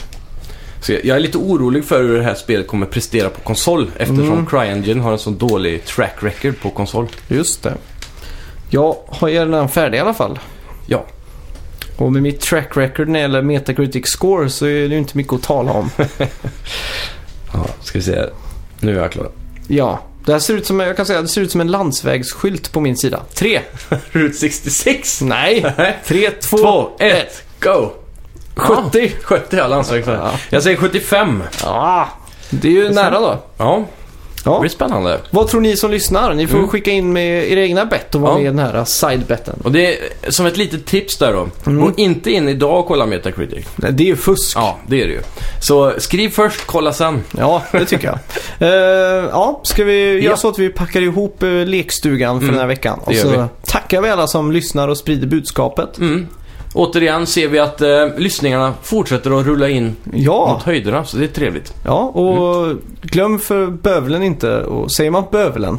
Så 0.82 0.92
jag 0.92 1.04
jag 1.04 1.16
är 1.16 1.20
lite 1.20 1.38
orolig 1.38 1.84
för 1.84 2.02
hur 2.02 2.18
det 2.18 2.24
här 2.24 2.34
spelet 2.34 2.66
kommer 2.66 2.86
prestera 2.86 3.28
på 3.30 3.40
konsol. 3.40 3.90
Eftersom 3.96 4.32
Mm. 4.32 4.46
Cry-Engine 4.46 5.00
har 5.00 5.12
en 5.12 5.18
sån 5.18 5.38
dålig 5.38 5.84
track 5.84 6.14
record 6.20 6.60
på 6.60 6.70
konsol. 6.70 7.08
Just 7.28 7.62
det. 7.62 7.74
Jag 8.70 8.96
har 9.08 9.28
ju 9.28 9.38
redan 9.38 9.68
färdig 9.68 9.98
i 9.98 10.00
alla 10.00 10.14
fall. 10.14 10.38
Ja. 10.86 11.04
Och 11.96 12.12
med 12.12 12.22
mitt 12.22 12.40
track 12.40 12.76
record 12.76 13.08
när 13.08 13.18
det 13.18 13.22
gäller 13.22 13.42
Metacritic 13.42 14.06
score 14.06 14.50
så 14.50 14.66
är 14.66 14.88
det 14.88 14.94
ju 14.94 14.98
inte 14.98 15.16
mycket 15.16 15.32
att 15.32 15.42
tala 15.42 15.72
om. 15.72 15.90
ja. 17.52 17.66
Ska 17.82 17.98
vi 17.98 18.04
se 18.04 18.14
här. 18.14 18.30
Nu 18.80 18.96
är 18.96 19.02
jag 19.02 19.12
klar. 19.12 19.28
ja. 19.68 20.00
Det 20.26 20.32
här 20.32 20.38
ser 20.38 20.54
ut 20.54 20.66
som, 20.66 20.80
jag 20.80 20.96
kan 20.96 21.06
säga, 21.06 21.22
det 21.22 21.28
ser 21.28 21.40
ut 21.40 21.50
som 21.52 21.60
en 21.60 21.70
landsvägsskylt 21.70 22.72
på 22.72 22.80
min 22.80 22.96
sida. 22.96 23.20
Tre. 23.34 23.60
Route 24.12 24.34
66. 24.34 25.22
Nej. 25.22 25.66
Tre, 26.06 26.30
två, 26.30 26.56
Två, 26.58 26.90
ett. 26.98 27.12
ett, 27.26 27.44
go! 27.60 27.90
70. 28.56 29.12
70 29.22 29.56
har 29.56 29.68
landsväg 29.68 30.04
för. 30.04 30.14
Ja. 30.14 30.30
Jag 30.50 30.62
säger 30.62 30.76
75. 30.76 31.42
Ah, 31.64 32.04
det 32.50 32.68
är 32.68 32.72
ju 32.72 32.88
nära 32.90 33.20
då. 33.20 33.38
Ja, 33.56 33.84
det 34.44 34.50
Ja. 34.50 34.60
blir 34.60 34.70
spännande. 34.70 35.20
Vad 35.30 35.48
tror 35.48 35.60
ni 35.60 35.76
som 35.76 35.90
lyssnar? 35.90 36.34
Ni 36.34 36.46
får 36.46 36.56
Mm. 36.58 36.68
skicka 36.68 36.90
in 36.90 37.12
med 37.12 37.52
era 37.52 37.60
egna 37.60 37.84
bett 37.84 38.14
och 38.14 38.20
vara 38.20 38.32
Ja. 38.32 38.36
med 38.38 38.42
i 38.42 38.46
den 38.46 38.58
här 38.58 38.84
side-betten. 38.84 39.60
Och 39.64 39.72
det 39.72 39.94
är 39.98 40.30
som 40.30 40.46
ett 40.46 40.56
litet 40.56 40.86
tips 40.86 41.16
där 41.18 41.32
då. 41.32 41.48
Mm. 41.70 41.84
Gå 41.84 41.92
inte 41.96 42.30
in 42.30 42.48
idag 42.48 42.80
och 42.80 42.86
kolla 42.86 43.06
Metacritic. 43.06 43.66
Nej, 43.76 43.92
Det 43.92 44.02
är 44.02 44.06
ju 44.06 44.16
fusk. 44.16 44.56
Ja, 44.56 44.78
det 44.86 45.02
är 45.02 45.06
det 45.06 45.12
ju. 45.12 45.20
Så 45.60 45.92
skriv 45.98 46.28
först, 46.28 46.66
kolla 46.66 46.92
sen. 46.92 47.22
Ja, 47.38 47.62
det 47.72 47.84
tycker 47.84 48.06
jag. 48.06 48.18
Eh, 48.58 48.68
ja, 49.30 49.60
ska 49.64 49.84
vi 49.84 50.12
göra 50.12 50.22
Ja. 50.24 50.36
så 50.36 50.48
att 50.48 50.58
vi 50.58 50.68
packar 50.68 51.00
ihop 51.00 51.42
uh, 51.42 51.66
lekstugan 51.66 52.38
för 52.40 52.44
Mm, 52.44 52.54
den 52.54 52.60
här 52.60 52.68
veckan? 52.68 52.98
Och 53.04 53.12
det 53.12 53.18
gör 53.18 53.24
så 53.24 53.30
vi. 53.30 53.70
tackar 53.70 54.02
vi 54.02 54.10
alla 54.10 54.26
som 54.26 54.52
lyssnar 54.52 54.88
och 54.88 54.96
sprider 54.98 55.26
budskapet. 55.26 55.98
Mm. 55.98 56.28
Återigen 56.74 57.26
ser 57.26 57.48
vi 57.48 57.58
att 57.58 57.80
eh, 57.80 58.06
lyssningarna 58.16 58.74
fortsätter 58.82 59.40
att 59.40 59.46
rulla 59.46 59.68
in 59.68 59.96
Ja, 60.12 60.52
mot 60.54 60.62
höjderna, 60.62 61.04
så 61.04 61.16
det 61.16 61.24
är 61.24 61.28
trevligt. 61.28 61.74
ja 61.84 61.98
och 62.00 62.76
glöm 63.02 63.38
för 63.38 63.66
bövelen 63.66 64.22
inte, 64.22 64.60
och 64.62 64.92
säger 64.92 65.10
man 65.10 65.24
bövelen? 65.32 65.78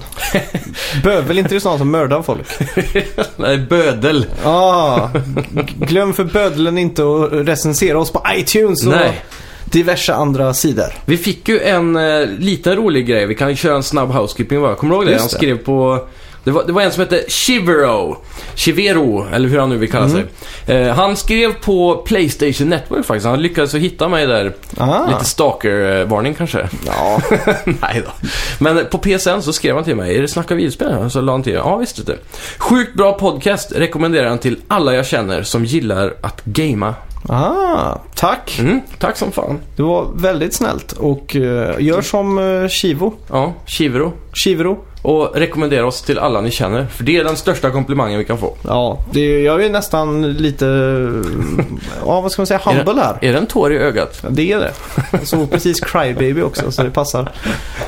Bövel, 1.03 1.37
inte 1.37 1.53
det 1.55 1.59
sådana 1.59 1.77
som 1.77 1.91
mördar 1.91 2.21
folk? 2.21 2.47
Nej, 3.37 3.57
bödel. 3.57 4.25
Ja, 4.43 5.09
g- 5.51 5.61
glöm 5.77 6.13
för 6.13 6.23
bödelen 6.23 6.77
inte 6.77 7.01
att 7.03 7.29
recensera 7.47 7.99
oss 7.99 8.11
på 8.11 8.23
iTunes 8.35 8.85
och 8.85 8.91
Nej. 8.91 9.21
diverse 9.65 10.13
andra 10.13 10.53
sidor. 10.53 10.85
Vi 11.05 11.17
fick 11.17 11.49
ju 11.49 11.59
en 11.59 11.95
eh, 11.95 12.27
liten 12.39 12.75
rolig 12.75 13.07
grej. 13.07 13.25
Vi 13.25 13.35
kan 13.35 13.49
ju 13.49 13.55
köra 13.55 13.75
en 13.75 13.83
snabb 13.83 14.09
housekeeping 14.11 14.61
bara. 14.61 14.75
Kommer 14.75 14.93
du 14.95 14.97
ihåg 15.01 15.07
det? 15.07 15.19
Han 15.19 15.29
skrev 15.29 15.57
på... 15.57 16.07
Det 16.43 16.51
var, 16.51 16.63
det 16.63 16.71
var 16.71 16.81
en 16.81 16.91
som 16.91 16.99
hette 17.01 17.23
Chivero. 17.27 18.17
Chivero, 18.55 19.27
eller 19.33 19.49
hur 19.49 19.59
han 19.59 19.69
nu 19.69 19.77
vill 19.77 19.91
kalla 19.91 20.05
Mm. 20.05 20.21
sig. 20.65 20.75
Eh, 20.75 20.95
han 20.95 21.15
skrev 21.15 21.53
på 21.53 21.95
Playstation 22.05 22.69
Network 22.69 23.05
faktiskt. 23.05 23.25
Han 23.27 23.41
lyckades 23.41 23.75
hitta 23.75 24.07
mig 24.09 24.27
där. 24.27 24.53
Ah. 24.77 25.07
Lite 25.07 25.25
stalker-varning 25.25 26.33
kanske. 26.33 26.69
Ja, 26.85 27.21
Nej 27.65 28.01
då. 28.05 28.27
Men 28.59 28.85
på 28.85 28.97
PSN 28.97 29.41
så 29.41 29.53
skrev 29.53 29.75
han 29.75 29.83
till 29.83 29.95
mig. 29.95 30.17
Är 30.17 30.21
det 30.21 30.27
Snacka 30.27 30.55
videospel? 30.55 31.09
Så 31.11 31.21
la 31.21 31.31
han 31.31 31.43
till. 31.43 31.53
Ja, 31.53 31.77
visst 31.77 32.05
det. 32.05 32.17
Sjukt 32.57 32.93
bra 32.95 33.13
podcast. 33.13 33.71
Rekommenderar 33.75 34.27
han 34.29 34.37
till 34.39 34.57
alla 34.67 34.95
jag 34.95 35.05
känner 35.05 35.43
som 35.43 35.65
gillar 35.65 36.13
att 36.21 36.41
gamea. 36.45 36.95
Ah, 37.29 37.97
tack. 38.15 38.59
Mm, 38.59 38.81
tack 38.99 39.17
som 39.17 39.31
fan. 39.31 39.59
Det 39.75 39.83
var 39.83 40.07
väldigt 40.15 40.53
snällt 40.53 40.91
och 40.91 41.35
eh, 41.35 41.75
gör 41.79 42.01
som 42.01 42.37
uh, 42.37 42.67
Chivo. 42.67 43.13
Ja, 43.29 43.53
Chivero. 43.65 44.13
Chivro. 44.33 44.77
Och 45.01 45.35
rekommendera 45.35 45.87
oss 45.87 46.01
till 46.01 46.19
alla 46.19 46.41
ni 46.41 46.51
känner. 46.51 46.85
För 46.85 47.03
det 47.03 47.17
är 47.17 47.23
den 47.23 47.37
största 47.37 47.71
komplimangen 47.71 48.19
vi 48.19 48.25
kan 48.25 48.37
få. 48.37 48.55
Ja, 48.61 48.99
det, 49.11 49.41
jag 49.41 49.65
är 49.65 49.69
nästan 49.69 50.33
lite, 50.33 50.65
ja 52.05 52.21
vad 52.21 52.31
ska 52.31 52.41
man 52.41 52.47
säga, 52.47 52.61
humble 52.63 53.01
här. 53.01 53.17
Är 53.21 53.31
det 53.31 53.37
en 53.37 53.47
tår 53.47 53.73
i 53.73 53.77
ögat? 53.77 54.23
Det 54.29 54.51
är 54.51 54.59
det. 54.59 54.71
Jag 55.11 55.27
såg 55.27 55.51
precis 55.51 55.79
Crybaby 55.79 56.41
också 56.41 56.71
så 56.71 56.83
det 56.83 56.91
passar. 56.91 57.31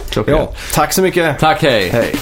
Klockrent. 0.10 0.40
Ja, 0.40 0.54
tack 0.74 0.94
så 0.94 1.02
mycket. 1.02 1.40
Tack, 1.40 1.62
hej! 1.62 1.90
Hej. 1.90 2.16